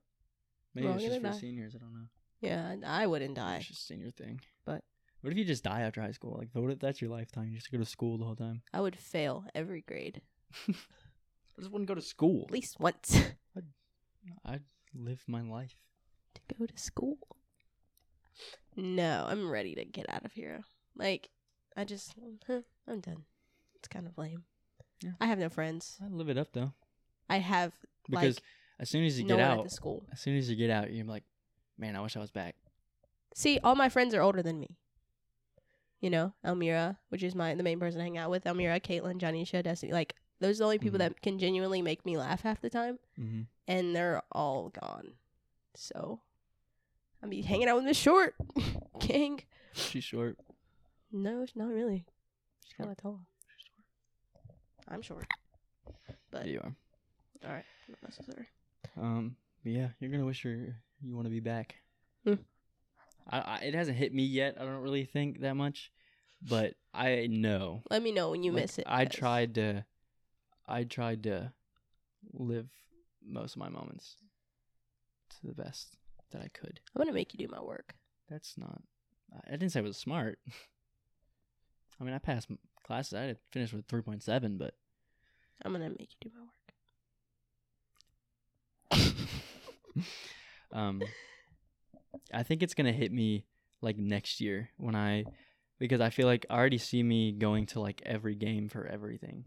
Maybe 0.74 0.86
We're 0.88 0.94
it's 0.94 1.04
just 1.04 1.16
for 1.20 1.28
die. 1.28 1.32
seniors. 1.32 1.74
I 1.74 1.78
don't 1.78 1.92
know. 1.92 2.06
Yeah, 2.40 2.76
I 2.86 3.06
wouldn't 3.06 3.34
die. 3.34 3.56
It's 3.56 3.68
just 3.68 3.82
a 3.82 3.86
senior 3.86 4.10
thing. 4.10 4.40
But- 4.64 4.84
what 5.20 5.32
if 5.32 5.38
you 5.38 5.44
just 5.44 5.64
die 5.64 5.80
after 5.82 6.00
high 6.00 6.12
school? 6.12 6.36
Like, 6.38 6.48
what 6.52 6.70
if 6.70 6.78
that's 6.78 7.00
your 7.00 7.10
lifetime? 7.10 7.48
You 7.48 7.56
just 7.56 7.72
go 7.72 7.78
to 7.78 7.84
school 7.84 8.18
the 8.18 8.24
whole 8.24 8.36
time. 8.36 8.62
I 8.72 8.80
would 8.80 8.96
fail 8.96 9.44
every 9.54 9.82
grade 9.82 10.22
I 10.68 11.60
just 11.60 11.72
wouldn't 11.72 11.88
go 11.88 11.94
to 11.94 12.00
school. 12.00 12.44
at 12.46 12.52
least 12.52 12.78
once 12.78 13.20
I'd 14.44 14.62
live 14.94 15.22
my 15.26 15.42
life. 15.42 15.74
to 16.34 16.54
go 16.54 16.66
to 16.66 16.78
school. 16.78 17.18
No, 18.76 19.26
I'm 19.28 19.50
ready 19.50 19.74
to 19.74 19.84
get 19.84 20.06
out 20.08 20.24
of 20.24 20.32
here. 20.32 20.62
Like, 20.96 21.30
I 21.76 21.84
just, 21.84 22.14
huh, 22.46 22.60
I'm 22.86 23.00
done. 23.00 23.24
It's 23.74 23.88
kind 23.88 24.06
of 24.06 24.16
lame. 24.16 24.44
Yeah. 25.02 25.12
I 25.20 25.26
have 25.26 25.38
no 25.38 25.48
friends. 25.48 25.98
I'd 26.04 26.12
live 26.12 26.28
it 26.28 26.38
up 26.38 26.52
though, 26.52 26.72
I 27.30 27.38
have 27.38 27.72
because 28.08 28.36
like 28.36 28.42
as 28.80 28.90
soon 28.90 29.04
as 29.04 29.18
you 29.18 29.26
no 29.26 29.36
get 29.36 29.44
out, 29.44 29.70
school. 29.70 30.04
as 30.12 30.20
soon 30.20 30.36
as 30.36 30.48
you 30.48 30.56
get 30.56 30.70
out, 30.70 30.92
you're 30.92 31.04
like, 31.04 31.24
man, 31.76 31.94
I 31.94 32.00
wish 32.00 32.16
I 32.16 32.20
was 32.20 32.30
back. 32.30 32.56
See, 33.34 33.60
all 33.62 33.74
my 33.74 33.88
friends 33.88 34.14
are 34.14 34.22
older 34.22 34.42
than 34.42 34.58
me. 34.58 34.76
You 36.00 36.10
know, 36.10 36.32
Elmira, 36.44 36.98
which 37.08 37.22
is 37.24 37.34
my 37.34 37.54
the 37.54 37.62
main 37.62 37.80
person 37.80 38.00
I 38.00 38.04
hang 38.04 38.18
out 38.18 38.30
with. 38.30 38.46
Elmira, 38.46 38.78
Caitlin, 38.80 39.18
Janisha, 39.18 39.62
Destiny. 39.64 39.92
Like, 39.92 40.14
those 40.40 40.56
are 40.56 40.58
the 40.60 40.64
only 40.64 40.78
people 40.78 40.96
Mhm. 40.98 41.00
that 41.00 41.20
can 41.22 41.38
genuinely 41.38 41.82
make 41.82 42.06
me 42.06 42.16
laugh 42.16 42.42
half 42.42 42.60
the 42.60 42.70
time, 42.70 42.98
Mm-hmm. 43.18 43.42
and 43.66 43.96
they're 43.96 44.22
all 44.30 44.68
gone. 44.68 45.14
So, 45.74 46.20
I'll 47.22 47.28
be 47.28 47.42
hanging 47.42 47.68
out 47.68 47.76
with 47.76 47.84
Miss 47.84 47.96
Short, 47.96 48.34
gang. 49.00 49.42
She's 49.72 50.04
short. 50.04 50.38
No, 51.10 51.44
she's 51.44 51.56
not 51.56 51.68
really. 51.68 52.04
She's 52.64 52.74
kind 52.74 52.90
of 52.90 52.96
tall. 52.96 53.20
I'm 54.88 55.02
short. 55.02 55.26
But 56.30 56.46
Yeah, 56.46 56.52
you 56.52 56.60
are. 56.60 56.74
all 57.44 57.52
right, 57.54 57.64
not 57.88 58.02
necessary. 58.04 58.46
Um, 58.96 59.36
yeah, 59.64 59.88
you're 59.98 60.10
gonna 60.10 60.24
wish 60.26 60.44
you're, 60.44 60.76
you 61.02 61.14
want 61.14 61.26
to 61.26 61.30
be 61.30 61.40
back. 61.40 61.74
Hmm. 62.24 62.34
I, 63.28 63.38
I, 63.38 63.56
it 63.58 63.74
hasn't 63.74 63.96
hit 63.96 64.14
me 64.14 64.24
yet. 64.24 64.56
I 64.60 64.64
don't 64.64 64.80
really 64.82 65.04
think 65.04 65.40
that 65.40 65.54
much, 65.54 65.92
but 66.42 66.74
I 66.94 67.28
know. 67.30 67.82
Let 67.90 68.02
me 68.02 68.12
know 68.12 68.30
when 68.30 68.42
you 68.42 68.52
Like, 68.52 68.62
miss 68.62 68.78
it. 68.78 68.84
I 68.88 69.04
tried 69.04 69.54
to 69.56 69.84
I 70.66 70.84
tried 70.84 71.22
to 71.24 71.52
live 72.32 72.68
most 73.26 73.56
of 73.56 73.60
my 73.60 73.68
moments 73.68 74.16
to 75.30 75.46
the 75.46 75.54
best 75.54 75.96
that 76.30 76.42
I 76.42 76.48
could. 76.48 76.80
I'm 76.94 77.00
gonna 77.00 77.12
make 77.12 77.32
you 77.34 77.46
do 77.46 77.52
my 77.52 77.60
work. 77.62 77.94
That's 78.30 78.56
not. 78.58 78.82
I 79.46 79.50
didn't 79.52 79.70
say 79.70 79.80
I 79.80 79.82
was 79.82 79.96
smart. 79.96 80.38
I 82.00 82.04
mean, 82.04 82.14
I 82.14 82.18
passed 82.18 82.48
classes. 82.86 83.14
I 83.14 83.34
finished 83.50 83.72
with 83.72 83.86
three 83.86 84.02
point 84.02 84.22
seven, 84.22 84.56
but 84.56 84.74
I'm 85.62 85.72
gonna 85.72 85.90
make 85.90 86.10
you 86.20 86.30
do 86.30 86.36
my 86.36 86.42
work. 86.42 86.54
um, 90.72 91.02
I 92.32 92.42
think 92.42 92.62
it's 92.62 92.74
gonna 92.74 92.92
hit 92.92 93.12
me 93.12 93.44
like 93.80 93.96
next 93.98 94.40
year 94.40 94.70
when 94.76 94.94
I, 94.94 95.24
because 95.78 96.00
I 96.00 96.10
feel 96.10 96.26
like 96.26 96.46
I 96.50 96.56
already 96.56 96.78
see 96.78 97.02
me 97.02 97.32
going 97.32 97.66
to 97.66 97.80
like 97.80 98.02
every 98.04 98.34
game 98.34 98.68
for 98.68 98.86
everything, 98.86 99.44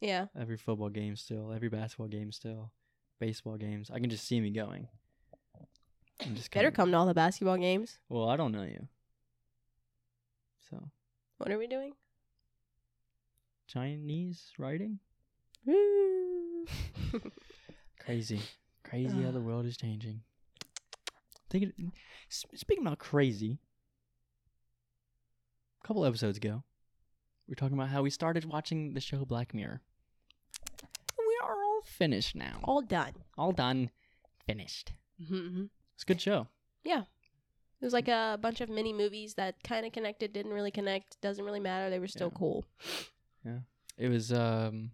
Yeah. 0.00 0.26
every 0.38 0.56
football 0.56 0.88
game 0.90 1.16
still, 1.16 1.52
every 1.52 1.68
basketball 1.68 2.08
game 2.08 2.30
still, 2.32 2.70
baseball 3.18 3.56
games. 3.56 3.90
I 3.90 3.98
can 3.98 4.08
just 4.10 4.26
see 4.26 4.40
me 4.40 4.50
going. 4.50 4.88
And 6.20 6.36
just 6.36 6.52
Better 6.52 6.70
come 6.70 6.92
to 6.92 6.96
all 6.96 7.06
the 7.06 7.14
basketball 7.14 7.56
games. 7.56 7.98
Well, 8.08 8.28
I 8.28 8.36
don't 8.36 8.52
know 8.52 8.62
you, 8.62 8.86
so 10.70 10.90
What 11.38 11.50
are 11.50 11.58
we 11.58 11.66
doing? 11.66 11.94
Chinese 13.66 14.52
writing. 14.58 14.98
Woo. 15.64 16.66
Crazy, 17.98 18.40
crazy 18.84 19.22
how 19.22 19.30
the 19.30 19.40
world 19.48 19.64
is 19.66 19.76
changing. 19.76 20.20
Thinking, 21.52 21.92
s- 22.30 22.46
speaking 22.54 22.84
about 22.86 22.98
crazy, 22.98 23.58
a 25.82 25.86
couple 25.86 26.04
episodes 26.06 26.38
ago, 26.38 26.62
we 27.46 27.52
were 27.52 27.56
talking 27.56 27.76
about 27.76 27.90
how 27.90 28.00
we 28.02 28.08
started 28.10 28.46
watching 28.46 28.94
the 28.94 29.00
show 29.00 29.24
Black 29.26 29.52
Mirror. 29.52 29.82
We 31.18 31.38
are 31.44 31.62
all 31.62 31.82
finished 31.84 32.34
now, 32.34 32.60
all, 32.64 32.80
done. 32.80 33.12
all 33.36 33.52
done. 33.52 33.76
done, 33.76 33.90
finished. 34.46 34.92
Mm-hmm. 35.22 35.64
It's 35.94 36.04
a 36.04 36.06
good 36.06 36.20
show. 36.22 36.48
Yeah. 36.84 37.02
It 37.80 37.84
was 37.84 37.92
like 37.92 38.08
a 38.08 38.38
bunch 38.40 38.60
of 38.62 38.70
mini 38.70 38.92
movies 38.94 39.34
that 39.34 39.56
kind 39.62 39.84
of 39.84 39.92
connected, 39.92 40.32
didn't 40.32 40.52
really 40.52 40.70
connect, 40.70 41.20
doesn't 41.20 41.44
really 41.44 41.60
matter. 41.60 41.90
They 41.90 41.98
were 41.98 42.06
still 42.08 42.30
Yeah. 42.32 42.38
cool. 42.38 42.64
Yeah. 43.44 43.58
It 43.98 44.08
was 44.08 44.32
um, 44.32 44.92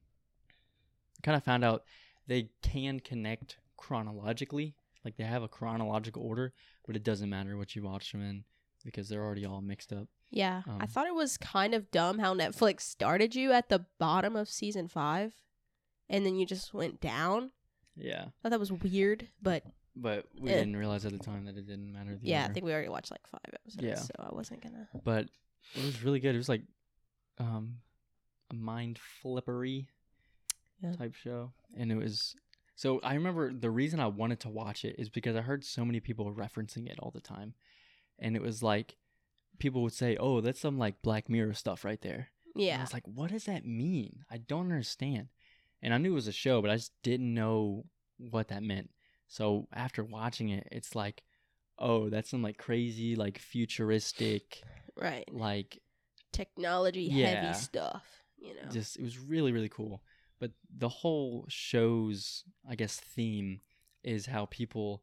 kind 1.23 1.37
of 1.37 1.45
found 1.45 1.65
out 1.65 1.85
they 2.27 2.49
can 2.63 2.99
connect 2.99 3.59
chronologically, 3.77 4.75
like 5.09 5.17
they 5.17 5.25
have 5.25 5.43
a 5.43 5.49
chronological 5.49 6.23
order, 6.23 6.53
but 6.87 6.95
it 6.97 7.03
doesn't 7.03 7.31
matter 7.31 7.57
what 7.57 7.75
you 7.75 7.83
watch 7.83 8.13
them 8.13 8.21
in 8.21 8.45
because 8.85 9.09
they're 9.09 9.25
already 9.25 9.47
all 9.47 9.63
mixed 9.63 9.91
up. 9.91 10.07
Yeah, 10.31 10.63
I 10.67 10.71
Um, 10.83 10.87
thought 10.87 11.07
it 11.07 11.15
was 11.15 11.39
kind 11.39 11.73
of 11.73 11.91
dumb 11.91 12.19
how 12.19 12.35
Netflix 12.35 12.83
started 12.83 13.35
you 13.35 13.53
at 13.53 13.71
the 13.71 13.87
bottom 13.99 14.37
of 14.37 14.51
season 14.51 14.87
five, 14.87 15.35
and 16.11 16.27
then 16.27 16.37
you 16.37 16.45
just 16.45 16.75
went 16.75 17.01
down. 17.01 17.53
Yeah. 17.97 18.27
I 18.27 18.33
thought 18.43 18.51
that 18.51 18.61
was 18.61 18.71
weird, 18.73 19.29
but 19.41 19.65
But 19.97 20.27
we 20.39 20.51
Eh. 20.51 20.55
didn't 20.59 20.77
realize 20.77 21.05
at 21.07 21.13
the 21.13 21.19
time 21.19 21.47
that 21.47 21.57
it 21.57 21.67
didn't 21.67 21.93
matter. 21.93 22.19
Yeah, 22.23 22.45
I 22.45 22.53
think 22.53 22.65
we 22.67 22.73
already 22.73 22.89
watched 22.91 23.11
like 23.11 23.27
five 23.27 23.41
episodes, 23.53 23.83
Yeah. 23.85 23.95
so 23.97 24.13
I 24.21 24.33
wasn't 24.33 24.61
gonna. 24.63 24.89
But 25.03 25.29
it 25.75 25.85
was 25.85 26.03
really 26.05 26.21
good. 26.21 26.35
It 26.35 26.39
was 26.39 26.49
like 26.49 26.63
um, 27.39 27.81
a 28.51 28.55
mind 28.55 28.99
flippery 29.23 29.89
Yeah. 30.83 30.93
type 30.93 31.15
show, 31.15 31.53
and 31.77 31.91
it 31.91 31.97
was. 31.97 32.37
So 32.79 33.01
I 33.03 33.15
remember 33.15 33.53
the 33.53 33.73
reason 33.73 33.99
I 33.99 34.07
wanted 34.07 34.39
to 34.39 34.49
watch 34.49 34.85
it 34.85 34.95
is 35.01 35.09
because 35.09 35.35
I 35.35 35.41
heard 35.41 35.65
so 35.65 35.85
many 35.85 35.99
people 35.99 36.33
referencing 36.33 36.89
it 36.89 37.01
all 37.01 37.11
the 37.11 37.21
time, 37.21 37.55
and 38.21 38.37
it 38.37 38.41
was 38.41 38.63
like 38.63 38.99
people 39.59 39.83
would 39.83 39.93
say, 39.93 40.17
"Oh, 40.17 40.41
that's 40.41 40.61
some 40.61 40.79
like 40.79 41.03
Black 41.03 41.29
Mirror 41.29 41.55
stuff 41.55 41.85
right 41.85 42.01
there." 42.01 42.29
And 42.71 42.79
I 42.79 42.79
Yeah, 42.79 42.81
was 42.85 42.93
like, 42.93 43.03
"What 43.09 43.33
does 43.33 43.47
that 43.47 43.67
mean? 43.67 44.25
I 44.31 44.37
don't 44.39 44.71
understand." 44.71 45.27
And 45.83 45.93
I 45.93 45.99
knew 45.99 46.13
it 46.13 46.15
was 46.15 46.29
a 46.29 46.33
show, 46.33 46.63
but 46.63 46.71
I 46.71 46.77
just 46.77 46.93
didn't 47.03 47.35
know 47.35 47.85
what 48.17 48.47
that 48.47 48.63
meant. 48.63 48.91
So 49.27 49.67
after 49.73 50.05
watching 50.05 50.51
it, 50.51 50.69
it's 50.71 50.95
like, 50.95 51.25
"Oh, 51.81 52.09
that's 52.09 52.31
some 52.31 52.43
like 52.43 52.59
crazy, 52.59 53.17
like 53.17 53.41
futuristic." 53.41 54.63
right. 54.95 55.29
like 55.33 55.83
Technology 56.31 57.09
Yeah. 57.09 57.35
heavy 57.35 57.55
stuff, 57.55 58.23
you 58.39 58.55
know. 58.55 58.71
just 58.71 58.97
it 58.97 59.03
was 59.03 59.19
really 59.19 59.51
really 59.51 59.69
cool 59.69 60.01
but 60.41 60.53
the 60.77 60.89
whole 60.89 61.45
show's 61.49 62.45
i 62.69 62.75
guess 62.75 62.97
theme 63.01 63.61
is 64.05 64.27
how 64.27 64.47
people 64.47 65.03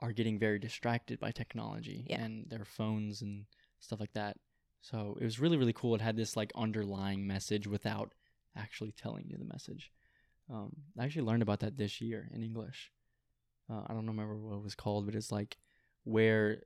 are 0.00 0.12
getting 0.12 0.38
very 0.38 0.58
distracted 0.58 1.18
by 1.18 1.30
technology 1.30 2.06
Yeah. 2.08 2.20
and 2.22 2.48
their 2.48 2.64
phones 2.64 3.20
and 3.22 3.46
stuff 3.80 3.98
like 4.00 4.12
that. 4.12 4.36
So 4.80 5.18
it 5.20 5.24
was 5.24 5.40
really 5.40 5.56
really 5.56 5.72
cool. 5.72 5.94
It 5.96 6.00
had 6.00 6.16
this 6.16 6.36
like 6.36 6.52
underlying 6.54 7.26
message 7.26 7.66
without 7.66 8.14
actually 8.56 8.92
telling 8.92 9.26
you 9.28 9.36
the 9.36 9.44
message. 9.44 9.90
Um, 10.50 10.70
i 10.98 11.04
actually 11.04 11.22
learned 11.22 11.42
about 11.42 11.60
that 11.60 11.76
this 11.76 12.00
year 12.00 12.28
in 12.32 12.42
english. 12.42 12.92
Uh, 13.70 13.82
i 13.88 13.92
don't 13.92 14.06
remember 14.06 14.36
what 14.36 14.54
it 14.56 14.62
was 14.62 14.74
called 14.76 15.04
but 15.04 15.14
it's 15.14 15.30
like 15.32 15.58
where 16.04 16.62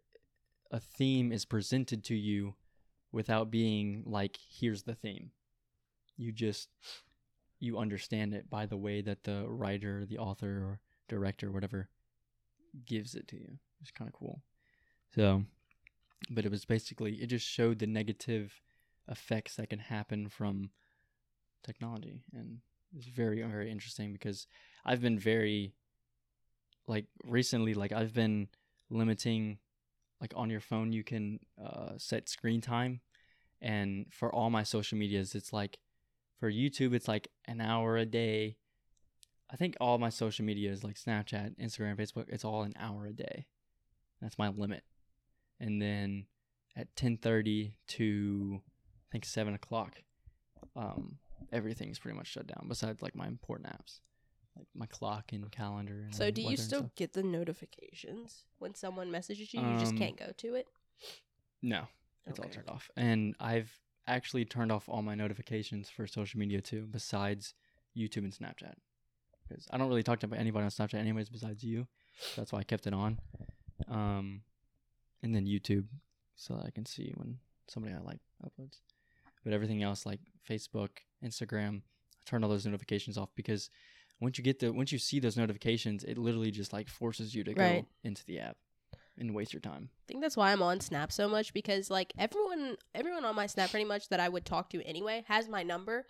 a 0.71 0.79
theme 0.79 1.33
is 1.33 1.45
presented 1.45 2.05
to 2.05 2.15
you 2.15 2.55
without 3.11 3.51
being 3.51 4.03
like 4.07 4.39
here's 4.49 4.83
the 4.85 4.95
theme. 4.95 5.31
You 6.19 6.33
just 6.33 6.69
you 7.63 7.79
understand 7.79 8.35
it 8.35 8.51
by 8.51 8.67
the 8.67 8.77
way 8.77 9.01
that 9.01 9.23
the 9.23 9.45
writer 9.47 10.05
the 10.05 10.19
author 10.19 10.49
or 10.49 10.81
director 11.09 11.49
or 11.49 11.53
whatever 11.53 11.89
gives 12.85 13.15
it 13.15 13.29
to 13.29 13.37
you. 13.37 13.59
It's 13.81 13.93
kind 13.93 14.09
of 14.09 14.15
cool. 14.15 14.43
So 15.15 15.45
but 16.29 16.45
it 16.45 16.51
was 16.51 16.65
basically 16.65 17.15
it 17.15 17.27
just 17.27 17.47
showed 17.47 17.79
the 17.79 17.87
negative 17.87 18.61
effects 19.09 19.57
that 19.57 19.71
can 19.71 19.79
happen 19.79 20.29
from 20.29 20.71
technology. 21.63 22.25
And 22.35 22.59
it's 22.97 23.07
very 23.07 23.43
very 23.43 23.71
interesting 23.71 24.13
because 24.13 24.47
i've 24.85 25.01
been 25.01 25.19
very 25.19 25.73
like 26.87 27.07
recently 27.25 27.73
like 27.73 27.91
i've 27.91 28.13
been 28.13 28.49
limiting 28.91 29.57
like 30.21 30.33
on 30.37 30.51
your 30.51 30.61
phone 30.61 30.93
you 30.93 31.03
can 31.03 31.41
uh, 31.65 31.93
set 31.97 32.29
screen 32.29 32.61
time. 32.61 33.01
And 33.63 34.07
for 34.11 34.35
all 34.35 34.51
my 34.51 34.65
social 34.65 34.99
medias 34.99 35.37
it's 35.37 35.53
like 35.53 35.79
for 36.43 36.51
youtube 36.51 36.93
it's 36.93 37.07
like 37.07 37.29
an 37.47 37.61
hour 37.61 37.97
a 37.97 38.05
day. 38.05 38.57
I 39.49 39.55
think 39.55 39.77
all 39.81 39.97
my 39.99 40.09
social 40.09 40.45
media 40.45 40.73
is 40.73 40.83
like 40.83 40.97
snapchat 40.97 41.55
instagram 41.65 41.97
facebook 41.97 42.25
it's 42.29 42.45
all 42.45 42.65
an 42.65 42.75
hour 42.77 43.07
a 43.07 43.13
day. 43.13 43.47
That's 44.21 44.37
my 44.39 44.49
limit. 44.49 44.83
And 45.61 45.81
then 45.81 46.27
at 46.77 46.93
10.30 46.97 47.75
to 47.87 48.61
i 48.61 49.07
think 49.13 49.25
7 49.25 49.55
o'clock 49.55 50.03
um, 50.75 51.19
everything's 51.53 52.01
pretty 52.01 52.17
much 52.17 52.27
shut 52.27 52.49
down 52.49 52.65
besides 52.67 53.03
like 53.03 53.15
my 53.15 53.29
important 53.29 53.69
apps 53.69 54.01
like 54.57 54.67
my 54.75 54.87
clock 54.87 55.33
and 55.33 55.49
calendar 55.53 56.03
and 56.07 56.15
so, 56.15 56.31
do 56.33 56.43
you 56.43 56.57
still 56.57 56.91
get 56.97 57.13
the 57.13 57.23
notifications 57.23 58.45
when 58.59 58.75
someone 58.75 59.11
messages 59.13 59.55
you? 59.55 59.61
You 59.61 59.79
just 59.79 59.93
Um, 59.93 59.99
can't 59.99 60.17
go 60.17 60.33
to 60.39 60.55
it. 60.57 60.67
no. 61.63 61.87
It's 62.27 62.39
all 62.39 62.49
turned 62.49 62.69
off. 62.69 62.91
And 62.97 63.37
i've 63.39 63.71
actually 64.07 64.45
turned 64.45 64.73
off 64.73 64.89
all 64.89 65.03
my 65.03 65.15
notifications 65.15 65.89
for 65.89 66.07
social 66.07 66.39
media 66.41 66.61
too 66.61 66.87
besides 66.91 67.55
youtube 67.97 68.25
and 68.25 68.33
snapchat. 68.33 68.75
Because 69.49 69.67
i 69.71 69.79
don't 69.79 69.89
really 69.89 70.03
talk 70.03 70.21
to 70.21 70.29
anybody 70.35 70.65
on 70.65 70.71
snapchat 70.71 70.95
anyways 70.99 71.29
besides 71.29 71.63
you. 71.63 71.87
That's 72.37 72.53
why 72.53 72.61
i 72.61 72.65
kept 72.65 72.87
it 72.87 72.95
on. 72.95 73.19
Um 73.89 74.43
and 75.23 75.35
then 75.35 75.47
youtube 75.47 75.87
so 76.37 76.55
that 76.55 76.67
i 76.67 76.71
can 76.71 76.87
see 76.87 77.13
when 77.17 77.39
somebody 77.69 77.95
i 77.95 77.99
like 78.01 78.21
uploads. 78.45 78.79
But 79.45 79.53
everything 79.53 79.83
else 79.83 80.05
like 80.07 80.21
facebook 80.49 80.91
instagram 81.25 81.79
i 81.79 82.21
turn 82.27 82.43
all 82.43 82.51
those 82.51 82.67
notifications 82.67 83.17
off 83.19 83.31
because 83.37 83.71
once 84.21 84.39
you 84.39 84.45
get 84.45 84.59
the 84.61 84.73
once 84.73 84.91
you 84.93 84.99
see 84.99 85.21
those 85.21 85.37
notifications 85.37 86.03
it 86.05 86.19
literally 86.19 86.51
just 86.51 86.73
like 86.73 86.89
forces 86.89 87.35
you 87.35 87.45
to 87.45 87.55
Right. 87.55 87.83
go 87.83 87.89
into 88.05 88.25
the 88.27 88.39
app 88.41 88.57
and 89.19 89.35
waste 89.35 89.53
your 89.53 89.61
time 89.61 89.91
I 89.93 90.05
think 90.09 90.21
that's 90.21 90.37
why 90.37 90.53
I'm 90.53 90.63
on 90.63 90.81
Snap 90.81 91.13
so 91.13 91.29
much 91.29 91.53
because 91.55 91.91
like 91.91 92.13
everyone 92.19 92.77
everyone 92.95 93.25
on 93.25 93.35
my 93.35 93.47
Snap 93.47 93.71
pretty 93.71 93.85
much 93.87 94.09
that 94.09 94.21
I 94.21 94.29
would 94.29 94.45
talk 94.45 94.71
to 94.71 94.83
anyway 94.87 95.25
has 95.29 95.49
my 95.49 95.63
number. 95.63 96.07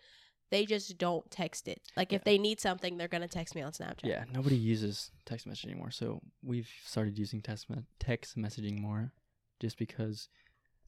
They 0.50 0.66
just 0.66 0.98
don't 0.98 1.30
text 1.30 1.66
it. 1.66 1.80
Like 1.96 2.12
if 2.12 2.24
they 2.24 2.36
need 2.36 2.60
something, 2.60 2.98
they're 2.98 3.08
gonna 3.08 3.26
text 3.26 3.54
me 3.54 3.62
on 3.62 3.72
Snapchat. 3.72 4.04
Yeah, 4.04 4.24
nobody 4.34 4.56
uses 4.56 5.10
text 5.24 5.46
message 5.46 5.64
anymore. 5.70 5.90
So 5.90 6.20
we've 6.42 6.68
started 6.84 7.18
using 7.18 7.40
text 7.40 7.70
me- 7.70 7.84
text 7.98 8.36
messaging 8.36 8.78
more, 8.78 9.12
just 9.60 9.78
because, 9.78 10.28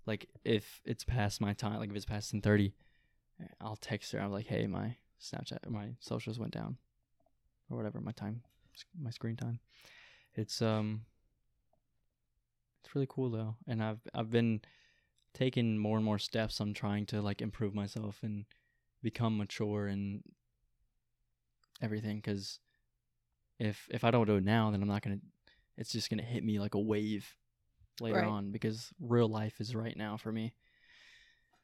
like, 0.04 0.28
if 0.44 0.82
it's 0.84 1.02
past 1.02 1.40
my 1.40 1.54
time, 1.54 1.78
like 1.78 1.88
if 1.88 1.96
it's 1.96 2.04
past 2.04 2.30
ten 2.30 2.42
thirty, 2.42 2.74
I'll 3.58 3.76
text 3.76 4.12
her. 4.12 4.20
I'm 4.20 4.32
like, 4.32 4.48
hey, 4.48 4.66
my 4.66 4.96
Snapchat, 5.18 5.70
my 5.70 5.94
socials 5.98 6.38
went 6.38 6.52
down, 6.52 6.76
or 7.70 7.78
whatever. 7.78 8.02
My 8.02 8.12
time, 8.12 8.42
my 9.00 9.10
screen 9.10 9.36
time. 9.36 9.60
It's 10.34 10.60
um, 10.60 11.06
it's 12.84 12.94
really 12.94 13.06
cool 13.08 13.30
though, 13.30 13.56
and 13.66 13.82
I've 13.82 14.00
I've 14.12 14.30
been 14.30 14.60
taking 15.32 15.78
more 15.78 15.96
and 15.96 16.04
more 16.04 16.18
steps 16.18 16.60
on 16.60 16.74
trying 16.74 17.06
to 17.06 17.22
like 17.22 17.40
improve 17.40 17.74
myself 17.74 18.18
and 18.22 18.44
become 19.02 19.36
mature 19.38 19.86
and 19.86 20.22
everything 21.82 22.16
because 22.16 22.60
if 23.58 23.88
if 23.90 24.04
I 24.04 24.10
don't 24.10 24.26
do 24.26 24.36
it 24.36 24.44
now, 24.44 24.70
then 24.70 24.82
I'm 24.82 24.88
not 24.88 25.02
gonna. 25.02 25.20
It's 25.78 25.92
just 25.92 26.10
gonna 26.10 26.22
hit 26.22 26.44
me 26.44 26.60
like 26.60 26.74
a 26.74 26.80
wave 26.80 27.36
later 28.00 28.18
Right. 28.18 28.28
on 28.28 28.50
because 28.50 28.92
real 29.00 29.28
life 29.28 29.60
is 29.60 29.74
right 29.74 29.96
now 29.96 30.16
for 30.16 30.30
me. 30.30 30.52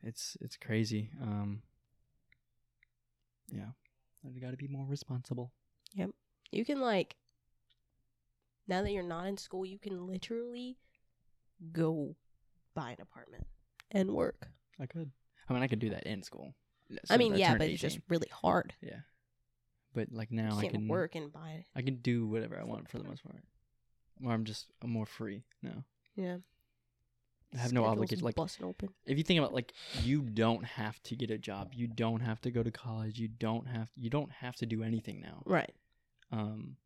It's 0.02 0.36
it's 0.40 0.56
crazy. 0.56 1.10
Um. 1.20 1.62
Yeah, 3.52 3.70
I 4.24 4.38
got 4.38 4.52
to 4.52 4.56
be 4.56 4.68
more 4.68 4.86
responsible. 4.86 5.52
Yep, 5.94 6.10
you 6.52 6.64
can 6.64 6.80
like 6.80 7.16
now 8.68 8.82
that 8.82 8.92
you're 8.92 9.02
not 9.02 9.26
in 9.26 9.36
school, 9.36 9.66
you 9.66 9.78
can 9.78 10.06
literally 10.06 10.78
go 11.72 12.14
buy 12.74 12.90
an 12.90 13.00
apartment 13.00 13.46
and 13.90 14.10
work. 14.10 14.48
I 14.80 14.86
could. 14.86 15.10
I 15.48 15.52
mean, 15.52 15.62
I 15.62 15.66
could 15.66 15.80
do 15.80 15.90
that 15.90 16.04
in 16.04 16.22
school. 16.22 16.54
I 17.08 17.16
mean, 17.16 17.34
yeah, 17.36 17.56
but 17.56 17.68
it's 17.68 17.80
just 17.80 17.98
really 18.08 18.28
hard. 18.32 18.74
yeah. 18.80 19.00
But 19.92 20.08
like 20.12 20.30
now, 20.30 20.56
I 20.56 20.68
can 20.68 20.86
work 20.86 21.16
and 21.16 21.32
buy. 21.32 21.64
I 21.74 21.82
can 21.82 21.96
do 21.96 22.26
whatever 22.26 22.58
I 22.58 22.64
want 22.64 22.88
for 22.88 22.98
the 22.98 23.04
most 23.04 23.24
part. 23.24 23.42
Or 24.24 24.32
I'm 24.32 24.44
just 24.44 24.66
I'm 24.82 24.90
more 24.90 25.06
free 25.06 25.42
now. 25.62 25.84
Yeah. 26.14 26.36
I 27.52 27.58
have 27.58 27.72
no 27.72 27.80
Schedule's 27.80 27.92
obligation. 27.92 28.24
Like 28.24 28.34
busting 28.36 28.66
open. 28.66 28.90
if 29.06 29.18
you 29.18 29.24
think 29.24 29.38
about 29.38 29.52
like 29.52 29.72
you 30.02 30.22
don't 30.22 30.64
have 30.64 31.02
to 31.04 31.16
get 31.16 31.30
a 31.30 31.38
job, 31.38 31.72
you 31.74 31.88
don't 31.88 32.20
have 32.20 32.40
to 32.42 32.50
go 32.52 32.62
to 32.62 32.70
college, 32.70 33.18
you 33.18 33.26
don't 33.26 33.66
have 33.66 33.88
you 33.96 34.10
don't 34.10 34.30
have 34.30 34.54
to 34.56 34.66
do 34.66 34.84
anything 34.84 35.20
now. 35.20 35.42
Right. 35.44 35.74
Um, 36.30 36.76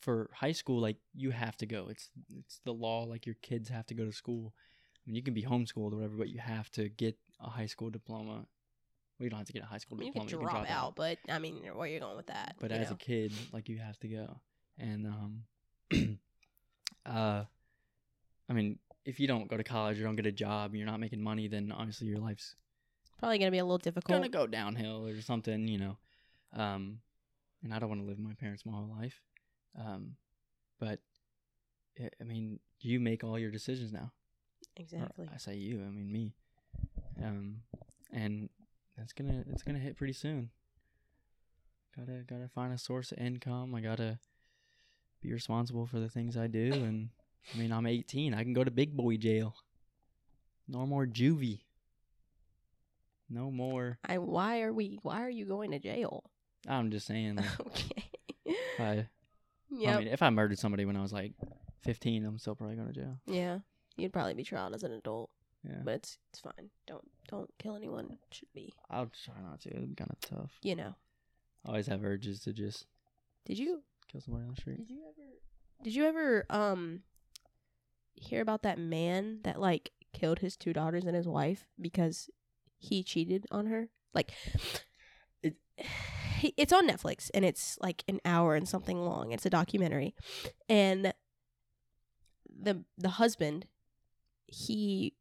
for 0.00 0.30
high 0.34 0.52
school, 0.52 0.80
like 0.80 0.96
you 1.14 1.30
have 1.30 1.56
to 1.58 1.66
go. 1.66 1.88
It's 1.90 2.10
it's 2.38 2.60
the 2.64 2.72
law. 2.72 3.04
Like 3.04 3.26
your 3.26 3.36
kids 3.42 3.68
have 3.68 3.86
to 3.86 3.94
go 3.94 4.04
to 4.04 4.12
school. 4.12 4.54
I 4.54 5.00
mean, 5.06 5.16
you 5.16 5.22
can 5.22 5.34
be 5.34 5.42
homeschooled 5.42 5.92
or 5.92 5.96
whatever, 5.96 6.16
but 6.16 6.28
you 6.28 6.38
have 6.38 6.70
to 6.72 6.88
get 6.88 7.16
a 7.40 7.48
high 7.48 7.66
school 7.66 7.90
diploma. 7.90 8.32
Well, 9.18 9.24
you 9.24 9.30
don't 9.30 9.38
have 9.38 9.46
to 9.48 9.52
get 9.52 9.62
a 9.62 9.66
high 9.66 9.78
school 9.78 10.02
You 10.02 10.12
can 10.12 10.26
diploma. 10.26 10.50
drop, 10.50 10.70
out, 10.70 10.96
but 10.96 11.18
I 11.28 11.38
mean, 11.38 11.56
where 11.74 11.86
you're 11.86 12.00
going 12.00 12.16
with 12.16 12.28
that? 12.28 12.56
but 12.58 12.72
as 12.72 12.88
know? 12.88 12.94
a 12.94 12.98
kid 12.98 13.32
like 13.52 13.68
you 13.68 13.78
have 13.78 13.98
to 14.00 14.08
go 14.08 14.40
and 14.78 15.06
um 15.06 15.42
uh 17.06 17.44
i 18.48 18.52
mean 18.52 18.78
if 19.04 19.20
you 19.20 19.26
don't 19.26 19.48
go 19.48 19.56
to 19.56 19.64
college 19.64 20.00
or 20.00 20.04
don't 20.04 20.16
get 20.16 20.26
a 20.26 20.32
job 20.32 20.74
you're 20.74 20.86
not 20.86 21.00
making 21.00 21.22
money 21.22 21.48
then 21.48 21.72
obviously 21.72 22.06
your 22.06 22.18
life's 22.18 22.56
probably 23.18 23.38
gonna 23.38 23.50
be 23.50 23.58
a 23.58 23.64
little 23.64 23.78
difficult. 23.78 24.16
gonna 24.18 24.28
go 24.28 24.46
downhill 24.46 25.06
or 25.06 25.20
something 25.20 25.68
you 25.68 25.78
know 25.78 25.96
um 26.54 26.98
and 27.62 27.74
i 27.74 27.78
don't 27.78 27.88
want 27.88 28.00
to 28.00 28.06
live 28.06 28.16
with 28.16 28.26
my 28.26 28.34
parents 28.34 28.64
my 28.64 28.72
whole 28.72 28.94
life 28.98 29.20
um 29.78 30.16
but 30.78 30.98
i 32.00 32.08
I 32.20 32.24
mean 32.24 32.58
you 32.80 32.98
make 33.00 33.22
all 33.24 33.38
your 33.38 33.50
decisions 33.50 33.92
now 33.92 34.12
Or 34.76 34.82
exactly. 34.82 35.28
i 35.32 35.36
say 35.38 35.56
you 35.56 35.80
i 35.82 35.90
mean 35.90 36.10
me 36.10 36.34
um 37.22 37.62
and 38.12 38.48
that's 38.96 39.12
gonna 39.12 39.44
it's 39.50 39.62
gonna 39.62 39.78
hit 39.78 39.96
pretty 39.96 40.12
soon 40.14 40.50
gotta 41.96 42.22
gotta 42.26 42.48
find 42.48 42.72
a 42.72 42.78
source 42.78 43.12
of 43.12 43.18
income 43.18 43.74
i 43.74 43.80
gotta 43.80 44.18
be 45.22 45.32
responsible 45.32 45.86
for 45.86 45.98
the 46.00 46.08
things 46.08 46.36
i 46.36 46.46
do 46.46 46.72
and 46.72 47.10
i 47.54 47.58
mean 47.58 47.72
i'm 47.72 47.86
18 47.86 48.32
i 48.34 48.42
can 48.42 48.52
go 48.54 48.64
to 48.64 48.70
big 48.70 48.96
boy 48.96 49.16
jail 49.16 49.54
no 50.68 50.86
more 50.86 51.06
juvie 51.06 51.60
no 53.28 53.50
more 53.50 53.98
I 54.04 54.18
why 54.18 54.62
are 54.62 54.72
we? 54.72 54.98
Why 55.02 55.22
are 55.22 55.30
you 55.30 55.44
going 55.46 55.70
to 55.72 55.78
jail? 55.78 56.24
i'm 56.68 56.90
just 56.90 57.06
saying 57.06 57.36
like, 57.36 57.60
okay. 57.66 58.10
I, 58.78 59.06
yeah. 59.70 59.96
I 59.96 59.98
mean 59.98 60.08
if 60.08 60.22
i 60.22 60.30
murdered 60.30 60.58
somebody 60.58 60.84
when 60.84 60.96
i 60.96 61.02
was 61.02 61.12
like 61.12 61.32
15 61.82 62.24
i'm 62.24 62.38
still 62.38 62.54
probably 62.54 62.76
going 62.76 62.88
to 62.88 62.94
jail 62.94 63.18
yeah. 63.26 63.58
You'd 63.96 64.12
probably 64.12 64.34
be 64.34 64.44
tried 64.44 64.72
as 64.74 64.82
an 64.82 64.92
adult, 64.92 65.30
yeah 65.62 65.80
but 65.84 65.94
it's 65.94 66.18
it's 66.30 66.40
fine. 66.40 66.70
Don't 66.86 67.04
don't 67.28 67.50
kill 67.58 67.76
anyone. 67.76 68.18
Should 68.30 68.48
be. 68.54 68.72
i'll 68.90 69.10
try 69.24 69.34
not 69.42 69.60
to 69.62 69.68
it's 69.70 69.94
kind 69.94 70.10
of 70.10 70.20
tough 70.20 70.52
You 70.62 70.76
know. 70.76 70.94
i 71.66 71.68
always 71.68 71.86
have 71.86 72.04
urges 72.04 72.40
to 72.40 72.52
just 72.52 72.86
Did 73.46 73.58
you 73.58 73.82
kill 74.10 74.20
somebody 74.20 74.44
on 74.44 74.54
the 74.54 74.60
street 74.60 74.78
Did 74.78 74.90
you 74.90 75.00
ever 75.08 75.28
Did 75.84 75.94
you 75.94 76.04
ever 76.06 76.46
um 76.50 77.00
hear 78.14 78.40
about 78.42 78.62
that 78.62 78.78
man 78.78 79.40
that 79.44 79.60
like 79.60 79.92
killed 80.12 80.40
his 80.40 80.56
two 80.56 80.72
daughters 80.72 81.04
and 81.04 81.14
his 81.16 81.28
wife 81.28 81.66
because 81.80 82.28
he 82.78 83.02
cheated 83.02 83.46
on 83.50 83.66
her? 83.66 83.88
Like 84.14 84.32
It- 85.42 85.56
it's 86.56 86.72
on 86.72 86.88
Netflix 86.88 87.30
and 87.34 87.44
it's 87.44 87.78
like 87.80 88.04
an 88.08 88.20
hour 88.24 88.54
and 88.54 88.68
something 88.68 89.00
long. 89.00 89.32
It's 89.32 89.46
a 89.46 89.50
documentary. 89.50 90.14
And 90.68 91.12
the 92.62 92.84
the 92.98 93.10
husband 93.10 93.66
he 94.46 95.14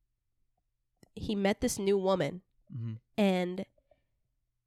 he 1.13 1.36
met 1.36 1.61
this 1.61 1.78
new 1.78 1.97
woman 1.97 2.41
mm-hmm. 2.74 2.93
and 3.17 3.65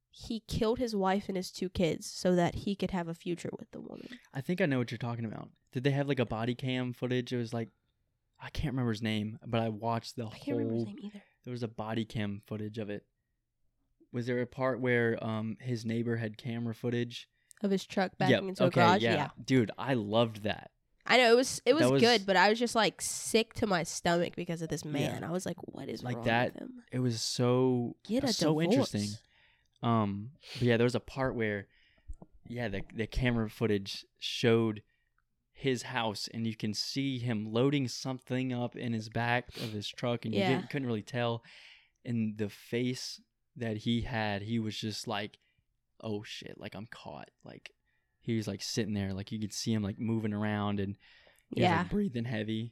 he 0.09 0.43
killed 0.47 0.79
his 0.79 0.95
wife 0.95 1.25
and 1.27 1.35
his 1.35 1.51
two 1.51 1.69
kids 1.69 2.05
so 2.05 2.35
that 2.35 2.55
he 2.55 2.75
could 2.75 2.91
have 2.91 3.07
a 3.07 3.15
future 3.15 3.49
with 3.57 3.71
the 3.71 3.81
woman. 3.81 4.07
I 4.33 4.41
think 4.41 4.61
I 4.61 4.67
know 4.67 4.77
what 4.77 4.91
you're 4.91 4.99
talking 4.99 5.25
about. 5.25 5.49
Did 5.71 5.83
they 5.83 5.91
have 5.91 6.07
like 6.07 6.19
a 6.19 6.25
body 6.25 6.53
cam 6.53 6.93
footage? 6.93 7.33
It 7.33 7.37
was 7.37 7.53
like 7.53 7.69
I 8.39 8.49
can't 8.49 8.73
remember 8.73 8.91
his 8.91 9.01
name, 9.01 9.39
but 9.45 9.61
I 9.61 9.69
watched 9.69 10.15
the 10.15 10.23
whole. 10.25 10.33
I 10.33 10.37
can't 10.37 10.57
remember 10.57 10.75
his 10.75 10.85
name 10.85 10.99
either. 11.01 11.23
There 11.45 11.51
was 11.51 11.63
a 11.63 11.67
body 11.67 12.05
cam 12.05 12.41
footage 12.45 12.77
of 12.77 12.89
it. 12.89 13.03
Was 14.13 14.27
there 14.27 14.41
a 14.41 14.47
part 14.47 14.79
where 14.79 15.21
um 15.23 15.57
his 15.59 15.85
neighbor 15.85 16.15
had 16.17 16.37
camera 16.37 16.73
footage? 16.73 17.27
Of 17.61 17.71
his 17.71 17.85
truck 17.85 18.17
backing 18.17 18.33
Yep, 18.35 18.43
into 18.43 18.63
okay, 18.65 18.81
a 18.81 18.83
garage. 18.85 19.01
yeah. 19.03 19.13
yeah. 19.15 19.29
dude, 19.43 19.71
I 19.77 19.93
loved 19.95 20.43
that. 20.43 20.71
I 21.05 21.17
know 21.17 21.31
it 21.33 21.35
was 21.35 21.61
it 21.65 21.73
was, 21.75 21.91
was- 21.91 22.01
good, 22.01 22.25
but 22.25 22.35
I 22.37 22.49
was 22.49 22.59
just 22.59 22.75
like 22.75 23.01
sick 23.01 23.53
to 23.55 23.67
my 23.67 23.83
stomach 23.83 24.35
because 24.35 24.61
of 24.61 24.69
this 24.69 24.85
man. 24.85 25.23
I 25.23 25.31
was 25.31 25.45
like, 25.45 25.57
what 25.65 25.89
is 25.89 26.03
Like 26.03 26.15
wrong 26.17 26.25
that- 26.25 26.53
with 26.53 26.61
him? 26.63 26.83
It 26.91 26.99
was 26.99 27.21
so 27.21 27.95
Get 28.07 28.23
a 28.23 28.31
so 28.33 28.47
divorce. 28.59 28.65
interesting. 28.65 29.09
Um, 29.81 30.31
but 30.53 30.61
yeah, 30.63 30.77
there 30.77 30.85
was 30.85 30.95
a 30.95 30.99
part 31.01 31.35
where, 31.35 31.67
yeah, 32.47 32.67
the 32.69 32.81
the 32.93 33.07
camera 33.07 33.49
footage 33.49 34.05
showed 34.19 34.81
his 35.51 35.83
house, 35.83 36.27
and 36.33 36.45
you 36.47 36.55
can 36.55 36.73
see 36.73 37.17
him 37.19 37.51
loading 37.53 37.87
something 37.87 38.51
up 38.53 38.75
in 38.75 38.91
his 38.93 39.07
back 39.09 39.47
of 39.57 39.71
his 39.71 39.87
truck, 39.87 40.25
and 40.25 40.33
you 40.33 40.39
Yeah. 40.41 40.49
didn't, 40.55 40.69
couldn't 40.69 40.87
really 40.87 41.01
tell. 41.03 41.43
And 42.05 42.37
the 42.37 42.49
face 42.49 43.21
that 43.57 43.77
he 43.77 44.01
had, 44.01 44.41
he 44.41 44.59
was 44.59 44.77
just 44.77 45.07
like, 45.07 45.37
"Oh 46.01 46.23
shit!" 46.23 46.55
Like 46.57 46.75
I'm 46.75 46.87
caught. 46.91 47.29
Like 47.43 47.71
he 48.21 48.35
was 48.35 48.47
like 48.47 48.61
sitting 48.61 48.93
there, 48.93 49.13
like 49.13 49.31
you 49.31 49.39
could 49.39 49.53
see 49.53 49.73
him 49.73 49.83
like 49.83 49.99
moving 49.99 50.33
around, 50.33 50.79
and 50.79 50.95
he 51.49 51.61
was 51.61 51.69
Yeah. 51.69 51.79
like 51.79 51.89
breathing 51.89 52.25
heavy. 52.25 52.71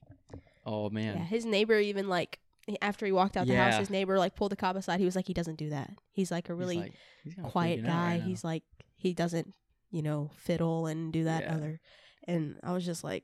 Oh 0.65 0.89
man, 0.89 1.17
Yeah, 1.17 1.23
his 1.25 1.45
neighbor 1.45 1.79
even 1.79 2.07
like 2.07 2.39
after 2.81 3.05
he 3.05 3.11
walked 3.11 3.35
out 3.37 3.47
the 3.47 3.55
house, 3.55 3.77
his 3.77 3.89
neighbor 3.89 4.17
like 4.19 4.35
pulled 4.35 4.51
the 4.51 4.55
cop 4.55 4.75
aside. 4.75 4.99
He 4.99 5.05
was 5.05 5.15
like, 5.15 5.27
he 5.27 5.33
doesn't 5.33 5.57
do 5.57 5.69
that. 5.71 5.89
He's 6.11 6.29
like 6.31 6.49
a 6.49 6.53
He's, 6.53 6.59
really 6.59 6.77
like- 6.77 6.93
he's 7.23 7.33
kinda 7.33 7.49
quiet 7.49 7.83
guy. 7.83 8.13
right. 8.13 8.21
He's 8.23 8.43
like 8.43 8.63
he 8.95 9.13
doesn't, 9.13 9.53
you 9.89 10.01
know, 10.03 10.29
fiddle 10.37 10.85
and 10.85 11.11
do 11.11 11.23
that 11.23 11.43
Yeah. 11.43 11.55
other. 11.55 11.81
And 12.27 12.59
I 12.63 12.71
was 12.73 12.85
just 12.85 13.03
like, 13.03 13.23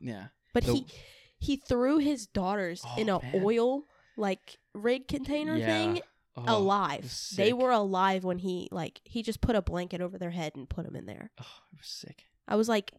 yeah. 0.00 0.28
but 0.52 0.64
The- 0.64 0.74
he 0.74 0.86
he 1.38 1.56
threw 1.56 1.98
his 1.98 2.26
daughters 2.26 2.82
oh, 2.84 3.00
in 3.00 3.08
Oh, 3.10 3.18
a 3.18 3.22
man. 3.22 3.42
oil 3.44 3.84
like 4.16 4.58
rig 4.74 5.06
container 5.06 5.56
Yeah. 5.56 5.66
thing 5.66 6.00
Oh, 6.36 6.58
alive. 6.58 7.12
They 7.36 7.52
were 7.52 7.70
alive 7.70 8.22
when 8.24 8.38
he 8.38 8.68
like 8.70 9.00
he 9.04 9.22
just 9.22 9.40
put 9.40 9.56
a 9.56 9.62
blanket 9.62 10.00
over 10.00 10.18
their 10.18 10.30
head 10.32 10.52
and 10.54 10.68
put 10.68 10.84
them 10.84 10.94
in 10.96 11.06
there. 11.06 11.30
Oh, 11.40 11.46
it 11.72 11.78
was 11.78 11.86
sick. 11.88 12.24
I 12.46 12.56
was 12.56 12.68
like, 12.68 12.92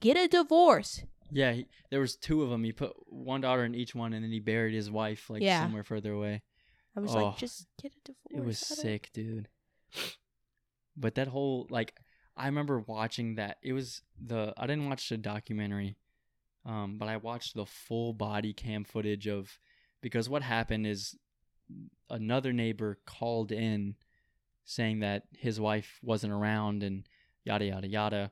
get 0.00 0.16
a 0.16 0.28
divorce. 0.28 1.02
Yeah, 1.32 1.52
he, 1.52 1.66
there 1.90 1.98
was 1.98 2.14
two 2.14 2.42
of 2.42 2.50
them. 2.50 2.62
He 2.62 2.70
put 2.72 2.92
one 3.06 3.40
daughter 3.40 3.64
in 3.64 3.74
each 3.74 3.94
one, 3.96 4.12
and 4.12 4.22
then 4.22 4.30
he 4.30 4.38
buried 4.38 4.74
his 4.74 4.90
wife 4.90 5.28
like 5.28 5.42
Yeah. 5.42 5.62
somewhere 5.64 5.82
further 5.82 6.12
away. 6.12 6.42
I 6.96 7.00
was 7.00 7.14
Oh, 7.16 7.24
like, 7.24 7.36
just 7.36 7.66
get 7.82 7.92
a 7.92 8.00
divorce. 8.04 8.30
It 8.30 8.44
was 8.46 8.58
sick, 8.60 9.10
dude. 9.12 9.48
But 10.96 11.16
that 11.16 11.28
whole 11.28 11.66
like, 11.68 11.94
I 12.36 12.46
remember 12.46 12.78
watching 12.80 13.34
that. 13.36 13.58
It 13.62 13.72
was 13.72 14.02
the 14.24 14.54
I 14.56 14.66
didn't 14.66 14.88
watch 14.88 15.08
the 15.08 15.16
documentary, 15.18 15.96
um, 16.64 16.96
but 16.98 17.08
I 17.08 17.16
watched 17.16 17.54
the 17.54 17.66
full 17.66 18.12
body 18.12 18.52
cam 18.52 18.84
footage 18.84 19.26
of 19.26 19.58
because 20.00 20.28
what 20.28 20.42
happened 20.42 20.86
is 20.86 21.16
another 22.10 22.52
neighbor 22.52 22.98
called 23.06 23.52
in 23.52 23.96
saying 24.64 25.00
that 25.00 25.24
his 25.36 25.60
wife 25.60 25.98
wasn't 26.02 26.32
around 26.32 26.82
and 26.82 27.08
yada 27.44 27.64
yada 27.66 27.88
yada, 27.88 28.30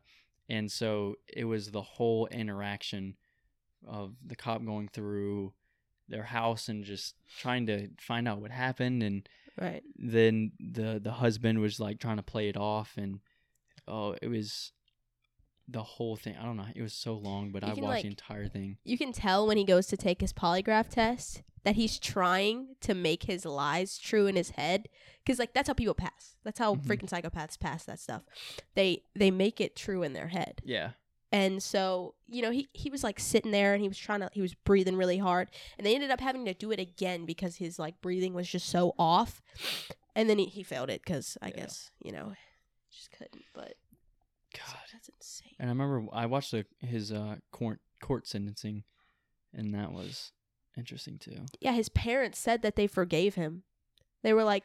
and 0.48 0.70
so 0.70 1.16
it 1.28 1.44
was 1.44 1.70
the 1.70 1.82
whole 1.82 2.26
interaction 2.28 3.16
of 3.86 4.14
the 4.26 4.36
cop 4.36 4.64
going 4.64 4.88
through 4.88 5.52
their 6.08 6.24
house 6.24 6.68
and 6.68 6.84
just 6.84 7.14
trying 7.38 7.66
to 7.66 7.88
find 7.98 8.28
out 8.28 8.40
what 8.40 8.50
happened. 8.50 9.02
And 9.02 9.28
Right. 9.60 9.82
then 9.96 10.52
the 10.58 11.00
the 11.02 11.12
husband 11.12 11.60
was 11.60 11.78
like 11.78 12.00
trying 12.00 12.16
to 12.16 12.22
play 12.22 12.48
it 12.48 12.56
off. 12.56 12.96
And 12.96 13.20
oh 13.86 14.16
it 14.20 14.28
was 14.28 14.72
the 15.68 15.82
whole 15.82 16.16
thing 16.16 16.36
i 16.38 16.44
don't 16.44 16.56
know 16.56 16.66
it 16.74 16.82
was 16.82 16.92
so 16.92 17.14
long 17.14 17.50
but 17.50 17.62
You 17.62 17.68
i 17.68 17.70
watched 17.72 17.82
like- 17.84 18.02
the 18.02 18.08
entire 18.08 18.48
thing 18.48 18.76
You 18.84 18.98
can 18.98 19.12
tell 19.12 19.46
when 19.46 19.56
he 19.56 19.64
goes 19.64 19.86
to 19.88 19.96
take 19.96 20.20
his 20.20 20.32
polygraph 20.32 20.88
test 20.88 21.42
that 21.64 21.76
he's 21.76 21.98
trying 21.98 22.76
to 22.82 22.92
make 22.94 23.22
his 23.22 23.46
lies 23.46 23.96
true 23.98 24.26
in 24.26 24.36
his 24.36 24.50
head 24.50 24.88
cuz 25.24 25.38
like 25.38 25.54
that's 25.54 25.66
how 25.68 25.72
people 25.74 25.94
pass. 25.94 26.36
That's 26.44 26.58
how 26.58 26.74
Mhm. 26.74 26.84
freaking 26.84 27.08
psychopaths 27.08 27.58
pass 27.58 27.84
that 27.86 27.98
stuff. 27.98 28.22
They 28.74 29.04
they 29.16 29.30
make 29.30 29.58
it 29.62 29.74
true 29.74 30.02
in 30.02 30.12
their 30.12 30.28
head. 30.28 30.60
yeah 30.64 30.90
And 31.32 31.62
so, 31.62 32.14
you 32.28 32.42
know, 32.42 32.50
he, 32.52 32.68
he 32.74 32.90
was 32.90 33.02
like 33.02 33.18
sitting 33.18 33.50
there 33.50 33.72
and 33.72 33.80
he 33.82 33.88
was 33.88 33.96
trying 33.98 34.20
to, 34.20 34.28
he 34.34 34.42
was 34.42 34.54
breathing 34.54 34.94
really 34.96 35.18
hard. 35.18 35.48
And 35.78 35.84
they 35.86 35.94
ended 35.94 36.10
up 36.10 36.20
having 36.20 36.44
to 36.44 36.54
do 36.54 36.70
it 36.70 36.78
again 36.78 37.24
because 37.24 37.56
his 37.56 37.78
like 37.78 38.00
breathing 38.02 38.34
was 38.34 38.48
just 38.48 38.68
so 38.68 38.94
off. 38.98 39.40
And 40.14 40.28
then 40.30 40.38
he, 40.38 40.44
he 40.46 40.62
failed 40.62 40.90
it 40.90 41.00
because 41.02 41.36
I 41.42 41.48
Yeah. 41.48 41.56
guess, 41.56 41.90
you 42.04 42.12
know, 42.12 42.34
just 42.92 43.10
couldn't. 43.10 43.42
But 43.54 43.74
god 44.52 44.83
that's 45.06 45.40
insane. 45.42 45.52
and 45.58 45.68
i 45.68 45.72
remember 45.72 46.06
i 46.12 46.26
watched 46.26 46.50
the, 46.52 46.64
his 46.80 47.12
uh 47.12 47.36
court 47.52 47.80
court 48.02 48.26
sentencing 48.26 48.84
and 49.52 49.74
that 49.74 49.92
was 49.92 50.32
interesting 50.76 51.18
too 51.18 51.44
Yeah, 51.60 51.72
his 51.72 51.88
parents 51.88 52.38
said 52.38 52.62
that 52.62 52.74
they 52.76 52.88
forgave 52.88 53.36
him. 53.36 53.62
They 54.24 54.32
were 54.32 54.42
like, 54.42 54.64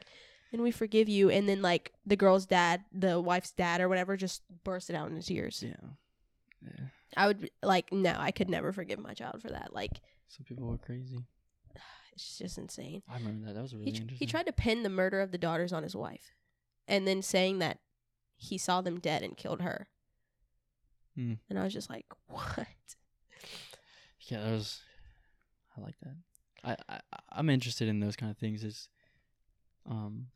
and 0.51 0.63
we 0.63 0.71
forgive 0.71 1.07
you 1.07 1.29
and 1.29 1.47
then 1.47 1.61
like 1.61 1.93
the 2.05 2.15
girl's 2.15 2.45
dad 2.47 2.83
the 2.91 3.21
wife's 3.21 3.51
dad 3.51 3.79
or 3.81 3.87
whatever 3.87 4.17
just 4.17 4.41
bursted 4.63 4.95
out 4.95 5.09
into 5.11 5.21
tears 5.21 5.63
Yeah. 5.65 5.89
Yeah. 6.63 6.85
i 7.15 7.27
would 7.27 7.51
like 7.61 7.93
no 7.93 8.15
i 8.17 8.31
could 8.31 8.49
never 8.49 8.71
forgive 8.73 8.97
my 8.99 9.13
child 9.13 9.41
for 9.43 9.49
that 9.49 9.73
like 9.73 10.01
Some 10.27 10.45
people 10.45 10.65
were 10.67 10.77
crazy. 10.79 11.19
it's 12.13 12.39
just 12.39 12.57
insane 12.57 13.03
I 13.07 13.17
remember 13.17 13.45
that. 13.47 13.53
That 13.53 13.61
was 13.61 13.73
really 13.73 13.85
he, 13.85 13.91
tr- 13.91 14.01
interesting. 14.01 14.25
he 14.27 14.31
tried 14.31 14.47
to 14.47 14.53
pin 14.53 14.81
the 14.83 14.89
murder 14.89 15.21
of 15.21 15.31
the 15.31 15.37
daughters 15.37 15.71
on 15.71 15.83
his 15.83 15.95
wife 15.95 16.31
and 16.87 17.07
then 17.07 17.21
saying 17.21 17.59
that 17.59 17.77
he 18.35 18.57
saw 18.57 18.81
them 18.81 18.99
dead 18.99 19.21
and 19.21 19.37
killed 19.37 19.61
her 19.61 19.87
Hmm. 21.19 21.33
and 21.49 21.59
i 21.59 21.63
was 21.65 21.73
just 21.73 21.89
like 21.89 22.05
what 22.27 22.67
Yeah, 24.29 24.41
that 24.43 24.51
was. 24.51 24.81
I 25.75 25.81
like 25.81 25.95
that. 26.03 26.15
I, 26.63 26.93
I 26.95 26.99
I'm 27.31 27.49
interested 27.49 27.87
in 27.87 27.99
those 27.99 28.15
kind 28.15 28.31
of 28.31 28.37
things. 28.37 28.63
It's 28.63 28.89
um 29.89 30.27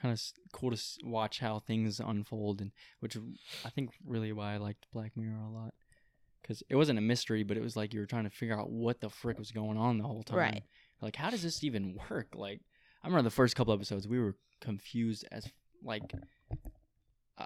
kind 0.00 0.12
of 0.12 0.20
cool 0.52 0.70
to 0.70 0.76
s- 0.76 0.96
watch 1.04 1.40
how 1.40 1.58
things 1.58 2.00
unfold, 2.00 2.60
and 2.60 2.70
which 3.00 3.16
I 3.64 3.70
think 3.70 3.90
really 4.06 4.32
why 4.32 4.54
I 4.54 4.56
liked 4.56 4.86
Black 4.92 5.16
Mirror 5.16 5.42
a 5.44 5.50
lot 5.50 5.74
because 6.40 6.62
it 6.70 6.76
wasn't 6.76 6.98
a 6.98 7.02
mystery, 7.02 7.42
but 7.42 7.56
it 7.56 7.62
was 7.62 7.76
like 7.76 7.92
you 7.92 8.00
were 8.00 8.06
trying 8.06 8.24
to 8.24 8.30
figure 8.30 8.58
out 8.58 8.70
what 8.70 9.00
the 9.00 9.10
frick 9.10 9.38
was 9.38 9.50
going 9.50 9.76
on 9.76 9.98
the 9.98 10.04
whole 10.04 10.22
time. 10.22 10.38
Right. 10.38 10.62
Like, 11.02 11.16
how 11.16 11.30
does 11.30 11.42
this 11.42 11.62
even 11.62 11.98
work? 12.10 12.28
Like, 12.34 12.60
I 13.02 13.06
remember 13.08 13.22
the 13.24 13.30
first 13.34 13.54
couple 13.56 13.74
episodes, 13.74 14.08
we 14.08 14.18
were 14.18 14.36
confused 14.60 15.26
as 15.30 15.46
like. 15.82 16.02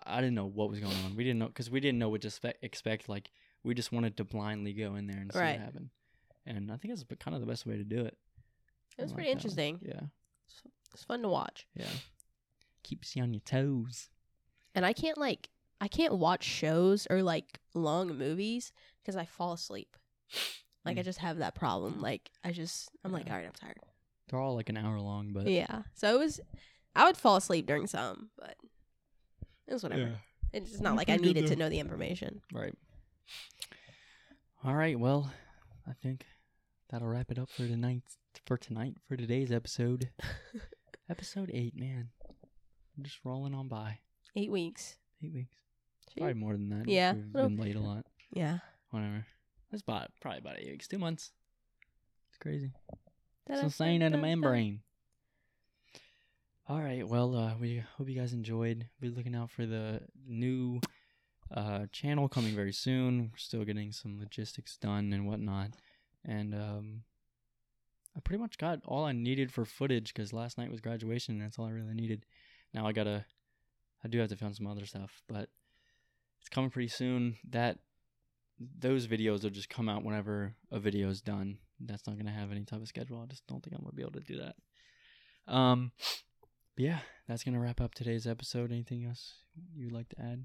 I- 0.06 0.20
didn't 0.20 0.34
know 0.34 0.46
what 0.46 0.70
was 0.70 0.80
going 0.80 0.96
on. 1.04 1.16
We 1.16 1.24
didn't 1.24 1.38
know 1.40 1.46
because 1.48 1.70
we 1.70 1.80
didn't 1.80 1.98
know 1.98 2.08
what 2.08 2.22
to 2.22 2.30
spe- 2.30 2.58
expect. 2.62 3.08
Like 3.08 3.30
we 3.62 3.74
just 3.74 3.92
wanted 3.92 4.16
to 4.18 4.24
blindly 4.24 4.72
go 4.72 4.94
in 4.96 5.06
there 5.06 5.18
and 5.18 5.32
see 5.32 5.38
Right. 5.38 5.52
what 5.58 5.64
happened. 5.64 5.90
And 6.46 6.70
I 6.70 6.76
think 6.76 6.92
it's 6.94 7.04
kind 7.20 7.34
of 7.34 7.40
the 7.40 7.46
best 7.46 7.64
way 7.66 7.76
to 7.76 7.84
do 7.84 8.00
it. 8.04 8.16
it 8.98 9.02
was 9.02 9.12
I 9.12 9.14
pretty 9.14 9.30
like 9.30 9.38
that 9.42 9.44
one. 9.48 9.58
interesting 9.58 9.78
Yeah, 9.82 10.06
it's 10.92 11.04
fun 11.04 11.22
to 11.22 11.28
watch 11.28 11.66
yeah. 11.74 11.86
Keeps 12.82 13.16
you 13.16 13.22
on 13.22 13.32
your 13.32 13.40
toes. 13.40 14.10
and 14.74 14.84
i 14.86 14.92
can't 14.92 15.16
like 15.18 15.48
i 15.80 15.88
can't 15.88 16.16
watch 16.18 16.44
shows 16.44 17.06
or 17.10 17.22
like 17.22 17.58
long 17.74 18.16
movies 18.18 18.72
because 19.02 19.16
i 19.16 19.24
fall 19.24 19.52
asleep 19.54 19.96
like 20.84 20.98
i 20.98 21.00
Mm. 21.00 21.04
just 21.04 21.18
have 21.20 21.38
that 21.38 21.54
problem 21.54 22.00
like 22.00 22.30
i 22.44 22.52
just 22.52 22.90
i'm 23.04 23.10
like 23.12 23.26
Yeah. 23.26 23.32
all 23.32 23.38
right 23.38 23.46
i'm 23.46 23.52
tired 23.52 23.78
They're 24.28 24.38
all 24.40 24.54
like 24.54 24.68
an 24.68 24.76
hour 24.76 25.00
long, 25.00 25.32
but 25.32 25.48
yeah 25.48 25.82
so 25.94 26.14
it 26.14 26.18
was 26.18 26.40
i 26.94 27.04
would 27.06 27.16
fall 27.16 27.36
asleep 27.36 27.66
during 27.66 27.86
some 27.88 28.30
but 28.38 28.56
it 29.68 29.72
was 29.72 29.82
whatever 29.82 30.02
Yeah. 30.02 30.16
it's 30.52 30.80
not 30.80 30.96
like 30.96 31.08
i 31.08 31.16
needed 31.16 31.46
to 31.48 31.56
know 31.56 31.68
the 31.68 31.78
information 31.80 32.40
Right. 32.52 32.74
All 34.64 34.74
right. 34.74 34.98
Well, 34.98 35.30
I 35.86 35.92
think 35.92 36.24
that'll 36.90 37.08
wrap 37.08 37.30
it 37.30 37.38
up 37.38 37.50
for 37.50 37.66
tonight. 37.66 38.02
For 38.46 38.56
tonight, 38.56 38.94
for 39.06 39.16
today's 39.16 39.52
episode, 39.52 40.08
episode 41.10 41.50
eight. 41.52 41.76
Man, 41.76 42.08
I'm 42.96 43.04
just 43.04 43.18
rolling 43.24 43.54
on 43.54 43.68
by. 43.68 43.98
eight 44.36 44.50
weeks 44.50 44.96
Eight 45.22 45.32
weeks. 45.34 45.56
Probably 46.16 46.34
more 46.34 46.52
than 46.54 46.68
that. 46.70 46.88
Yeah. 46.88 47.12
we've 47.14 47.32
been 47.32 47.56
late 47.56 47.76
a 47.76 47.80
lot. 47.80 48.06
yeah 48.32 48.58
Whatever. 48.90 49.26
It's 49.72 49.82
about 49.82 50.10
probably 50.20 50.38
about 50.38 50.58
eight 50.58 50.70
weeks. 50.70 50.88
Two 50.88 50.98
months. 50.98 51.32
It's 52.30 52.38
crazy. 52.38 52.72
It's 53.48 53.62
insane 53.62 54.00
in 54.02 54.12
the 54.12 54.18
membrane. 54.18 54.80
All 56.66 56.80
right. 56.80 57.06
Well, 57.06 57.36
uh, 57.36 57.52
we 57.60 57.84
hope 57.98 58.08
you 58.08 58.18
guys 58.18 58.32
enjoyed. 58.32 58.86
Be 58.98 59.10
looking 59.10 59.34
out 59.34 59.50
for 59.50 59.66
the 59.66 60.00
new 60.26 60.80
uh, 61.54 61.84
channel 61.92 62.26
coming 62.26 62.54
very 62.54 62.72
soon. 62.72 63.28
We're 63.30 63.36
still 63.36 63.64
getting 63.64 63.92
some 63.92 64.18
logistics 64.18 64.78
done 64.78 65.12
and 65.12 65.26
whatnot, 65.26 65.72
and 66.24 66.54
um, 66.54 67.02
I 68.16 68.20
pretty 68.20 68.40
much 68.40 68.56
got 68.56 68.80
all 68.86 69.04
I 69.04 69.12
needed 69.12 69.52
for 69.52 69.66
footage 69.66 70.14
because 70.14 70.32
last 70.32 70.56
night 70.56 70.70
was 70.70 70.80
graduation, 70.80 71.34
and 71.34 71.44
that's 71.44 71.58
all 71.58 71.66
I 71.66 71.70
really 71.70 71.92
needed. 71.92 72.24
Now 72.72 72.86
I 72.86 72.92
gotta, 72.92 73.26
I 74.02 74.08
do 74.08 74.18
have 74.20 74.30
to 74.30 74.36
film 74.36 74.54
some 74.54 74.66
other 74.66 74.86
stuff, 74.86 75.20
but 75.28 75.50
it's 76.40 76.48
coming 76.48 76.70
pretty 76.70 76.88
soon. 76.88 77.36
That 77.50 77.76
those 78.58 79.06
videos 79.06 79.42
will 79.42 79.50
just 79.50 79.68
come 79.68 79.90
out 79.90 80.02
whenever 80.02 80.54
a 80.72 80.78
video 80.78 81.10
is 81.10 81.20
done. 81.20 81.58
That's 81.78 82.06
not 82.06 82.16
gonna 82.16 82.30
have 82.30 82.50
any 82.50 82.64
type 82.64 82.80
of 82.80 82.88
schedule. 82.88 83.20
I 83.22 83.26
just 83.26 83.46
don't 83.46 83.62
think 83.62 83.76
I'm 83.76 83.82
gonna 83.82 83.92
be 83.92 84.02
able 84.02 84.12
to 84.12 84.20
do 84.20 84.38
that. 84.38 84.56
Um, 85.46 85.92
but 86.76 86.84
yeah, 86.84 86.98
that's 87.28 87.44
gonna 87.44 87.60
wrap 87.60 87.80
up 87.80 87.94
today's 87.94 88.26
episode. 88.26 88.70
Anything 88.72 89.04
else 89.04 89.34
you'd 89.74 89.92
like 89.92 90.08
to 90.10 90.20
add? 90.20 90.44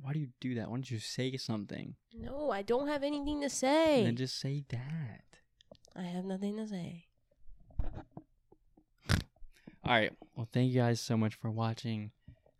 Why 0.00 0.12
do 0.12 0.18
you 0.18 0.28
do 0.40 0.54
that? 0.56 0.68
Why 0.70 0.76
don't 0.76 0.90
you 0.90 0.98
say 0.98 1.36
something? 1.36 1.94
no 2.18 2.50
i 2.50 2.62
don't 2.62 2.88
have 2.88 3.02
anything 3.02 3.40
to 3.42 3.50
say 3.50 3.98
And 3.98 4.06
then 4.08 4.16
just 4.16 4.38
say 4.40 4.64
that. 4.70 5.24
i 5.94 6.02
have 6.02 6.24
nothing 6.24 6.56
to 6.56 6.66
say 6.66 7.04
All 9.84 9.92
right. 9.92 10.12
Well, 10.34 10.48
thank 10.52 10.72
you 10.72 10.80
guys 10.80 11.00
so 11.00 11.16
much 11.16 11.34
for 11.36 11.50
watching 11.50 12.10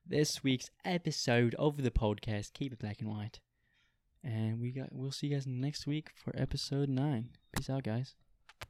this 0.06 0.44
week's 0.44 0.70
episode 0.84 1.56
of 1.58 1.82
the 1.82 1.90
podcast. 1.90 2.52
Keep 2.52 2.74
it 2.74 2.78
black 2.78 3.00
and 3.00 3.08
white. 3.10 3.40
And 4.22 4.60
we 4.60 4.70
got 4.70 4.92
we'll 4.92 5.10
see 5.10 5.26
you 5.28 5.34
guys 5.34 5.46
next 5.46 5.86
week 5.88 6.10
for 6.14 6.32
episode 6.36 6.88
9. 6.88 7.30
Peace 7.56 7.68
out, 7.70 7.82
guys. 7.82 8.14